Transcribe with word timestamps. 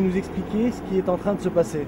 nous 0.00 0.16
expliquer 0.16 0.72
ce 0.72 0.82
qui 0.82 0.98
est 0.98 1.08
en 1.08 1.16
train 1.16 1.34
de 1.34 1.40
se 1.40 1.48
passer 1.48 1.86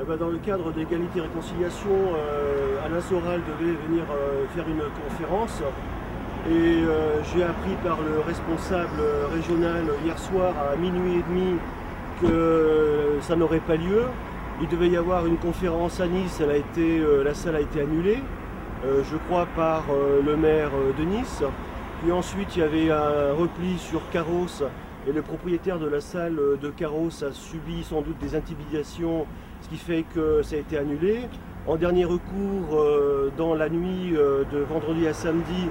eh 0.00 0.04
ben, 0.04 0.16
Dans 0.16 0.28
le 0.28 0.38
cadre 0.38 0.72
d'égalité 0.72 1.18
et 1.18 1.22
réconciliation, 1.22 1.90
euh, 1.90 2.84
Alain 2.84 3.00
Soral 3.00 3.40
devait 3.58 3.74
venir 3.88 4.04
euh, 4.10 4.46
faire 4.54 4.64
une 4.68 4.82
conférence. 5.08 5.62
Et 6.48 6.52
euh, 6.52 7.22
j'ai 7.24 7.42
appris 7.42 7.74
par 7.84 7.98
le 8.00 8.20
responsable 8.20 9.00
régional 9.34 9.84
hier 10.04 10.18
soir 10.18 10.54
à 10.72 10.76
minuit 10.76 11.14
et 11.14 11.24
demi 11.28 11.56
que 12.22 13.18
ça 13.20 13.36
n'aurait 13.36 13.60
pas 13.60 13.76
lieu. 13.76 14.04
Il 14.60 14.68
devait 14.68 14.88
y 14.88 14.96
avoir 14.96 15.26
une 15.26 15.36
conférence 15.36 16.00
à 16.00 16.06
Nice, 16.06 16.40
elle 16.42 16.50
a 16.50 16.56
été, 16.56 17.00
la 17.24 17.32
salle 17.32 17.54
a 17.54 17.60
été 17.60 17.80
annulée, 17.80 18.18
je 18.82 19.16
crois 19.28 19.46
par 19.54 19.84
le 20.26 20.36
maire 20.36 20.70
de 20.98 21.04
Nice. 21.04 21.44
Puis 22.02 22.10
ensuite, 22.10 22.56
il 22.56 22.58
y 22.58 22.62
avait 22.62 22.90
un 22.90 23.34
repli 23.38 23.78
sur 23.78 24.00
Carros 24.10 24.64
et 25.08 25.12
le 25.12 25.22
propriétaire 25.22 25.78
de 25.78 25.88
la 25.88 26.00
salle 26.02 26.36
de 26.60 26.68
Carros 26.68 27.24
a 27.24 27.32
subi 27.32 27.82
sans 27.82 28.02
doute 28.02 28.18
des 28.18 28.34
intimidations, 28.34 29.26
ce 29.62 29.68
qui 29.70 29.78
fait 29.78 30.04
que 30.14 30.42
ça 30.42 30.56
a 30.56 30.58
été 30.58 30.76
annulé. 30.76 31.20
En 31.66 31.76
dernier 31.76 32.04
recours, 32.04 32.74
euh, 32.74 33.30
dans 33.38 33.54
la 33.54 33.70
nuit 33.70 34.14
euh, 34.14 34.44
de 34.52 34.58
vendredi 34.58 35.06
à 35.06 35.14
samedi, 35.14 35.68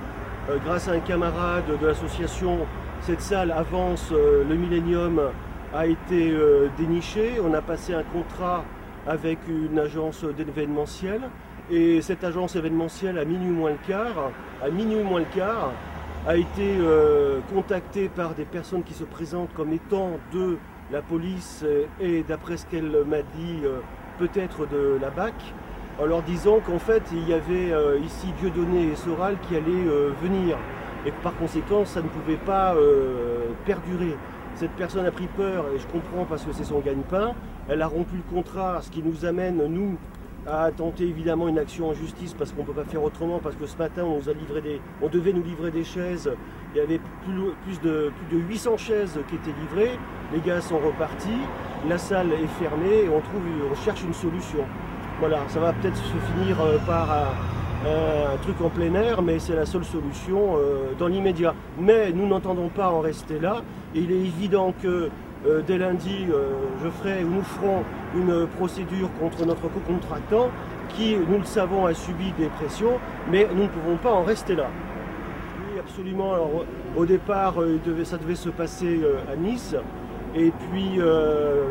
euh, 0.49 0.57
grâce 0.65 0.87
à 0.87 0.93
un 0.93 0.99
camarade 0.99 1.65
de 1.79 1.85
l'association, 1.85 2.65
cette 3.01 3.21
salle 3.21 3.51
avance, 3.51 4.11
le 4.11 4.55
Millennium 4.55 5.21
a 5.73 5.85
été 5.85 6.33
déniché. 6.79 7.33
On 7.39 7.53
a 7.53 7.61
passé 7.61 7.93
un 7.93 8.01
contrat 8.01 8.65
avec 9.05 9.37
une 9.47 9.77
agence 9.77 10.25
d'événementiel. 10.25 11.21
Et 11.69 12.01
cette 12.01 12.23
agence 12.23 12.55
événementielle, 12.55 13.19
à 13.19 13.23
minuit 13.23 13.51
moins 13.51 13.69
le 13.69 13.77
quart, 13.87 14.31
à 14.63 14.69
minuit 14.69 15.03
moins 15.03 15.19
le 15.19 15.27
quart, 15.35 15.73
a 16.27 16.35
été 16.35 16.75
euh, 16.77 17.39
contacté 17.53 18.09
par 18.09 18.33
des 18.33 18.43
personnes 18.43 18.83
qui 18.83 18.93
se 18.93 19.05
présentent 19.05 19.53
comme 19.53 19.71
étant 19.71 20.19
de 20.33 20.57
la 20.91 21.01
police 21.01 21.61
euh, 21.63 21.85
et 22.01 22.21
d'après 22.23 22.57
ce 22.57 22.65
qu'elle 22.65 22.91
m'a 23.05 23.21
dit, 23.21 23.61
euh, 23.63 23.79
peut-être 24.19 24.67
de 24.67 24.97
la 25.01 25.09
BAC, 25.09 25.33
en 26.01 26.05
leur 26.05 26.21
disant 26.23 26.59
qu'en 26.59 26.79
fait 26.79 27.03
il 27.13 27.29
y 27.29 27.33
avait 27.33 27.73
ici 28.03 28.27
Dieudonné 28.39 28.91
et 28.91 28.95
Soral 28.95 29.35
qui 29.47 29.55
allaient 29.55 29.87
venir 30.21 30.55
et 31.07 31.09
que 31.09 31.23
par 31.23 31.35
conséquent 31.37 31.85
ça 31.85 32.01
ne 32.03 32.07
pouvait 32.07 32.35
pas 32.35 32.75
perdurer. 33.65 34.15
Cette 34.53 34.71
personne 34.71 35.07
a 35.07 35.11
pris 35.11 35.25
peur 35.25 35.65
et 35.75 35.79
je 35.79 35.87
comprends 35.87 36.25
parce 36.25 36.43
que 36.43 36.51
c'est 36.51 36.65
son 36.65 36.81
gagne-pain. 36.81 37.33
Elle 37.67 37.81
a 37.81 37.87
rompu 37.87 38.15
le 38.15 38.35
contrat, 38.35 38.79
ce 38.83 38.91
qui 38.91 39.01
nous 39.01 39.25
amène, 39.25 39.57
nous, 39.67 39.97
à 40.47 40.71
tenter 40.71 41.03
évidemment 41.03 41.47
une 41.47 41.59
action 41.59 41.89
en 41.89 41.93
justice 41.93 42.33
parce 42.33 42.51
qu'on 42.51 42.61
ne 42.61 42.67
peut 42.67 42.73
pas 42.73 42.85
faire 42.85 43.03
autrement, 43.03 43.39
parce 43.39 43.55
que 43.55 43.65
ce 43.65 43.77
matin 43.77 44.03
on, 44.05 44.17
nous 44.17 44.29
a 44.29 44.33
livré 44.33 44.61
des, 44.61 44.81
on 45.01 45.07
devait 45.07 45.33
nous 45.33 45.43
livrer 45.43 45.71
des 45.71 45.83
chaises, 45.83 46.31
il 46.73 46.77
y 46.77 46.81
avait 46.81 46.99
plus, 47.23 47.79
de, 47.83 48.11
plus 48.29 48.37
de 48.37 48.43
800 48.43 48.77
chaises 48.77 49.19
qui 49.29 49.35
étaient 49.35 49.59
livrées, 49.59 49.99
les 50.33 50.39
gars 50.39 50.61
sont 50.61 50.79
repartis, 50.79 51.41
la 51.87 51.97
salle 51.97 52.31
est 52.31 52.47
fermée 52.59 53.05
et 53.05 53.09
on, 53.09 53.19
trouve, 53.19 53.41
on 53.71 53.75
cherche 53.75 54.03
une 54.03 54.13
solution. 54.13 54.65
Voilà, 55.19 55.39
ça 55.49 55.59
va 55.59 55.73
peut-être 55.73 55.97
se 55.97 56.17
finir 56.33 56.61
euh, 56.61 56.77
par 56.85 57.11
un, 57.11 58.37
truc 58.41 58.59
en 58.61 58.69
plein 58.69 58.93
air, 58.95 59.21
mais 59.21 59.39
c'est 59.39 59.55
la 59.55 59.65
seule 59.65 59.85
solution 59.85 60.57
euh, 60.57 60.93
dans 60.99 61.07
l'immédiat. 61.07 61.55
Mais 61.79 62.11
nous 62.11 62.27
n'entendons 62.27 62.69
pas 62.69 62.89
en 62.89 62.99
rester 62.99 63.39
là, 63.39 63.61
et 63.95 63.99
il 63.99 64.11
est 64.11 64.19
évident 64.19 64.73
que 64.81 65.09
euh, 65.47 65.61
dès 65.65 65.77
lundi, 65.77 66.25
euh, 66.29 66.49
je 66.83 66.89
ferai 66.89 67.23
ou 67.23 67.29
nous 67.29 67.41
ferons 67.41 67.83
une 68.15 68.47
procédure 68.47 69.09
contre 69.19 69.45
notre 69.45 69.69
co-contractant 69.69 70.49
qui, 70.89 71.15
nous 71.15 71.37
le 71.37 71.45
savons, 71.45 71.85
a 71.85 71.93
subi 71.93 72.33
des 72.37 72.47
pressions, 72.47 72.99
mais 73.31 73.47
nous 73.55 73.63
ne 73.63 73.67
pouvons 73.67 73.97
pas 73.97 74.11
en 74.11 74.23
rester 74.23 74.55
là. 74.55 74.67
Oui, 75.59 75.79
absolument. 75.79 76.33
Au 76.97 77.05
départ, 77.05 77.61
euh, 77.61 77.79
ça 78.03 78.17
devait 78.17 78.35
se 78.35 78.49
passer 78.49 79.01
à 79.31 79.35
Nice. 79.35 79.75
Et 80.35 80.51
puis, 80.51 80.99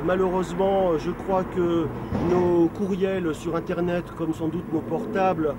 malheureusement, 0.04 0.98
je 0.98 1.10
crois 1.10 1.44
que 1.44 1.86
nos 2.30 2.68
courriels 2.68 3.32
sur 3.34 3.54
Internet, 3.54 4.04
comme 4.16 4.34
sans 4.34 4.48
doute 4.48 4.72
nos 4.72 4.80
portables, 4.80 5.54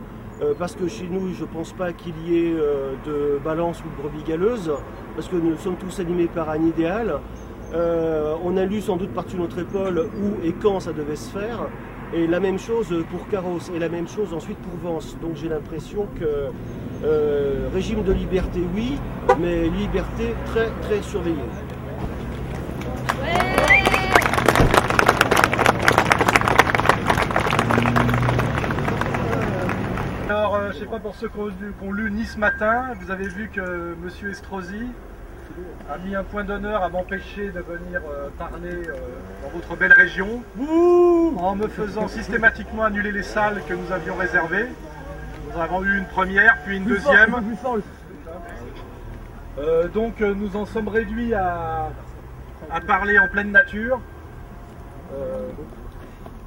parce 0.60 0.76
que 0.76 0.88
chez 0.88 1.08
nous, 1.10 1.34
je 1.34 1.44
ne 1.44 1.48
pense 1.48 1.72
pas 1.72 1.94
qu'il 1.94 2.16
y 2.28 2.38
ait 2.38 2.56
de 3.06 3.40
balance 3.46 3.82
ou 3.82 3.84
de 3.84 4.02
brebis 4.02 4.24
galeuse, 4.28 4.72
parce 5.16 5.30
que 5.30 5.36
nous 5.38 5.56
sommes 5.58 5.78
tous 5.78 6.00
animés 6.00 6.28
par 6.28 6.50
un 6.50 6.62
idéal. 6.66 7.20
Euh, 7.78 8.36
on 8.44 8.58
a 8.58 8.66
lu 8.66 8.82
sans 8.82 8.98
doute 8.98 9.12
par-dessus 9.12 9.38
notre 9.38 9.60
épaule 9.60 10.10
où 10.20 10.44
et 10.44 10.52
quand 10.54 10.80
ça 10.80 10.94
devait 10.94 11.16
se 11.16 11.30
faire. 11.30 11.68
Et 12.14 12.26
la 12.26 12.40
même 12.40 12.58
chose 12.58 12.88
pour 13.12 13.28
Carros 13.28 13.60
et 13.76 13.80
la 13.80 13.90
même 13.90 14.08
chose 14.08 14.34
ensuite 14.34 14.58
pour 14.58 14.92
Vence. 14.92 15.18
Donc 15.22 15.36
j'ai 15.36 15.50
l'impression 15.50 16.08
que 16.20 16.52
euh, 17.04 17.70
régime 17.74 18.04
de 18.04 18.14
liberté, 18.14 18.62
oui, 18.74 18.98
mais 19.40 19.70
liberté 19.70 20.34
très 20.46 20.70
très 20.82 21.02
surveillée. 21.04 21.36
Alors, 30.30 30.56
euh, 30.56 30.72
je 30.72 30.76
ne 30.76 30.80
sais 30.80 30.86
pas 30.86 31.00
pour 31.00 31.16
ceux 31.16 31.30
qui 31.30 31.38
ont, 31.84 31.92
lu 31.92 32.12
Nice 32.12 32.38
matin, 32.38 32.94
vous 33.00 33.12
avez 33.12 33.28
vu 33.28 33.50
que 33.54 33.62
M. 33.62 34.30
Estrosi 34.30 34.88
a 35.90 35.98
mis 35.98 36.16
un 36.16 36.24
point 36.24 36.44
d'honneur 36.44 36.84
à 36.84 36.90
m'empêcher 36.90 37.50
de 37.50 37.60
venir 37.60 38.02
euh, 38.10 38.30
parler 38.38 38.74
euh, 38.74 38.94
dans 39.44 39.50
votre 39.50 39.76
belle 39.76 39.94
région, 39.94 40.44
en 41.38 41.56
me 41.56 41.68
faisant 41.68 42.08
systématiquement 42.08 42.84
annuler 42.84 43.12
les 43.12 43.24
salles 43.24 43.62
que 43.68 43.74
nous 43.74 43.92
avions 43.92 44.16
réservées. 44.16 44.68
Nous 45.52 45.62
avons 45.62 45.84
eu 45.84 45.98
une 45.98 46.06
première, 46.06 46.58
puis 46.64 46.78
une 46.78 46.86
deuxième. 46.86 47.36
Euh, 49.60 49.88
donc 49.88 50.20
nous 50.20 50.56
en 50.56 50.66
sommes 50.66 50.88
réduits 50.88 51.34
à, 51.34 51.90
parler 52.86 53.18
en 53.18 53.28
pleine 53.28 53.52
nature. 53.52 54.00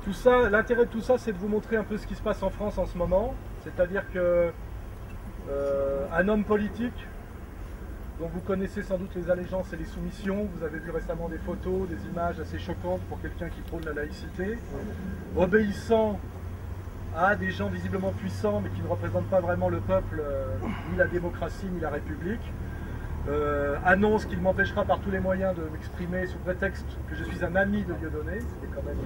tout 0.05 0.13
ça, 0.13 0.49
l'intérêt 0.49 0.85
de 0.85 0.91
tout 0.91 1.01
ça, 1.01 1.17
c'est 1.19 1.33
de 1.33 1.39
vous 1.39 1.49
montrer 1.49 1.77
un 1.77 1.83
peu 1.85 1.97
ce 1.97 2.07
qui 2.07 2.15
se 2.15 2.23
passe 2.23 2.43
en 2.43 2.51
France 2.51 2.79
en 2.79 2.87
ce 2.87 2.97
moment. 2.97 3.35
C'est-à-dire 3.65 4.05
que 4.13 4.51
un 6.13 6.29
homme 6.29 6.45
politique 6.45 7.07
donc 8.21 8.31
vous 8.35 8.41
connaissez 8.41 8.83
sans 8.83 8.99
doute 8.99 9.15
les 9.17 9.31
allégeances 9.31 9.73
et 9.73 9.77
les 9.77 9.87
soumissions. 9.87 10.47
Vous 10.55 10.63
avez 10.65 10.79
vu 10.79 10.91
récemment 10.91 11.29
des 11.31 11.39
photos, 11.39 11.89
des 11.89 12.07
images 12.13 12.39
assez 12.39 12.59
choquantes 12.59 13.01
pour 13.09 13.21
quelqu'un 13.23 13.49
qui 13.49 13.63
prône 13.63 13.83
la 13.87 13.95
laïcité. 13.95 14.59
Obéissant 15.37 16.21
à 17.17 17.35
des 17.35 17.51
gens 17.51 17.69
visiblement 17.69 18.13
puissants 18.13 18.61
mais 18.61 18.69
qui 18.71 18.83
ne 18.83 18.89
représentent 18.89 19.31
pas 19.31 19.41
vraiment 19.41 19.71
le 19.71 19.81
peuple, 19.81 20.21
euh, 20.21 20.45
ni 20.93 20.99
la 20.99 21.07
démocratie, 21.07 21.67
ni 21.73 21.81
la 21.81 21.89
République. 21.89 22.53
Euh, 23.29 23.77
annonce 23.85 24.27
qu'il 24.27 24.41
m'empêchera 24.41 24.85
par 24.85 25.01
tous 25.01 25.11
les 25.11 25.21
moyens 25.21 25.57
de 25.57 25.63
m'exprimer 25.73 26.27
sous 26.27 26.39
prétexte 26.39 26.87
que 27.09 27.17
je 27.17 27.25
suis 27.25 27.43
un 27.43 27.57
ami 27.57 27.85
de 27.85 27.95
Dieudonné, 27.95 28.41
ce 28.41 28.45
qui 28.45 28.65
est 28.67 28.75
quand 28.75 28.85
même 28.85 29.01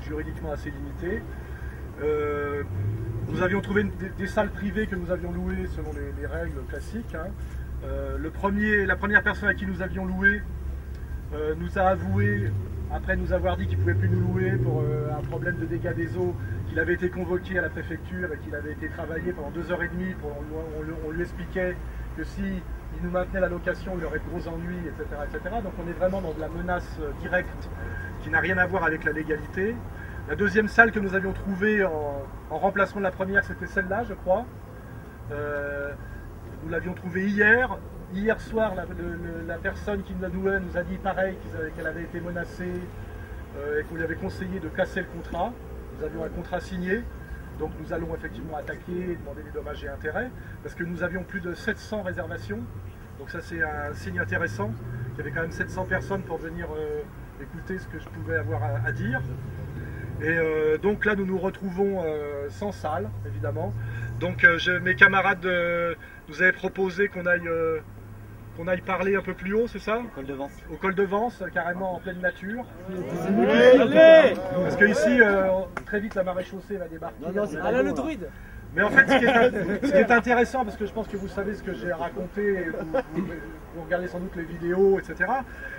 juridiquement 0.00 0.52
assez 0.52 0.70
limité. 0.70 1.22
Euh, 2.02 2.62
nous 3.28 3.42
avions 3.42 3.60
trouvé 3.60 3.84
des, 4.18 4.26
salles 4.26 4.50
privées 4.50 4.86
que 4.86 4.96
nous 4.96 5.10
avions 5.10 5.32
louées 5.32 5.66
selon 5.74 5.90
les, 5.92 6.26
règles 6.26 6.62
classiques. 6.68 7.14
Hein. 7.14 7.30
Euh, 7.84 8.16
le 8.18 8.30
premier, 8.30 8.86
la 8.86 8.96
première 8.96 9.22
personne 9.22 9.48
à 9.48 9.54
qui 9.54 9.66
nous 9.66 9.82
avions 9.82 10.06
loué 10.06 10.42
euh, 11.34 11.54
nous 11.58 11.78
a 11.78 11.82
avoué, 11.82 12.50
après 12.90 13.16
nous 13.16 13.32
avoir 13.32 13.56
dit 13.56 13.66
qu'il 13.66 13.76
ne 13.76 13.82
pouvait 13.82 13.94
plus 13.94 14.08
nous 14.08 14.20
louer 14.20 14.52
pour 14.52 14.80
euh, 14.80 15.10
un 15.16 15.22
problème 15.22 15.56
de 15.56 15.66
dégâts 15.66 15.94
des 15.94 16.16
eaux, 16.16 16.34
qu'il 16.68 16.78
avait 16.78 16.94
été 16.94 17.10
convoqué 17.10 17.58
à 17.58 17.62
la 17.62 17.68
préfecture 17.68 18.32
et 18.32 18.38
qu'il 18.38 18.54
avait 18.54 18.72
été 18.72 18.88
travaillé 18.88 19.32
pendant 19.32 19.50
deux 19.50 19.70
heures 19.70 19.82
et 19.82 19.88
demie. 19.88 20.14
Pour, 20.14 20.30
on, 21.06 21.10
lui 21.10 21.22
expliquait 21.22 21.76
que 22.16 22.24
si 22.24 22.42
il 22.42 23.02
nous 23.02 23.10
maintenait 23.10 23.40
la 23.40 23.48
location, 23.48 23.92
il 23.98 24.04
aurait 24.04 24.20
de 24.20 24.30
gros 24.30 24.48
ennuis, 24.48 24.78
etc., 24.86 25.20
etc. 25.28 25.56
Donc 25.62 25.72
on 25.84 25.88
est 25.88 25.94
vraiment 25.94 26.22
dans 26.22 26.32
de 26.32 26.40
la 26.40 26.48
menace 26.48 26.98
directe 27.20 27.68
qui 28.22 28.30
n'a 28.30 28.40
rien 28.40 28.56
à 28.56 28.66
voir 28.66 28.84
avec 28.84 29.04
la 29.04 29.12
légalité. 29.12 29.74
La 30.28 30.36
deuxième 30.36 30.68
salle 30.68 30.90
que 30.90 31.00
nous 31.00 31.14
avions 31.14 31.32
trouvée 31.32 31.84
en, 31.84 32.22
remplacement 32.50 33.00
de 33.00 33.04
la 33.04 33.10
première, 33.10 33.44
c'était 33.44 33.66
celle-là, 33.66 34.04
je 34.04 34.14
crois. 34.14 34.46
Nous 36.64 36.70
l'avions 36.70 36.94
trouvée 36.94 37.26
hier. 37.26 37.78
Hier 38.14 38.40
soir, 38.40 38.74
la, 38.74 39.58
personne 39.58 40.02
qui 40.02 40.14
nous 40.14 40.24
a 40.24 40.28
loué 40.28 40.58
nous 40.60 40.76
a 40.78 40.82
dit 40.82 40.96
pareil, 40.96 41.36
qu'elle 41.76 41.86
avait 41.86 42.04
été 42.04 42.20
menacée 42.20 42.72
euh, 43.58 43.80
et 43.80 43.84
qu'on 43.84 43.96
lui 43.96 44.02
avait 44.02 44.14
conseillé 44.14 44.60
de 44.60 44.68
casser 44.68 45.00
le 45.00 45.06
contrat. 45.06 45.52
Nous 45.98 46.06
avions 46.06 46.24
un 46.24 46.28
contrat 46.28 46.60
signé. 46.60 47.02
Donc 47.58 47.70
nous 47.78 47.92
allons 47.92 48.14
effectivement 48.14 48.56
attaquer 48.56 49.10
et 49.10 49.16
demander 49.16 49.42
des 49.42 49.50
dommages 49.50 49.84
et 49.84 49.88
intérêts, 49.88 50.30
parce 50.62 50.74
que 50.74 50.84
nous 50.84 51.02
avions 51.02 51.22
plus 51.22 51.40
de 51.40 51.54
700 51.54 52.02
réservations. 52.02 52.60
Donc 53.18 53.30
ça 53.30 53.40
c'est 53.42 53.62
un 53.62 53.92
signe 53.92 54.18
intéressant. 54.18 54.72
Il 55.12 55.18
y 55.18 55.20
avait 55.20 55.32
quand 55.32 55.42
même 55.42 55.52
700 55.52 55.84
personnes 55.84 56.22
pour 56.22 56.38
venir 56.38 56.66
euh, 56.74 57.02
écouter 57.42 57.78
ce 57.78 57.86
que 57.88 57.98
je 57.98 58.08
pouvais 58.08 58.36
avoir 58.36 58.62
à, 58.64 58.90
dire. 58.90 59.20
Et 60.22 60.28
euh, 60.28 60.78
donc 60.78 61.04
là 61.04 61.14
nous 61.14 61.26
nous 61.26 61.38
retrouvons 61.38 62.02
sans 62.48 62.72
salle, 62.72 63.10
évidemment. 63.26 63.74
Donc 64.18 64.46
mes 64.82 64.94
camarades 64.94 65.46
nous 66.28 66.42
avez 66.42 66.52
proposé 66.52 67.08
qu'on 67.08 67.26
aille, 67.26 67.46
euh, 67.48 67.80
qu'on 68.56 68.66
aille 68.68 68.80
parler 68.80 69.16
un 69.16 69.22
peu 69.22 69.34
plus 69.34 69.54
haut, 69.54 69.66
c'est 69.66 69.78
ça 69.78 69.98
Au 69.98 70.08
col 70.14 70.26
de 70.26 70.34
Vence. 70.34 70.52
Au 70.72 70.76
col 70.76 70.94
de 70.94 71.02
Vence, 71.02 71.42
carrément 71.52 71.96
en 71.96 72.00
pleine 72.00 72.20
nature. 72.20 72.64
Allez 72.88 74.34
Parce 74.62 74.76
que 74.76 74.84
ici, 74.84 75.20
euh, 75.20 75.48
très 75.86 76.00
vite, 76.00 76.14
la 76.14 76.22
marée 76.22 76.44
chaussée 76.44 76.76
va 76.76 76.88
débarquer. 76.88 77.16
Non, 77.22 77.32
non, 77.32 77.46
c'est 77.46 77.58
pas 77.58 77.72
le 77.72 77.92
druide. 77.92 78.28
Mais 78.74 78.82
en 78.82 78.90
fait, 78.90 79.08
ce 79.08 79.18
qui, 79.86 79.96
est, 79.96 80.10
intéressant, 80.10 80.64
parce 80.64 80.76
que 80.76 80.86
je 80.86 80.92
pense 80.92 81.06
que 81.06 81.16
vous 81.16 81.28
savez 81.28 81.54
ce 81.54 81.62
que 81.62 81.74
j'ai 81.74 81.92
raconté, 81.92 82.70
vous, 83.12 83.22
vous, 83.76 83.82
regardez 83.84 84.08
sans 84.08 84.18
doute 84.18 84.34
les 84.34 84.42
vidéos, 84.42 84.98
etc., 84.98 85.30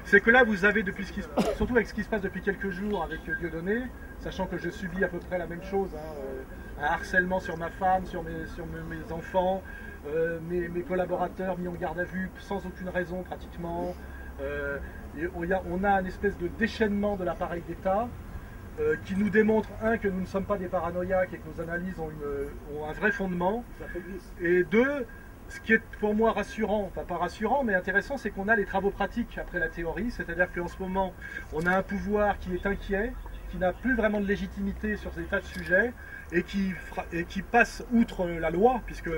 c'est 0.05 0.21
que 0.21 0.31
là, 0.31 0.45
vous 0.45 0.63
avez, 0.63 0.81
depuis 0.81 1.05
ce 1.05 1.11
qui, 1.11 1.21
surtout 1.57 1.75
avec 1.75 1.87
ce 1.87 1.93
qui 1.93 2.03
se 2.03 2.09
passe 2.09 2.21
depuis 2.21 2.41
quelques 2.41 2.69
jours 2.69 3.03
avec 3.03 3.19
Dieudonné, 3.39 3.81
sachant 4.19 4.45
que 4.45 4.57
je 4.57 4.69
subis 4.69 5.03
à 5.03 5.09
peu 5.09 5.19
près 5.19 5.37
la 5.37 5.45
même 5.45 5.63
chose, 5.63 5.89
hein, 5.93 6.15
euh, 6.19 6.83
un 6.85 6.85
harcèlement 6.85 7.41
sur 7.41 7.57
ma 7.57 7.69
femme, 7.69 8.05
sur 8.05 8.23
mes, 8.23 8.45
sur 8.55 8.65
mes, 8.65 9.11
enfants, 9.11 9.61
euh, 10.07 10.39
mes, 10.49 10.81
collaborateurs 10.81 11.57
mis 11.57 11.67
en 11.67 11.73
garde 11.73 11.99
à 11.99 12.03
vue 12.03 12.29
sans 12.39 12.65
aucune 12.65 12.89
raison 12.89 13.23
pratiquement. 13.23 13.95
Euh, 14.41 14.77
et 15.17 15.27
on, 15.35 15.49
a, 15.49 15.61
on 15.69 15.83
a 15.83 16.01
une 16.01 16.07
espèce 16.07 16.37
de 16.37 16.47
déchaînement 16.47 17.15
de 17.15 17.23
l'appareil 17.23 17.63
d'État. 17.67 18.07
Euh, 18.77 18.97
qui 19.05 19.15
nous 19.15 19.29
démontre, 19.29 19.69
un, 19.81 19.97
que 19.97 20.09
nous 20.09 20.19
ne 20.19 20.25
sommes 20.25 20.43
pas 20.43 20.57
des 20.57 20.67
paranoïaques 20.67 21.29
et 21.33 21.37
que 21.37 21.47
nos 21.47 21.63
analyses 21.63 21.97
ont, 21.97 22.09
un 22.85 22.91
vrai 22.91 23.13
fondement. 23.13 23.63
Et 24.41 24.65
deux, 24.65 25.05
ce 25.47 25.61
qui 25.61 25.71
est 25.71 25.81
pour 26.01 26.13
moi 26.13 26.33
rassurant, 26.33 26.91
enfin 26.91 27.05
pas 27.07 27.15
rassurant, 27.15 27.63
mais 27.63 27.73
intéressant, 27.73 28.17
c'est 28.17 28.31
qu'on 28.31 28.49
a 28.49 28.55
les 28.57 28.65
travaux 28.65 28.89
pratiques 28.89 29.37
après 29.37 29.59
la 29.59 29.69
théorie, 29.69 30.11
c'est-à-dire 30.11 30.51
qu'en 30.53 30.67
ce 30.67 30.77
moment, 30.79 31.13
on 31.53 31.65
a 31.65 31.77
un 31.77 31.83
pouvoir 31.83 32.37
qui 32.37 32.53
est 32.53 32.65
inquiet, 32.65 33.13
qui 33.49 33.57
n'a 33.57 33.71
plus 33.71 33.95
vraiment 33.95 34.19
de 34.19 34.27
légitimité 34.27 34.97
sur 34.97 35.13
ces 35.13 35.23
tas 35.23 35.39
de 35.39 35.45
sujets, 35.45 35.93
et 36.33 36.43
qui, 36.43 36.73
et 37.13 37.23
qui 37.23 37.43
passe 37.43 37.81
outre 37.93 38.27
la 38.27 38.49
loi, 38.49 38.81
puisque, 38.85 39.09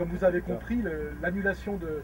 comme 0.00 0.08
vous 0.16 0.24
avez 0.24 0.40
compris, 0.40 0.82
l'annulation 1.20 1.76
de, 1.76 2.02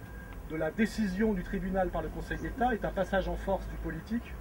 de 0.50 0.56
la 0.56 0.70
décision 0.70 1.32
du 1.32 1.42
tribunal 1.42 1.88
par 1.88 2.02
le 2.02 2.08
Conseil 2.08 2.36
d'État 2.36 2.74
est 2.74 2.84
un 2.84 2.90
passage 2.90 3.26
en 3.26 3.36
force 3.36 3.66
du 3.68 3.76
politique. 3.76 4.34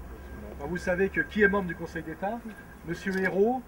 Vous 0.60 0.76
savez 0.76 1.08
que 1.08 1.22
qui 1.22 1.42
est 1.42 1.48
membre 1.48 1.70
du 1.70 1.76
Conseil 1.76 2.04
d'État? 2.04 2.38
Monsieur 2.86 3.18
Hérault 3.18 3.62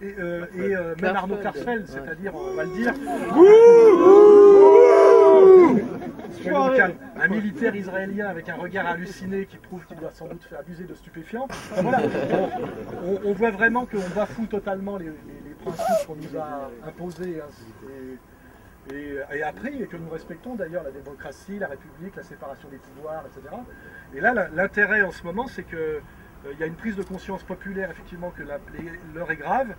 et, 0.00 0.14
euh, 0.20 0.46
euh, 0.56 0.94
même 1.02 1.16
Arnaud 1.16 1.36
Klarsfeld, 1.38 1.88
c'est-à-dire, 1.88 2.32
on 2.32 2.54
va 2.54 2.62
le 2.62 2.76
dire, 2.76 2.94
un 7.16 7.28
militaire 7.28 7.74
israélien 7.74 8.28
avec 8.28 8.48
un 8.48 8.54
regard 8.54 8.86
halluciné 8.86 9.46
qui 9.46 9.56
prouve 9.56 9.84
qu'il 9.86 9.96
doit 9.96 10.12
sans 10.12 10.28
doute 10.28 10.44
faire 10.44 10.60
abuser 10.60 10.84
de 10.84 10.94
stupéfiants. 10.94 11.48
voilà, 11.78 12.02
on, 13.24 13.32
voit 13.32 13.50
vraiment 13.50 13.84
qu'on 13.84 14.14
bafoue 14.14 14.46
totalement 14.46 14.96
les, 14.96 15.10
principes 15.60 16.06
qu'on 16.06 16.14
nous 16.14 16.38
a 16.38 16.70
imposés. 16.86 17.40
Hein, 17.40 17.50
et, 18.92 19.16
et, 19.32 19.42
après, 19.42 19.74
et 19.74 19.86
que 19.86 19.96
nous 19.96 20.10
respectons 20.10 20.54
d'ailleurs 20.54 20.82
la 20.82 20.90
démocratie, 20.90 21.58
la 21.58 21.68
République, 21.68 22.16
la 22.16 22.22
séparation 22.22 22.68
des 22.68 22.78
pouvoirs, 22.78 23.24
etc. 23.26 23.54
Et 24.14 24.20
là, 24.20 24.48
l'intérêt 24.54 25.02
en 25.02 25.10
ce 25.10 25.22
moment, 25.22 25.46
c'est 25.46 25.62
que 25.62 26.00
euh, 26.44 26.52
il 26.52 26.60
y 26.60 26.62
a 26.62 26.66
une 26.66 26.74
prise 26.74 26.96
de 26.96 27.02
conscience 27.02 27.42
populaire, 27.42 27.90
effectivement, 27.90 28.30
que 28.30 28.42
l'heure 28.42 29.30
est 29.30 29.36
grave. 29.36 29.74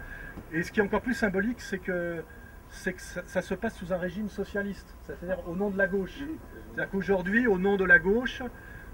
Et 0.51 0.63
ce 0.63 0.71
qui 0.71 0.79
est 0.79 0.83
encore 0.83 1.01
plus 1.01 1.13
symbolique, 1.13 1.61
c'est 1.61 1.79
que, 1.79 2.23
ça, 2.69 3.41
se 3.41 3.53
passe 3.53 3.75
sous 3.75 3.93
un 3.93 3.97
régime 3.97 4.27
socialiste, 4.27 4.95
c'est-à-dire 5.03 5.47
au 5.47 5.55
nom 5.55 5.69
de 5.69 5.77
la 5.77 5.87
gauche. 5.87 6.17
C'est-à-dire 6.17 6.89
qu'aujourd'hui, 6.91 7.47
au 7.47 7.57
nom 7.57 7.77
de 7.77 7.85
la 7.85 7.99
gauche, 7.99 8.41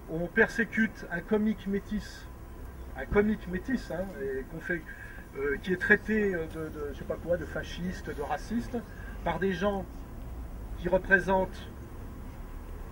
on 0.09 0.27
persécute 0.27 1.05
un 1.09 1.21
comique 1.21 1.65
métis, 1.67 2.27
un 2.97 3.05
comique 3.05 3.47
métis, 3.47 3.89
hein, 3.91 4.05
fait, 4.59 4.81
euh, 5.37 5.57
qui 5.63 5.71
est 5.71 5.77
traité 5.77 6.33
de, 6.33 6.69
je 6.91 6.99
sais 6.99 7.05
pas 7.05 7.15
quoi, 7.15 7.37
de 7.37 7.45
fasciste, 7.45 8.15
de 8.15 8.21
raciste, 8.21 8.77
par 9.23 9.39
des 9.39 9.53
gens 9.53 9.85
qui 10.81 10.89
représentent 10.89 11.69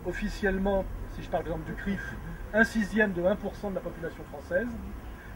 officiellement, 0.06 0.86
si 1.15 1.24
je 1.24 1.30
parle 1.30 1.44
par 1.44 1.53
exemple 1.53 1.71
du 1.71 1.75
CRIF, 1.75 2.15
un 2.53 2.63
sixième 2.63 3.13
de 3.13 3.21
1% 3.21 3.69
de 3.69 3.75
la 3.75 3.81
population 3.81 4.24
française. 4.25 4.68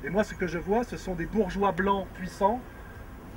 Et 0.04 0.10
moi, 0.10 0.24
ce 0.24 0.36
que 0.36 0.46
je 0.46 0.60
vois, 0.60 0.84
ce 0.84 0.98
sont 0.98 1.16
des 1.16 1.26
bourgeois 1.26 1.72
blancs 1.72 2.08
puissants 2.14 2.62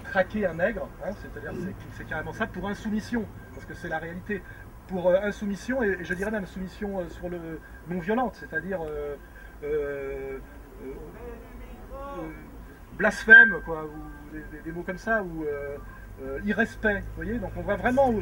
traquer 0.05 0.47
un 0.47 0.55
nègre, 0.55 0.89
hein, 1.05 1.11
c'est-à-dire 1.21 1.53
c'est 1.93 2.07
carrément 2.07 2.33
ça, 2.33 2.47
pour 2.47 2.69
insoumission, 2.69 3.27
parce 3.55 3.65
que 3.65 3.75
c'est 3.75 3.89
la 3.89 3.99
réalité. 3.99 4.43
Pour 4.87 5.09
euh, 5.09 5.19
insoumission, 5.23 5.83
et, 5.83 6.05
je 6.05 6.15
dirais 6.15 6.31
même 6.31 6.45
insoumission 6.45 7.01
euh, 7.01 7.09
sur 7.09 7.29
le 7.29 7.61
non-violente, 7.89 8.37
c'est-à-dire 8.37 8.81
euh, 9.65 10.39
blasphème, 12.97 13.61
quoi, 13.65 13.85
ou 13.85 14.37
des, 14.65 14.71
mots 14.71 14.85
comme 14.85 14.99
ça, 14.99 15.25
ou 15.25 15.45
irrespect, 16.45 17.01
vous 17.01 17.17
voyez 17.17 17.39
Donc 17.39 17.51
on 17.57 17.62
voit 17.62 17.77
vraiment, 17.77 18.15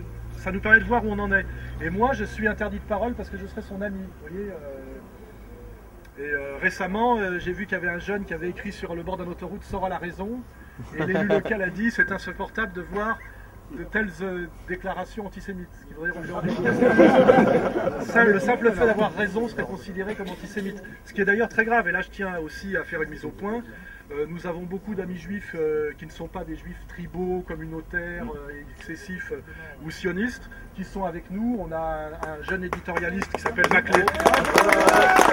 ça 0.44 0.52
nous 0.52 0.60
permet 0.60 0.78
de 0.78 0.84
voir 0.84 1.04
où 1.04 1.08
on 1.08 1.18
en 1.18 1.32
est. 1.32 1.46
Et 1.80 1.88
moi, 1.88 2.12
je 2.12 2.24
suis 2.24 2.46
interdit 2.46 2.78
de 2.78 2.84
parole 2.84 3.14
parce 3.14 3.30
que 3.30 3.38
je 3.38 3.46
serai 3.46 3.62
son 3.62 3.80
ami, 3.80 4.00
vous 4.00 4.28
voyez 4.28 4.50
et 6.16 6.22
euh, 6.22 6.58
récemment, 6.62 7.18
euh, 7.18 7.40
j'ai 7.40 7.52
vu 7.52 7.66
qu'il 7.66 7.76
y 7.76 7.80
avait 7.80 7.88
un 7.88 7.98
jeune 7.98 8.24
qui 8.24 8.34
avait 8.34 8.48
écrit 8.48 8.70
sur 8.70 8.94
le 8.94 9.02
bord 9.02 9.16
d'un 9.16 9.26
autoroute 9.26 9.64
Sort 9.64 9.86
à 9.86 9.88
la 9.88 9.98
raison. 9.98 10.42
Et 10.96 11.04
l'élu 11.04 11.26
local 11.26 11.60
a 11.60 11.70
dit 11.70 11.90
c'est 11.90 12.12
insupportable 12.12 12.72
de 12.72 12.82
voir 12.82 13.18
de 13.76 13.82
telles 13.82 14.12
euh, 14.20 14.46
déclarations 14.68 15.26
antisémites. 15.26 15.66
Ce 15.72 15.86
qui 15.86 15.94
le 18.26 18.38
simple 18.38 18.70
fait 18.70 18.86
d'avoir 18.86 19.12
raison 19.16 19.48
serait 19.48 19.64
considéré 19.64 20.14
comme 20.14 20.28
antisémite. 20.28 20.80
Ce 21.04 21.12
qui 21.12 21.20
est 21.20 21.24
d'ailleurs 21.24 21.48
très 21.48 21.64
grave. 21.64 21.88
Et 21.88 21.92
là, 21.92 22.00
je 22.00 22.10
tiens 22.10 22.38
aussi 22.38 22.76
à 22.76 22.84
faire 22.84 23.02
une 23.02 23.10
mise 23.10 23.24
au 23.24 23.30
point. 23.30 23.64
Nous 24.28 24.46
avons 24.46 24.62
beaucoup 24.62 24.94
d'amis 24.94 25.16
juifs 25.16 25.56
qui 25.98 26.06
ne 26.06 26.10
sont 26.10 26.28
pas 26.28 26.44
des 26.44 26.56
juifs 26.56 26.86
tribaux, 26.88 27.44
communautaires, 27.46 28.26
excessifs 28.78 29.32
ou 29.84 29.90
sionistes, 29.90 30.48
qui 30.74 30.84
sont 30.84 31.04
avec 31.04 31.30
nous. 31.30 31.56
On 31.60 31.72
a 31.72 32.10
un, 32.26 32.42
jeune 32.42 32.64
éditorialiste 32.64 33.32
qui 33.32 33.40
s'appelle 33.40 33.66
Maclé. 33.70 34.02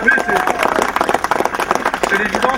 Oui, 0.03 0.11
c'est 2.09 2.17
l'évident. 2.17 2.51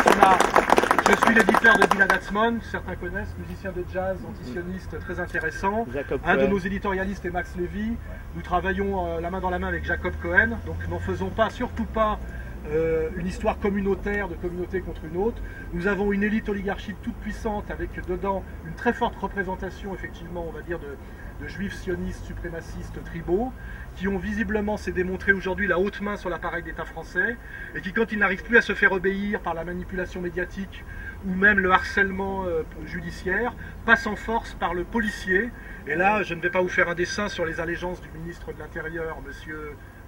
Je 1.10 1.18
suis 1.18 1.36
l'éditeur 1.36 1.78
de 1.78 1.86
Dylan 1.86 2.12
Atzmon, 2.12 2.60
certains 2.62 2.96
connaissent, 2.96 3.36
musicien 3.38 3.72
de 3.74 3.84
jazz, 3.92 4.18
antisioniste 4.28 4.98
très 5.00 5.20
intéressant. 5.20 5.86
un 6.26 6.38
de 6.38 6.48
nos 6.48 6.60
éditorialistes 6.60 7.26
est 7.26 7.30
Max 7.30 7.56
Lévy. 7.58 7.98
Nous 8.36 8.42
travaillons 8.42 9.06
euh, 9.06 9.20
la 9.20 9.30
main 9.30 9.42
dans 9.42 9.50
la 9.50 9.60
main 9.60 9.68
avec 9.68 9.84
Jacob 9.84 10.14
Cohen. 10.22 10.58
Donc 10.66 10.78
n'en 10.90 11.00
faisons 11.00 11.30
pas, 11.30 11.50
surtout 11.50 11.86
pas 11.86 12.20
euh, 12.66 13.10
une 13.18 13.28
histoire 13.28 13.60
communautaire 13.60 14.30
de 14.30 14.36
communauté 14.36 14.80
contre 14.80 15.04
une 15.04 15.18
autre. 15.18 15.42
Nous 15.74 15.88
avons 15.88 16.14
une 16.14 16.24
élite 16.24 16.48
oligarchique 16.48 16.96
toute 17.02 17.16
puissante 17.16 17.70
avec 17.70 17.90
dedans 18.08 18.42
une 18.66 18.74
très 18.74 18.94
forte 18.94 19.16
représentation, 19.18 19.94
effectivement, 19.94 20.46
on 20.48 20.52
va 20.52 20.62
dire, 20.62 20.80
de, 20.80 20.96
juifs 21.46 21.74
sionistes, 21.74 22.24
suprémacistes, 22.24 23.04
tribaux, 23.04 23.52
qui 23.98 24.08
ont 24.08 24.18
visiblement, 24.18 24.78
s'est 24.78 24.94
démontré 24.94 25.34
aujourd'hui, 25.34 25.68
la 25.68 25.78
haute 25.78 26.00
main 26.00 26.16
sur 26.16 26.30
l'appareil 26.30 26.64
d'État 26.64 26.86
français, 26.86 27.36
et 27.76 27.82
qui, 27.82 27.92
quand 27.92 28.14
ils 28.14 28.20
n'arrivent 28.20 28.46
plus 28.46 28.56
à 28.56 28.62
se 28.62 28.74
faire 28.74 28.94
obéir 28.94 29.42
par 29.42 29.54
la 29.54 29.66
manipulation 29.66 30.22
médiatique 30.22 30.86
ou 31.28 31.34
même 31.34 31.60
le 31.60 31.70
harcèlement 31.72 32.46
euh, 32.46 32.64
judiciaire, 32.86 33.54
passent 33.86 34.08
en 34.08 34.16
force 34.16 34.54
par 34.54 34.74
le 34.74 34.86
policier. 34.86 35.50
Et 35.86 35.96
là, 35.96 36.24
je 36.24 36.34
ne 36.34 36.40
vais 36.40 36.50
pas 36.50 36.62
vous 36.62 36.70
faire 36.70 36.88
un 36.88 36.96
dessin 36.96 37.28
sur 37.28 37.46
les 37.46 37.60
allégeances 37.60 38.02
du 38.02 38.08
ministre 38.18 38.54
de 38.54 38.60
l'Intérieur, 38.60 39.18
M. 39.26 39.56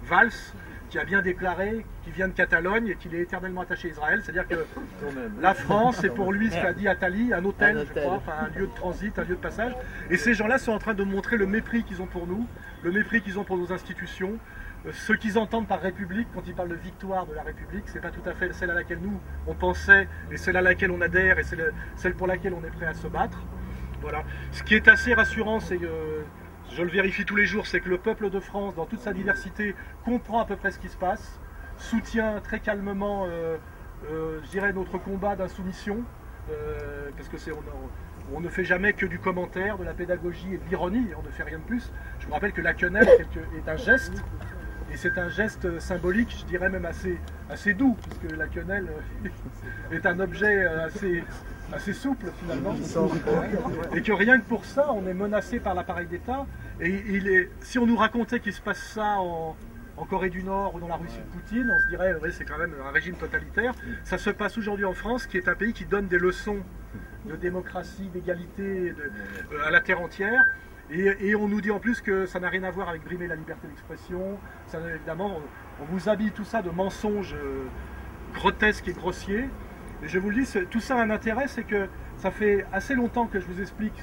Valls, 0.05 0.53
qui 0.89 0.99
a 0.99 1.03
bien 1.03 1.21
déclaré 1.21 1.85
qu'il 2.03 2.13
vient 2.13 2.27
de 2.27 2.33
Catalogne 2.33 2.87
et 2.87 2.95
qu'il 2.95 3.13
est 3.15 3.21
éternellement 3.21 3.61
attaché 3.61 3.89
à 3.89 3.91
Israël. 3.91 4.21
C'est-à-dire 4.23 4.47
que 4.47 4.65
la 5.41 5.53
France, 5.53 5.97
c'est 6.01 6.09
pour 6.09 6.31
lui 6.31 6.49
ce 6.49 6.55
qu'a 6.55 6.73
dit 6.73 6.87
Attali, 6.87 7.33
un 7.33 7.43
hôtel, 7.43 7.85
je 7.87 7.99
crois, 7.99 8.15
enfin 8.15 8.33
un 8.41 8.59
lieu 8.59 8.67
de 8.67 8.75
transit, 8.75 9.17
un 9.17 9.23
lieu 9.23 9.35
de 9.35 9.41
passage. 9.41 9.73
Et 10.09 10.17
ces 10.17 10.33
gens-là 10.33 10.57
sont 10.57 10.71
en 10.71 10.79
train 10.79 10.93
de 10.93 11.03
montrer 11.03 11.37
le 11.37 11.45
mépris 11.47 11.83
qu'ils 11.83 12.01
ont 12.01 12.07
pour 12.07 12.27
nous, 12.27 12.47
le 12.83 12.91
mépris 12.91 13.21
qu'ils 13.21 13.39
ont 13.39 13.43
pour 13.43 13.57
nos 13.57 13.71
institutions. 13.71 14.37
Euh, 14.85 14.91
ce 14.93 15.13
qu'ils 15.13 15.37
entendent 15.37 15.67
par 15.67 15.81
République, 15.81 16.27
quand 16.33 16.43
ils 16.45 16.53
parlent 16.53 16.69
de 16.69 16.75
victoire 16.75 17.25
de 17.25 17.33
la 17.33 17.41
République, 17.41 17.85
c'est 17.87 18.01
pas 18.01 18.11
tout 18.11 18.27
à 18.29 18.33
fait 18.33 18.53
celle 18.53 18.69
à 18.69 18.75
laquelle 18.75 18.99
nous 19.01 19.19
on 19.47 19.55
pensait 19.55 20.07
et 20.31 20.37
celle 20.37 20.57
à 20.57 20.61
laquelle 20.61 20.91
on 20.91 21.01
adhère 21.01 21.39
et 21.39 21.43
celle 21.43 22.13
pour 22.15 22.27
laquelle 22.27 22.53
on 22.53 22.63
est 22.63 22.71
prêt 22.71 22.85
à 22.85 22.93
se 22.93 23.07
battre. 23.07 23.39
Voilà. 24.01 24.23
Ce 24.51 24.61
qui 24.61 24.75
est 24.75 24.87
assez 24.87 25.13
rassurant, 25.13 25.59
c'est 25.59 25.77
que 25.77 26.23
je 26.75 26.83
le 26.83 26.89
vérifie 26.89 27.23
tous 27.23 27.37
les 27.37 27.45
jours, 27.45 27.67
c'est 27.67 27.79
que 27.79 27.89
le 27.89 27.97
peuple 27.97 28.29
de 28.29 28.39
France, 28.39 28.75
dans 28.75 28.85
toute 28.85 28.99
sa 28.99 29.13
diversité, 29.13 29.75
comprend 30.03 30.41
à 30.41 30.45
peu 30.45 30.57
près 30.57 30.71
ce 30.71 30.79
qui 30.79 30.89
se 30.89 30.97
passe, 30.97 31.39
soutient 31.77 32.41
très 32.41 32.59
calmement, 32.59 33.25
euh, 33.29 33.57
euh, 34.11 34.39
je 34.43 34.49
dirais, 34.49 34.73
notre 34.73 34.97
combat 34.97 35.37
d'insoumission, 35.37 36.03
euh, 36.51 37.09
parce 37.15 37.29
que 37.29 37.37
c'est 37.37 37.51
on, 38.33 38.41
ne 38.41 38.49
fait 38.49 38.65
jamais 38.65 38.91
que 38.91 39.05
du 39.05 39.19
commentaire, 39.19 39.77
de 39.77 39.85
la 39.85 39.93
pédagogie 39.93 40.55
et 40.55 40.57
de 40.57 40.69
l'ironie, 40.69 41.07
on 41.17 41.23
ne 41.23 41.31
fait 41.31 41.43
rien 41.43 41.59
de 41.59 41.63
plus. 41.63 41.91
Je 42.19 42.27
vous 42.27 42.33
rappelle 42.33 42.51
que 42.51 42.61
la 42.61 42.73
quenelle 42.73 43.07
est, 43.07 43.69
un 43.69 43.77
geste, 43.77 44.23
et 44.91 44.97
c'est 44.97 45.17
un 45.17 45.29
geste 45.29 45.79
symbolique, 45.79 46.35
je 46.39 46.45
dirais 46.45 46.69
même 46.69 46.85
assez, 46.85 47.17
assez 47.49 47.73
doux, 47.73 47.95
puisque 48.01 48.35
la 48.35 48.47
quenelle 48.47 48.89
est 49.91 50.05
un 50.05 50.19
objet 50.19 50.65
assez, 50.65 51.23
assez 51.75 51.93
souple 51.93 52.31
finalement, 52.41 52.73
et 53.93 54.01
que 54.01 54.11
rien 54.13 54.39
que 54.39 54.45
pour 54.45 54.65
ça, 54.65 54.91
on 54.93 55.05
est 55.07 55.13
menacé 55.13 55.59
par 55.59 55.75
l'appareil 55.75 56.07
d'État. 56.07 56.45
Et 56.79 57.49
si 57.61 57.77
on 57.79 57.85
nous 57.85 57.97
racontait 57.97 58.39
qu'il 58.39 58.53
se 58.53 58.61
passe 58.61 58.79
ça 58.79 59.17
en, 59.19 59.55
Corée 60.09 60.29
du 60.29 60.43
Nord 60.43 60.75
ou 60.75 60.79
dans 60.79 60.87
la 60.87 60.97
Russie 60.97 61.17
de 61.17 61.39
Poutine, 61.39 61.71
on 61.71 61.79
se 61.79 61.87
dirait, 61.87 62.15
oui, 62.21 62.29
c'est 62.31 62.45
quand 62.45 62.57
même 62.57 62.75
un 62.85 62.91
régime 62.91 63.15
totalitaire. 63.15 63.73
Ça 64.03 64.17
se 64.17 64.29
passe 64.29 64.57
aujourd'hui 64.57 64.85
en 64.85 64.93
France, 64.93 65.25
qui 65.25 65.37
est 65.37 65.47
un 65.47 65.55
pays 65.55 65.73
qui 65.73 65.85
donne 65.85 66.07
des 66.07 66.19
leçons 66.19 66.59
de 67.25 67.35
démocratie, 67.35 68.09
d'égalité 68.13 68.93
euh, 68.93 69.65
à 69.65 69.71
la 69.71 69.81
terre 69.81 70.01
entière. 70.01 70.45
Et, 70.91 71.33
on 71.33 71.47
nous 71.47 71.61
dit 71.61 71.71
en 71.71 71.79
plus 71.79 72.01
que 72.01 72.27
ça 72.27 72.39
n'a 72.39 72.49
rien 72.49 72.63
à 72.63 72.69
voir 72.69 72.89
avec 72.89 73.03
brimer 73.03 73.25
la 73.25 73.35
liberté 73.35 73.67
d'expression. 73.67 74.37
Évidemment, 74.93 75.39
on, 75.79 75.83
on, 75.83 75.85
vous 75.85 76.07
habille 76.07 76.31
tout 76.31 76.43
ça 76.43 76.61
de 76.61 76.69
mensonges 76.69 77.33
euh, 77.33 77.63
grotesques 78.35 78.87
et 78.87 78.93
grossiers. 78.93 79.49
Je 80.03 80.19
vous 80.19 80.29
le 80.29 80.43
dis, 80.43 80.49
tout 80.69 80.79
ça 80.79 80.97
a 80.97 81.01
un 81.01 81.09
intérêt, 81.09 81.47
c'est 81.47 81.63
que 81.63 81.87
ça 82.17 82.31
fait 82.31 82.65
assez 82.71 82.95
longtemps 82.95 83.27
que 83.27 83.39
je 83.39 83.45
vous 83.45 83.61
explique 83.61 83.93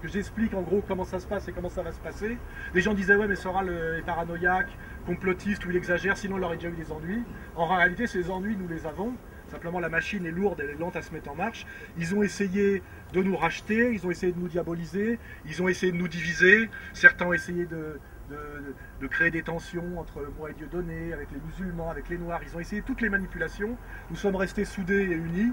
que 0.00 0.08
j'explique 0.08 0.54
en 0.54 0.62
gros 0.62 0.82
comment 0.86 1.04
ça 1.04 1.18
se 1.18 1.26
passe 1.26 1.48
et 1.48 1.52
comment 1.52 1.68
ça 1.68 1.82
va 1.82 1.92
se 1.92 2.00
passer. 2.00 2.38
Les 2.74 2.80
gens 2.80 2.94
disaient 2.94 3.16
ouais 3.16 3.26
mais 3.26 3.36
Soral 3.36 3.68
est 3.98 4.02
paranoïaque, 4.02 4.70
complotiste 5.06 5.64
ou 5.66 5.70
il 5.70 5.76
exagère, 5.76 6.16
sinon 6.16 6.38
il 6.38 6.44
aurait 6.44 6.56
déjà 6.56 6.68
eu 6.68 6.76
des 6.76 6.92
ennuis. 6.92 7.24
En 7.56 7.66
réalité 7.66 8.06
ces 8.06 8.30
ennuis 8.30 8.56
nous 8.56 8.68
les 8.68 8.86
avons. 8.86 9.14
Simplement 9.48 9.80
la 9.80 9.88
machine 9.88 10.26
est 10.26 10.30
lourde, 10.30 10.60
elle 10.62 10.70
est 10.70 10.78
lente 10.78 10.96
à 10.96 11.02
se 11.02 11.12
mettre 11.12 11.30
en 11.30 11.34
marche. 11.34 11.66
Ils 11.96 12.14
ont 12.14 12.22
essayé 12.22 12.82
de 13.12 13.22
nous 13.22 13.36
racheter, 13.36 13.92
ils 13.92 14.06
ont 14.06 14.10
essayé 14.10 14.32
de 14.32 14.38
nous 14.38 14.48
diaboliser, 14.48 15.18
ils 15.46 15.62
ont 15.62 15.68
essayé 15.68 15.90
de 15.90 15.96
nous 15.96 16.08
diviser. 16.08 16.68
Certains 16.92 17.26
ont 17.26 17.32
essayé 17.32 17.64
de, 17.64 17.98
de, 18.30 19.06
créer 19.06 19.30
des 19.30 19.42
tensions 19.42 19.98
entre 19.98 20.20
moi 20.38 20.50
et 20.50 20.54
Dieudonné, 20.54 21.12
avec 21.12 21.28
les 21.32 21.40
musulmans, 21.40 21.90
avec 21.90 22.08
les 22.08 22.18
noirs. 22.18 22.40
Ils 22.46 22.56
ont 22.56 22.60
essayé 22.60 22.82
toutes 22.82 23.00
les 23.00 23.08
manipulations. 23.08 23.76
Nous 24.10 24.16
sommes 24.16 24.36
restés 24.36 24.64
soudés 24.64 25.02
et 25.02 25.14
unis. 25.14 25.52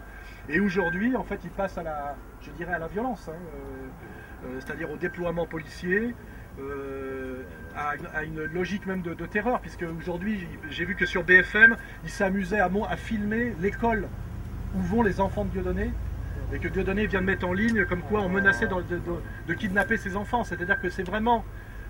Et 0.49 0.59
aujourd'hui, 0.59 1.15
en 1.15 1.23
fait, 1.23 1.39
ils 1.43 1.49
passent 1.49 1.77
à 1.77 1.83
la, 1.83 2.15
je 2.41 2.51
dirais, 2.51 2.73
à 2.73 2.79
la 2.79 2.87
violence, 2.87 3.29
hein, 3.29 3.33
euh, 3.33 4.47
euh, 4.47 4.59
c'est-à-dire 4.59 4.91
au 4.91 4.97
déploiement 4.97 5.45
policier, 5.45 6.13
euh, 6.59 7.43
à, 7.75 8.23
une, 8.23 8.43
logique 8.45 8.85
même 8.85 9.01
de, 9.01 9.13
terreur, 9.25 9.59
puisque 9.59 9.85
aujourd'hui, 9.97 10.47
j'ai 10.69 10.85
vu 10.85 10.95
que 10.95 11.05
sur 11.05 11.23
BFM, 11.23 11.75
ils 12.03 12.09
s'amusaient 12.09 12.59
à, 12.59 12.69
à, 12.89 12.95
filmer 12.95 13.53
l'école 13.59 14.07
où 14.75 14.81
vont 14.81 15.01
les 15.01 15.19
enfants 15.19 15.45
de 15.45 15.49
Dieudonné, 15.49 15.91
et 16.53 16.59
que 16.59 16.67
Dieudonné 16.67 17.07
vient 17.07 17.21
de 17.21 17.25
mettre 17.25 17.47
en 17.47 17.53
ligne 17.53 17.85
comme 17.85 18.01
quoi 18.01 18.21
on 18.21 18.29
menaçait 18.29 18.67
de, 18.67 18.75
de 19.47 19.53
kidnapper 19.53 19.97
ses 19.97 20.15
enfants. 20.15 20.43
C'est-à-dire 20.43 20.79
que 20.79 20.89
c'est 20.89 21.03
vraiment 21.03 21.43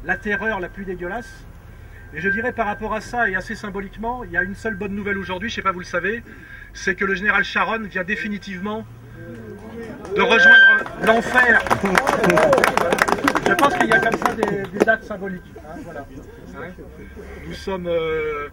la 0.05 0.17
terreur 0.17 0.59
la 0.59 0.69
plus 0.69 0.85
dégueulasse. 0.85 1.45
Et 2.13 2.21
je 2.21 2.29
dirais 2.29 2.53
par 2.53 2.67
rapport 2.67 2.93
à 2.93 3.01
ça, 3.01 3.29
et 3.29 3.35
assez 3.35 3.55
symboliquement, 3.55 4.23
il 4.23 4.31
y 4.31 4.37
a 4.37 4.43
une 4.43 4.55
seule 4.55 4.75
bonne 4.75 4.95
nouvelle 4.95 5.17
aujourd'hui, 5.17 5.49
je 5.49 5.53
ne 5.53 5.55
sais 5.57 5.61
pas 5.61 5.71
vous 5.71 5.79
le 5.79 5.85
savez, 5.85 6.23
c'est 6.73 6.95
que 6.95 7.03
le 7.03 7.15
général 7.15 7.43
Sharon 7.43 7.79
vient 7.79 8.03
définitivement 8.03 8.85
de 10.15 10.21
rejoindre 10.21 10.85
l'enfer. 11.05 11.61
Je 13.47 13.53
pense 13.53 13.73
qu'il 13.75 13.89
y 13.89 13.91
a 13.91 13.99
comme 13.99 14.19
ça 14.19 14.33
des, 14.33 14.85
dates 14.85 15.03
symboliques. 15.03 15.41
Hein, 15.57 16.67
nous 17.47 17.53
sommes... 17.53 17.87
Euh, 17.87 18.49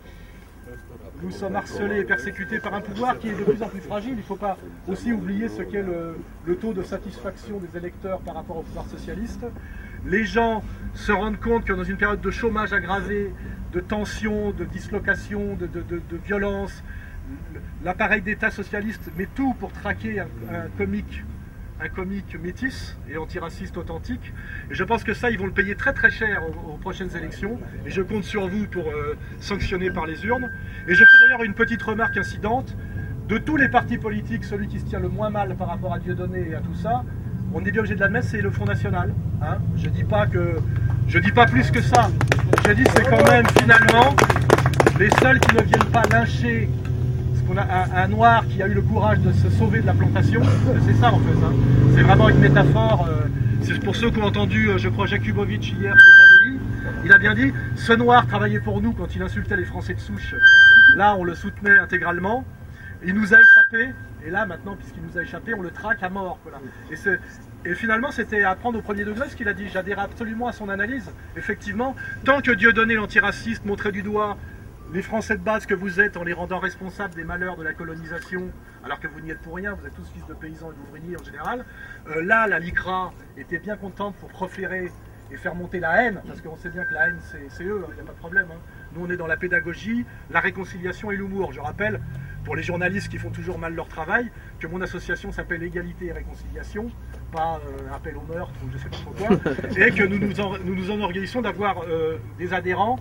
nous 1.23 1.31
sommes 1.31 1.55
harcelés 1.55 2.01
et 2.01 2.05
persécutés 2.05 2.59
par 2.59 2.75
un 2.75 2.81
pouvoir 2.81 3.17
qui 3.19 3.29
est 3.29 3.35
de 3.35 3.45
plus 3.45 3.63
en 3.63 3.69
plus 3.69 3.81
fragile. 3.81 4.15
Il 4.15 4.17
ne 4.17 4.23
faut 4.23 4.35
pas 4.35 4.57
aussi 4.89 5.13
oublier 5.13 5.49
ce 5.49 5.63
qu'est 5.63 5.83
le, 5.83 6.57
taux 6.57 6.73
de 6.73 6.83
satisfaction 6.83 7.59
des 7.59 7.79
électeurs 7.79 8.19
par 8.21 8.35
rapport 8.35 8.57
au 8.57 8.63
pouvoir 8.63 8.87
socialiste. 8.87 9.45
Les 10.07 10.25
gens 10.25 10.65
se 10.95 11.13
rendent 11.13 11.41
compte 11.41 11.65
que 11.65 11.73
dans 11.73 11.85
une 11.85 11.97
période 11.97 12.21
de 12.21 12.31
chômage 12.31 12.73
aggravé, 12.73 13.33
de 13.73 13.81
tension, 13.81 14.51
de 14.51 14.65
dislocation, 14.65 15.57
de, 15.57 16.17
violence, 16.25 16.83
l'appareil 17.85 18.21
d'État 18.21 18.51
socialiste 18.51 19.11
met 19.17 19.29
tout 19.35 19.55
pour 19.55 19.73
traquer 19.73 20.21
un, 20.21 20.27
comique 20.77 21.25
un 21.81 21.89
comique 21.89 22.37
métis 22.41 22.97
et 23.11 23.17
antiraciste 23.17 23.77
authentique. 23.77 24.33
Et 24.71 24.75
je 24.75 24.85
pense 24.85 25.03
que 25.03 25.15
ça, 25.15 25.31
ils 25.31 25.39
vont 25.39 25.47
le 25.47 25.53
payer 25.53 25.75
très 25.75 25.93
très 25.93 26.11
cher 26.11 26.43
aux, 26.69 26.77
prochaines 26.77 27.17
élections. 27.17 27.59
Et 27.85 27.91
je 27.91 28.03
compte 28.03 28.23
sur 28.23 28.47
vous 28.47 28.67
pour 28.69 28.89
euh, 28.89 29.17
sanctionner 29.41 29.91
par 29.91 30.07
les 30.07 30.25
urnes. 30.25 30.49
Et 30.87 30.95
je 30.95 31.05
fais 31.05 31.19
d'ailleurs 31.25 31.43
une 31.43 31.55
petite 31.55 31.83
remarque 31.83 32.17
incidente. 32.17 32.77
De 33.27 33.39
tous 33.39 33.57
les 33.57 33.69
partis 33.69 33.99
politiques, 33.99 34.45
celui 34.45 34.69
qui 34.69 34.79
se 34.79 34.85
tient 34.85 35.01
le 35.01 35.09
moins 35.09 35.31
mal 35.31 35.57
par 35.57 35.69
rapport 35.69 35.93
à 35.93 35.99
Dieudonné 35.99 36.51
et 36.51 36.55
à 36.55 36.61
tout 36.61 36.75
ça, 36.75 37.05
on 37.55 37.65
est 37.65 37.71
bien 37.71 37.81
obligé 37.81 37.95
de 37.95 38.01
l'admettre, 38.01 38.29
c'est 38.29 38.41
le 38.41 38.51
Front 38.51 38.65
National. 38.65 39.11
Hein. 39.43 39.59
je 39.77 39.89
dis 39.89 40.05
dis 41.21 41.33
pas 41.33 41.47
plus 41.47 41.71
que 41.71 41.83
ça. 41.83 42.11
Je 42.67 42.73
dis 42.73 42.85
c'est 42.95 43.09
quand 43.09 43.29
même 43.31 43.47
finalement 43.59 44.15
les 44.99 45.11
seuls 45.21 45.41
qui 45.41 45.57
ne 45.57 45.63
viennent 45.63 45.91
pas 45.93 46.03
lyncher 46.11 46.69
a 47.59 48.03
un, 48.05 48.09
noir 48.09 48.45
qui 48.49 48.63
a 48.63 48.67
eu 48.67 48.75
le 48.75 48.83
courage 48.83 49.19
de 49.21 49.33
se 49.33 49.51
sauver 49.51 49.81
de 49.81 49.87
la 49.87 49.93
plantation. 49.93 50.41
C'est 50.87 50.95
ça 50.95 51.13
en 51.13 51.19
fait. 51.19 51.45
Hein. 51.45 51.53
C'est 51.95 52.03
vraiment 52.03 52.29
une 52.29 52.39
métaphore. 52.39 53.07
Euh, 53.09 53.29
c'est 53.63 53.79
pour 53.81 53.95
ceux 53.95 54.11
qui 54.11 54.19
ont 54.21 54.25
entendu, 54.25 54.69
euh, 54.69 54.79
je 54.79 54.89
crois, 54.89 55.07
Jakubovic 55.07 55.75
hier 55.79 55.95
il 57.05 57.13
a 57.13 57.19
bien 57.19 57.35
dit, 57.35 57.53
ce 57.75 57.93
noir 57.93 58.27
travaillait 58.27 58.61
pour 58.61 58.81
nous 58.81 58.93
quand 58.93 59.15
il 59.15 59.23
insultait 59.23 59.57
les 59.57 59.65
Français 59.65 59.95
de 59.95 60.01
souche. 60.01 60.35
Là, 60.95 61.17
on 61.17 61.25
le 61.25 61.35
soutenait 61.35 61.79
intégralement. 61.79 62.45
Il 63.05 63.15
nous 63.15 63.35
a 63.35 63.39
échappé, 63.39 63.93
et 64.25 64.31
là, 64.31 64.47
maintenant, 64.47 64.77
puisqu'il 64.77 65.03
nous 65.03 65.19
a 65.19 65.23
échappé, 65.23 65.55
on 65.55 65.63
le 65.63 65.71
traque 65.71 66.03
à 66.03 66.09
mort. 66.09 66.39
Et, 67.65 67.75
finalement, 67.75 68.11
c'était 68.11 68.43
à 68.43 68.55
prendre 68.55 68.79
au 68.79 68.83
premier 68.83 69.05
degré 69.05 69.29
ce 69.29 69.37
qu'il 69.37 69.49
a 69.49 69.55
dit. 69.55 69.69
J'adhère 69.69 69.99
absolument 69.99 70.49
à 70.49 70.53
son 70.53 70.69
analyse. 70.69 71.11
Effectivement, 71.37 71.95
tant 72.25 72.41
que 72.41 72.53
Dieu 72.53 72.73
donnait 72.73 72.95
l'antiraciste, 72.95 73.65
montrait 73.65 73.93
du 73.93 74.03
doigt 74.03 74.37
les 74.93 75.03
Français 75.03 75.39
de 75.39 75.43
base 75.43 75.65
que 75.65 75.75
vous 75.75 76.01
êtes 76.01 76.17
en 76.17 76.23
les 76.23 76.35
rendant 76.35 76.59
responsables 76.59 77.15
des 77.15 77.25
malheurs 77.25 77.57
de 77.57 77.63
la 77.63 77.73
colonisation, 77.73 78.51
alors 78.85 79.01
que 79.01 79.09
vous 79.09 79.21
n'y 79.21 79.31
êtes 79.31 79.41
pour 79.41 79.57
rien, 79.57 79.73
vous 79.73 79.87
êtes 79.87 79.95
tous 79.95 80.09
fils 80.13 80.27
de 80.27 80.35
paysans 80.35 80.71
et 80.71 80.75
d'ouvriers 80.75 81.17
en 81.19 81.25
général. 81.25 81.65
Euh, 82.09 82.23
là, 82.23 82.47
la 82.47 82.59
LICRA 82.59 83.13
était 83.39 83.59
bien 83.59 83.77
contente 83.77 84.15
pour 84.17 84.29
proférer 84.29 84.93
et 85.31 85.37
faire 85.39 85.55
monter 85.55 85.81
la 85.81 86.03
haine, 86.03 86.21
parce 86.27 86.43
qu'on 86.43 86.57
sait 86.57 86.69
bien 86.69 86.85
que 86.85 86.93
la 86.93 87.09
haine, 87.09 87.19
c'est 87.49 87.65
eux, 87.65 87.85
hein, 87.85 87.89
il 87.91 87.95
n'y 87.95 88.01
a 88.01 88.05
pas 88.05 88.13
de 88.13 88.19
problème. 88.19 88.49
Hein. 88.53 88.61
Nous, 88.95 89.07
on 89.07 89.11
est 89.11 89.17
dans 89.17 89.27
la 89.27 89.39
pédagogie, 89.39 90.05
la 90.31 90.41
réconciliation 90.41 91.11
et 91.11 91.17
l'humour. 91.17 91.53
Je 91.53 91.61
rappelle, 91.61 92.01
pour 92.45 92.57
les 92.57 92.63
journalistes 92.63 93.09
qui 93.09 93.19
font 93.19 93.31
toujours 93.31 93.59
mal 93.59 93.75
leur 93.75 93.89
travail, 93.89 94.31
que 94.59 94.67
mon 94.67 94.81
association 94.81 95.33
s'appelle 95.33 95.63
Égalité 95.63 96.07
et 96.07 96.13
Réconciliation, 96.13 96.91
pas 97.31 97.61
euh, 97.67 97.95
appel 97.95 98.17
au 98.17 98.23
meurtre 98.23 98.55
ou 98.65 98.71
je 98.73 98.79
sais 98.79 98.89
pas 98.89 98.97
trop 98.97 99.13
quoi, 99.13 99.37
et 99.77 99.91
que 99.93 100.05
nous 100.05 100.19
nous, 100.19 100.33
nous, 100.65 100.75
nous 100.75 100.91
enorgueillissons 100.91 101.43
d'avoir 101.43 101.83
euh, 101.83 102.19
des 102.39 102.53
adhérents 102.53 102.99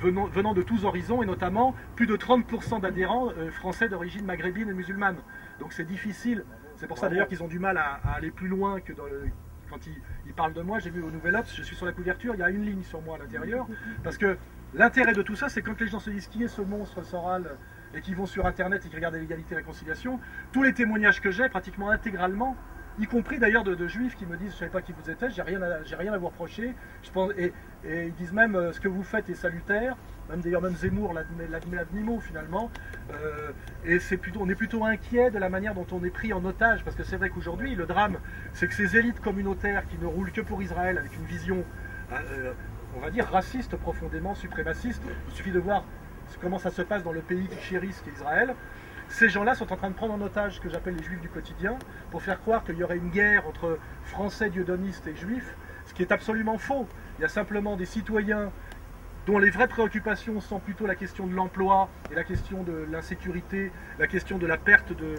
venant, 0.00 0.26
venant, 0.26 0.54
de 0.54 0.62
tous 0.62 0.84
horizons, 0.84 1.22
et 1.22 1.26
notamment 1.26 1.74
plus 1.96 2.06
de 2.06 2.16
30% 2.16 2.80
d'adhérents 2.80 3.30
euh, 3.36 3.50
français 3.50 3.88
d'origine 3.88 4.24
maghrébine 4.24 4.68
et 4.68 4.74
musulmane. 4.74 5.16
Donc 5.60 5.72
c'est 5.72 5.84
difficile, 5.84 6.44
c'est 6.76 6.86
pour 6.86 6.98
ça 6.98 7.08
d'ailleurs 7.08 7.28
qu'ils 7.28 7.42
ont 7.42 7.48
du 7.48 7.58
mal 7.58 7.76
à, 7.76 8.00
à, 8.04 8.14
aller 8.16 8.30
plus 8.30 8.48
loin 8.48 8.80
que 8.80 8.92
dans 8.92 9.04
le, 9.04 9.30
quand 9.70 9.78
il, 10.26 10.32
parle 10.34 10.52
de 10.52 10.62
moi, 10.62 10.78
j'ai 10.78 10.90
vu 10.90 11.02
au 11.02 11.10
Nouvel 11.10 11.36
Obs, 11.36 11.52
je 11.54 11.62
suis 11.62 11.76
sur 11.76 11.86
la 11.86 11.92
couverture, 11.92 12.34
il 12.34 12.40
y 12.40 12.42
a 12.42 12.50
une 12.50 12.64
ligne 12.64 12.82
sur 12.82 13.00
moi 13.02 13.16
à 13.16 13.18
l'intérieur, 13.18 13.66
parce 14.02 14.18
que 14.18 14.36
l'intérêt 14.74 15.12
de 15.12 15.22
tout 15.22 15.36
ça, 15.36 15.48
c'est 15.48 15.62
quand 15.62 15.80
les 15.80 15.86
gens 15.86 16.00
se 16.00 16.10
disent 16.10 16.26
qui 16.26 16.42
est 16.42 16.48
ce 16.48 16.62
monstre 16.62 17.04
Soral 17.04 17.56
et 17.94 18.00
qui 18.00 18.14
vont 18.14 18.26
sur 18.26 18.46
Internet 18.46 18.84
et 18.84 18.88
qui 18.88 18.96
regardent 18.96 19.14
l'égalité 19.14 19.54
et 19.54 19.58
réconciliation, 19.58 20.20
tous 20.52 20.62
les 20.62 20.72
témoignages 20.72 21.20
que 21.20 21.30
j'ai, 21.30 21.48
pratiquement 21.48 21.90
intégralement, 21.90 22.56
y 22.98 23.06
compris 23.06 23.38
d'ailleurs 23.38 23.64
de, 23.64 23.86
juifs 23.86 24.16
qui 24.16 24.26
me 24.26 24.36
disent 24.36 24.50
je 24.50 24.54
ne 24.54 24.58
savais 24.60 24.70
pas 24.70 24.82
qui 24.82 24.92
vous 24.92 25.10
étiez, 25.10 25.28
j'ai 25.30 25.42
rien, 25.42 25.60
à, 25.62 25.78
rien 25.96 26.12
à 26.12 26.18
vous 26.18 26.28
reprocher, 26.28 26.74
je 27.02 27.10
pense, 27.10 27.32
et, 27.36 27.52
ils 27.84 28.14
disent 28.14 28.32
même 28.32 28.54
euh, 28.56 28.72
ce 28.72 28.80
que 28.80 28.88
vous 28.88 29.02
faites 29.02 29.28
est 29.28 29.34
salutaire, 29.34 29.96
même 30.30 30.40
d'ailleurs 30.40 30.62
même 30.62 30.74
Zemmour 30.74 31.12
l'admet 31.12 31.86
finalement, 32.20 32.70
euh, 33.12 33.50
et 33.84 33.98
plutôt, 34.16 34.40
on 34.42 34.48
est 34.48 34.54
plutôt 34.54 34.84
inquiet 34.84 35.30
de 35.30 35.38
la 35.38 35.48
manière 35.48 35.74
dont 35.74 35.86
on 35.92 36.02
est 36.04 36.10
pris 36.10 36.32
en 36.32 36.44
otage, 36.44 36.82
parce 36.84 36.96
que 36.96 37.02
c'est 37.02 37.16
vrai 37.16 37.28
qu'aujourd'hui 37.28 37.74
le 37.74 37.86
drame, 37.86 38.18
c'est 38.52 38.68
que 38.68 38.74
ces 38.74 38.96
élites 38.96 39.20
communautaires 39.20 39.86
qui 39.86 39.98
ne 39.98 40.06
roulent 40.06 40.32
que 40.32 40.40
pour 40.40 40.62
Israël 40.62 40.96
avec 40.96 41.14
une 41.16 41.26
vision, 41.26 41.64
euh, 42.12 42.52
on 42.96 43.00
va 43.00 43.10
dire 43.10 43.26
raciste 43.26 43.76
profondément, 43.76 44.34
suprémaciste, 44.34 45.02
il 45.28 45.34
suffit 45.34 45.50
de 45.50 45.58
voir 45.58 45.84
comment 46.40 46.58
ça 46.58 46.70
se 46.70 46.82
passe 46.82 47.02
dans 47.02 47.12
le 47.12 47.20
pays 47.20 47.46
qui 47.48 47.60
chérissent, 47.60 48.00
qui 48.02 48.10
est 48.10 48.14
Israël, 48.14 48.54
ces 49.08 49.28
gens-là 49.28 49.54
sont 49.54 49.72
en 49.72 49.76
train 49.76 49.90
de 49.90 49.94
prendre 49.94 50.14
en 50.14 50.20
otage 50.20 50.56
ce 50.56 50.60
que 50.60 50.68
j'appelle 50.68 50.96
les 50.96 51.04
juifs 51.04 51.20
du 51.20 51.28
quotidien 51.28 51.78
pour 52.10 52.22
faire 52.22 52.40
croire 52.40 52.64
qu'il 52.64 52.76
y 52.76 52.82
aurait 52.82 52.96
une 52.96 53.10
guerre 53.10 53.46
entre 53.46 53.78
français 54.04 54.50
dieudonistes 54.50 55.06
et 55.06 55.14
juifs, 55.14 55.54
ce 55.86 55.94
qui 55.94 56.02
est 56.02 56.12
absolument 56.12 56.58
faux. 56.58 56.88
Il 57.18 57.22
y 57.22 57.24
a 57.24 57.28
simplement 57.28 57.76
des 57.76 57.86
citoyens 57.86 58.50
dont 59.26 59.38
les 59.38 59.50
vraies 59.50 59.68
préoccupations 59.68 60.40
sont 60.40 60.58
plutôt 60.58 60.86
la 60.86 60.94
question 60.94 61.26
de 61.26 61.34
l'emploi 61.34 61.88
et 62.10 62.14
la 62.14 62.24
question 62.24 62.62
de 62.62 62.86
l'insécurité, 62.90 63.72
la 63.98 64.06
question 64.06 64.38
de 64.38 64.46
la 64.46 64.58
perte 64.58 64.92
de, 64.92 65.14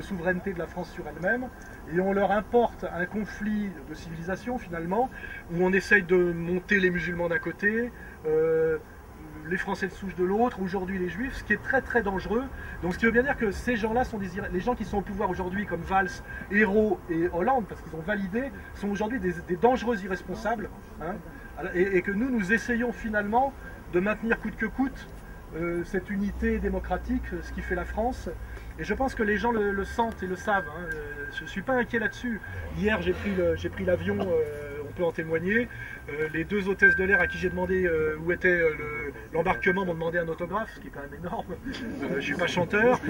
souveraineté 0.00 0.52
de 0.52 0.58
la 0.58 0.66
France 0.66 0.90
sur 0.90 1.04
elle-même, 1.08 1.48
et 1.90 2.00
on 2.00 2.12
leur 2.12 2.30
importe 2.30 2.84
un 2.84 3.06
conflit 3.06 3.70
de 3.88 3.94
civilisation 3.94 4.58
finalement, 4.58 5.10
où 5.50 5.64
on 5.64 5.72
essaye 5.72 6.02
de 6.02 6.16
monter 6.16 6.80
les 6.80 6.90
musulmans 6.90 7.28
d'un 7.28 7.38
côté, 7.38 7.92
euh, 8.26 8.76
les 9.48 9.56
Français 9.56 9.86
de 9.86 9.92
souche 9.92 10.14
de 10.16 10.24
l'autre, 10.24 10.60
aujourd'hui 10.60 10.98
les 10.98 11.08
Juifs, 11.08 11.36
ce 11.36 11.44
qui 11.44 11.52
est 11.52 11.62
très 11.62 11.80
très 11.80 12.02
dangereux. 12.02 12.44
Donc 12.82 12.94
ce 12.94 12.98
qui 12.98 13.06
veut 13.06 13.12
bien 13.12 13.22
dire 13.22 13.36
que 13.36 13.50
ces 13.50 13.76
gens-là 13.76 14.04
sont 14.04 14.18
des 14.18 14.28
les 14.52 14.60
gens 14.60 14.74
qui 14.74 14.84
sont 14.84 14.98
au 14.98 15.02
pouvoir 15.02 15.30
aujourd'hui, 15.30 15.66
comme 15.66 15.82
Valls, 15.82 16.10
Hérault 16.50 16.98
et 17.10 17.28
Hollande, 17.32 17.64
parce 17.68 17.80
qu'ils 17.80 17.94
ont 17.94 18.02
validé, 18.02 18.50
sont 18.74 18.88
aujourd'hui 18.88 19.20
des, 19.20 19.56
dangereux 19.56 20.02
irresponsables, 20.04 20.68
hein. 21.00 21.14
et, 21.74 22.02
que 22.02 22.10
nous, 22.10 22.30
nous 22.30 22.52
essayons 22.52 22.92
finalement 22.92 23.52
de 23.92 24.00
maintenir 24.00 24.38
coûte 24.40 24.56
que 24.56 24.66
coûte 24.66 25.08
euh, 25.54 25.84
cette 25.84 26.10
unité 26.10 26.58
démocratique, 26.58 27.22
ce 27.42 27.52
qui 27.52 27.62
fait 27.62 27.76
la 27.76 27.84
France. 27.84 28.28
Et 28.78 28.84
je 28.84 28.94
pense 28.94 29.14
que 29.14 29.22
les 29.22 29.38
gens 29.38 29.52
le, 29.52 29.84
sentent 29.84 30.22
et 30.22 30.26
le 30.26 30.36
savent. 30.36 30.68
Hein. 30.68 30.88
Euh, 30.92 31.26
je 31.32 31.44
ne 31.44 31.48
suis 31.48 31.62
pas 31.62 31.74
inquiet 31.74 31.98
là-dessus. 31.98 32.40
Hier, 32.76 33.00
j'ai 33.00 33.12
pris 33.70 33.84
l'avion. 33.84 34.18
Euh, 34.20 34.75
peut 34.96 35.04
en 35.04 35.12
témoigner. 35.12 35.68
Euh, 36.08 36.28
les 36.34 36.44
deux 36.44 36.68
hôtesses 36.68 36.96
de 36.96 37.04
l'air 37.04 37.20
à 37.20 37.26
qui 37.26 37.38
j'ai 37.38 37.50
demandé 37.50 37.86
euh, 37.86 38.16
où 38.24 38.32
était 38.32 38.48
euh, 38.48 38.72
l'embarquement 39.32 39.84
m'ont 39.84 39.94
demandé 39.94 40.18
un 40.18 40.28
autographe, 40.28 40.70
ce 40.74 40.80
qui 40.80 40.88
est 40.88 40.90
quand 40.90 41.02
même 41.02 41.20
énorme. 41.20 41.54
je 42.16 42.20
suis 42.20 42.34
pas 42.34 42.46
chanteur. 42.46 43.00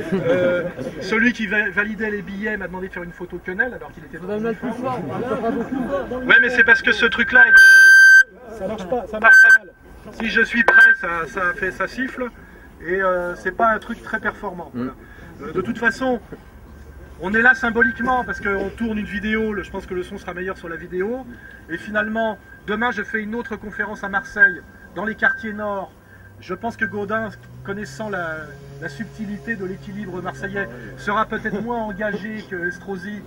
celui 1.01 1.33
qui 1.33 1.47
validait 1.47 2.11
les 2.11 2.23
billets 2.23 2.57
m'a 2.57 2.67
demandé 2.67 2.89
de 2.89 2.93
faire 2.93 3.05
une 3.05 3.13
photo 3.13 3.39
de 3.39 3.43
quenelle 3.43 3.73
alors 3.73 3.91
qu'il 3.93 4.05
était 4.05 4.19
dans 4.19 4.27
Ouais, 6.27 6.37
mais 6.41 6.51
c'est 6.51 6.65
parce 6.65 6.83
que 6.83 6.93
ce 6.93 7.07
truc-là, 7.07 7.45
ça 8.51 8.67
marche 8.67 8.87
pas, 8.89 9.07
ça 9.07 9.21
marche 9.21 9.37
pas 9.43 9.59
mal. 9.61 9.73
Si 10.13 10.29
je 10.29 10.43
suis 10.43 10.63
prêt, 10.65 10.93
ça, 11.01 11.27
ça 11.27 11.53
fait, 11.55 11.71
ça 11.71 11.87
siffle, 11.89 12.31
et 12.87 13.01
c'est 13.37 13.57
pas 13.57 13.71
un 13.71 13.79
truc 13.79 14.03
très 14.03 14.21
performant. 14.21 14.71
Mm. 14.75 14.89
de 15.55 15.61
toute 15.61 15.79
façon, 15.79 16.21
On 17.23 17.33
est 17.33 17.41
là 17.41 17.55
symboliquement 17.55 18.25
parce 18.25 18.41
qu'on 18.41 18.69
tourne 18.69 18.99
une 18.99 19.07
vidéo, 19.07 19.55
je 19.63 19.71
pense 19.71 19.87
que 19.87 19.95
le 19.95 20.03
son 20.03 20.19
sera 20.19 20.35
meilleur 20.35 20.59
sur 20.59 20.69
la 20.69 20.77
vidéo. 20.77 21.27
Et 21.71 21.79
finalement, 21.79 22.39
demain 22.67 22.91
je 22.91 23.03
fais 23.03 23.23
une 23.23 23.35
autre 23.35 23.57
conférence 23.57 24.05
à 24.05 24.11
Marseille, 24.11 24.61
dans 24.95 25.07
les 25.07 25.15
quartiers 25.15 25.55
nord. 25.55 25.93
Je 26.41 26.55
pense 26.55 26.77
que 26.77 26.85
Gaudin, 26.85 27.31
connaissant 27.65 28.09
la, 28.09 28.47
subtilité 28.89 29.57
de 29.57 29.65
l'équilibre 29.65 30.21
marseillais, 30.21 30.69
sera 30.99 31.25
peut-être 31.25 31.63
moins 31.63 31.83
engagé 31.83 32.45
que 32.49 32.69
Estrosi, 32.69 33.23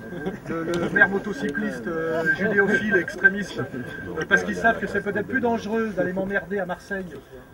le, 0.48 0.90
maire 0.94 1.10
motocycliste 1.10 1.88
euh, 1.88 2.24
judéophile 2.36 2.96
extrémiste, 2.96 3.60
euh, 3.60 4.26
parce 4.30 4.44
qu'ils 4.44 4.56
savent 4.56 4.80
que 4.80 4.86
c'est 4.86 5.02
peut-être 5.02 5.28
plus 5.28 5.42
dangereux 5.42 5.90
d'aller 5.90 6.14
m'emmerder 6.14 6.60
à 6.60 6.66
Marseille 6.66 7.06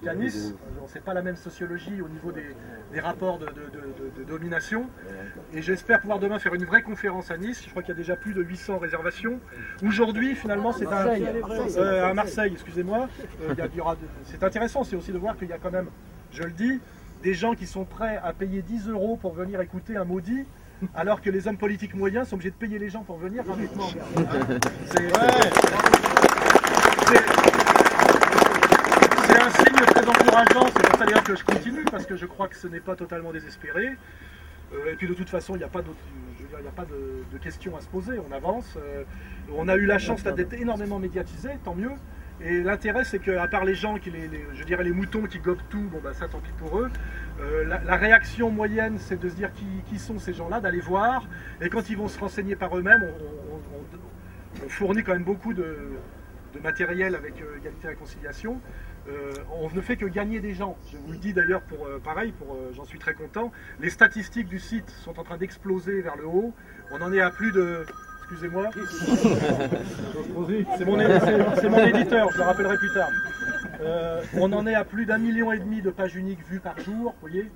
qu'à 0.03 0.13
Nice. 0.13 0.53
C'est 0.87 1.03
pas 1.03 1.13
la 1.13 1.21
même 1.21 1.35
sociologie 1.37 2.01
au 2.01 2.09
niveau 2.09 2.31
des, 2.31 2.99
rapports 2.99 3.39
de, 3.39 4.23
domination. 4.23 4.87
Et 5.53 5.61
j'espère 5.61 6.01
pouvoir 6.01 6.19
demain 6.19 6.37
faire 6.37 6.53
une 6.53 6.65
vraie 6.65 6.81
conférence 6.81 7.31
à 7.31 7.37
Nice. 7.37 7.63
Je 7.63 7.69
crois 7.69 7.81
qu'il 7.81 7.93
y 7.93 7.97
a 7.97 7.97
déjà 7.97 8.15
plus 8.15 8.33
de 8.33 8.43
800 8.43 8.77
réservations. 8.77 9.39
Aujourd'hui, 9.85 10.35
finalement, 10.35 10.73
c'est 10.73 10.85
un, 10.85 11.07
euh, 11.07 12.09
à 12.09 12.13
Marseille, 12.13 12.51
excusez-moi. 12.53 13.07
c'est 14.25 14.43
intéressant, 14.43 14.83
c'est 14.83 14.95
aussi 14.95 15.11
de 15.11 15.17
voir 15.17 15.35
qu'il 15.45 15.55
y 15.55 15.57
a 15.57 15.61
quand 15.61 15.71
même, 15.71 15.89
je 16.31 16.43
le 16.43 16.51
dis, 16.51 16.79
des 17.23 17.33
gens 17.33 17.53
qui 17.53 17.67
sont 17.67 17.85
prêts 17.85 18.19
à 18.23 18.33
payer 18.33 18.61
10 18.61 18.89
euros 18.89 19.17
pour 19.17 19.33
venir 19.33 19.61
écouter 19.61 19.95
un 19.95 20.03
maudit, 20.03 20.45
alors 20.93 21.21
que 21.21 21.29
les 21.29 21.47
hommes 21.47 21.57
politiques 21.57 21.95
moyens 21.95 22.27
sont 22.27 22.35
obligés 22.35 22.51
de 22.51 22.55
payer 22.55 22.79
les 22.79 22.89
gens 22.89 23.03
pour 23.03 23.17
venir 23.17 23.43
gratuitement. 23.43 23.87
C'est 29.27 29.41
un 29.41 29.49
signe 29.49 29.85
très 29.85 30.07
encourageant, 30.07 30.65
c'est 30.75 30.87
pour 30.87 30.99
ça 30.99 31.05
d'ailleurs 31.05 31.23
que 31.23 31.35
je 31.35 31.43
continue, 31.43 31.85
parce 31.85 32.05
que 32.05 32.15
je 32.15 32.25
crois 32.25 32.47
que 32.47 32.55
ce 32.55 32.67
n'est 32.67 32.79
pas 32.79 32.95
totalement 32.95 33.31
désespéré. 33.31 33.91
Euh, 34.73 34.93
et 34.93 34.95
puis 34.95 35.07
de 35.07 35.13
toute 35.13 35.29
façon, 35.29 35.55
il 35.55 35.59
n'y 35.59 35.63
a 35.63 35.69
pas, 35.69 35.79
a 35.79 36.71
pas 36.75 36.85
de, 36.85 37.37
questions 37.37 37.77
à 37.77 37.81
se 37.81 37.87
poser, 37.87 38.19
on 38.19 38.31
avance. 38.33 38.77
Euh, 38.77 39.03
on 39.55 39.67
a 39.67 39.75
eu 39.75 39.85
la 39.85 39.99
chance 39.99 40.23
d'être 40.23 40.53
énormément 40.53 40.97
médiatisé, 40.99 41.51
tant 41.63 41.75
mieux. 41.75 41.91
Et 42.41 42.61
l'intérêt, 42.61 43.05
c'est 43.05 43.19
qu'à 43.19 43.47
part 43.47 43.63
les 43.63 43.75
gens, 43.75 43.97
qui, 43.97 44.11
les, 44.11 44.29
je 44.53 44.63
dirais 44.63 44.83
les 44.83 44.91
moutons 44.91 45.23
qui 45.23 45.39
gobent 45.39 45.57
tout, 45.69 45.87
bon 45.91 45.99
bah 46.03 46.13
ça 46.13 46.27
tant 46.27 46.39
pis 46.39 46.51
pour 46.57 46.79
eux, 46.79 46.89
euh, 47.39 47.63
la, 47.65 47.95
réaction 47.95 48.51
moyenne, 48.51 48.97
c'est 48.99 49.19
de 49.19 49.29
se 49.29 49.35
dire 49.35 49.51
qui, 49.87 49.99
sont 49.99 50.19
ces 50.19 50.33
gens-là, 50.33 50.59
d'aller 50.59 50.81
voir, 50.81 51.27
et 51.61 51.69
quand 51.69 51.89
ils 51.89 51.97
vont 51.97 52.09
se 52.09 52.19
renseigner 52.19 52.55
par 52.55 52.77
eux-mêmes, 52.77 53.09
on, 54.63 54.69
fournit 54.69 55.03
quand 55.03 55.13
même 55.13 55.23
beaucoup 55.23 55.53
de, 55.53 55.91
matériel 56.63 57.15
avec 57.15 57.41
euh, 57.41 57.57
égalité 57.57 57.87
et 57.87 57.89
réconciliation. 57.89 58.61
Euh, 59.09 59.33
on 59.61 59.69
ne 59.69 59.81
fait 59.81 59.97
que 59.97 60.05
gagner 60.05 60.39
des 60.39 60.53
gens. 60.53 60.77
Je 60.91 60.97
vous 60.97 61.11
le 61.11 61.17
dis 61.17 61.33
d'ailleurs 61.33 61.61
pour 61.61 61.87
pareil, 62.03 62.31
pour 62.31 62.57
j'en 62.73 62.85
suis 62.85 62.97
très 62.97 63.13
content. 63.13 63.51
Les 63.79 63.89
statistiques 63.89 64.47
du 64.47 64.59
site 64.59 64.89
sont 64.89 65.19
en 65.19 65.23
train 65.23 65.37
d'exploser 65.37 66.01
vers 66.01 66.15
le 66.15 66.25
haut. 66.25 66.53
On 66.91 67.01
en 67.01 67.11
est 67.11 67.19
à 67.19 67.29
plus 67.29 67.51
de 67.51 67.85
Excusez-moi. 68.25 68.69
C'est 70.77 70.85
mon, 70.85 70.99
éditeur, 71.79 72.31
je 72.31 72.37
le 72.37 72.43
rappellerai 72.43 72.77
plus 72.77 72.91
tard. 72.91 73.09
Euh, 73.81 74.23
on 74.33 74.51
en 74.51 74.65
est 74.65 74.73
à 74.73 74.83
plus 74.83 75.05
d'un 75.05 75.19
million 75.19 75.51
et 75.51 75.59
demi 75.59 75.81
de 75.81 75.91
pages 75.91 76.15
uniques 76.15 76.43
vues 76.47 76.59
par 76.59 76.79
jour, 76.79 77.13
vous 77.13 77.27
voyez. 77.27 77.51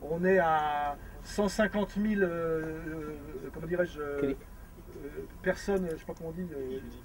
On 0.00 0.24
est 0.24 0.38
à 0.38 0.96
150 1.24 1.98
000, 2.02 2.22
euh, 2.22 2.26
euh, 2.26 3.14
comment 3.52 3.66
dirais-je, 3.66 4.00
personnes, 5.42 5.88
je 5.92 5.98
sais 5.98 6.06
pas 6.06 6.14
comment 6.16 6.30
on 6.30 6.32
dit, 6.32 6.48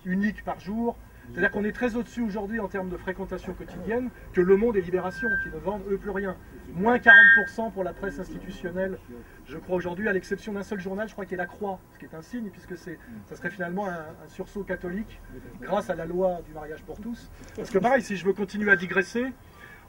uniques 0.05 0.45
par 0.45 0.61
jour. 0.61 0.95
C'est-à-dire 1.31 1.51
qu'on 1.51 1.63
est 1.63 1.71
très 1.71 1.95
au-dessus 1.95 2.21
aujourd'hui 2.21 2.59
en 2.59 2.67
termes 2.67 2.89
de 2.89 2.97
fréquentation 2.97 3.53
quotidienne 3.53 4.09
que 4.33 4.41
Le 4.41 4.55
Monde 4.57 4.75
et 4.77 4.81
Libération, 4.81 5.29
qui 5.43 5.49
ne 5.49 5.59
vendent 5.59 5.83
eux 5.89 5.97
plus 5.97 6.09
rien. 6.09 6.35
Moins 6.73 6.97
40% 6.97 7.71
pour 7.71 7.83
la 7.83 7.93
presse 7.93 8.19
institutionnelle, 8.19 8.97
je 9.45 9.57
crois 9.57 9.75
aujourd'hui, 9.75 10.07
à 10.07 10.13
l'exception 10.13 10.53
d'un 10.53 10.63
seul 10.63 10.79
journal, 10.79 11.07
je 11.07 11.13
crois 11.13 11.25
qu'il 11.25 11.35
est 11.35 11.37
La 11.37 11.45
Croix, 11.45 11.79
ce 11.93 11.99
qui 11.99 12.05
est 12.05 12.15
un 12.15 12.21
signe, 12.21 12.49
puisque 12.49 12.77
ça 12.77 13.35
serait 13.35 13.49
finalement 13.49 13.87
un, 13.87 14.05
sursaut 14.27 14.63
catholique 14.63 15.19
grâce 15.61 15.89
à 15.89 15.95
la 15.95 16.05
loi 16.05 16.41
du 16.45 16.53
mariage 16.53 16.83
pour 16.83 16.99
tous. 16.99 17.29
Parce 17.55 17.69
que 17.69 17.77
pareil, 17.77 18.01
si 18.01 18.15
je 18.15 18.25
veux 18.25 18.33
continuer 18.33 18.71
à 18.71 18.75
digresser, 18.75 19.25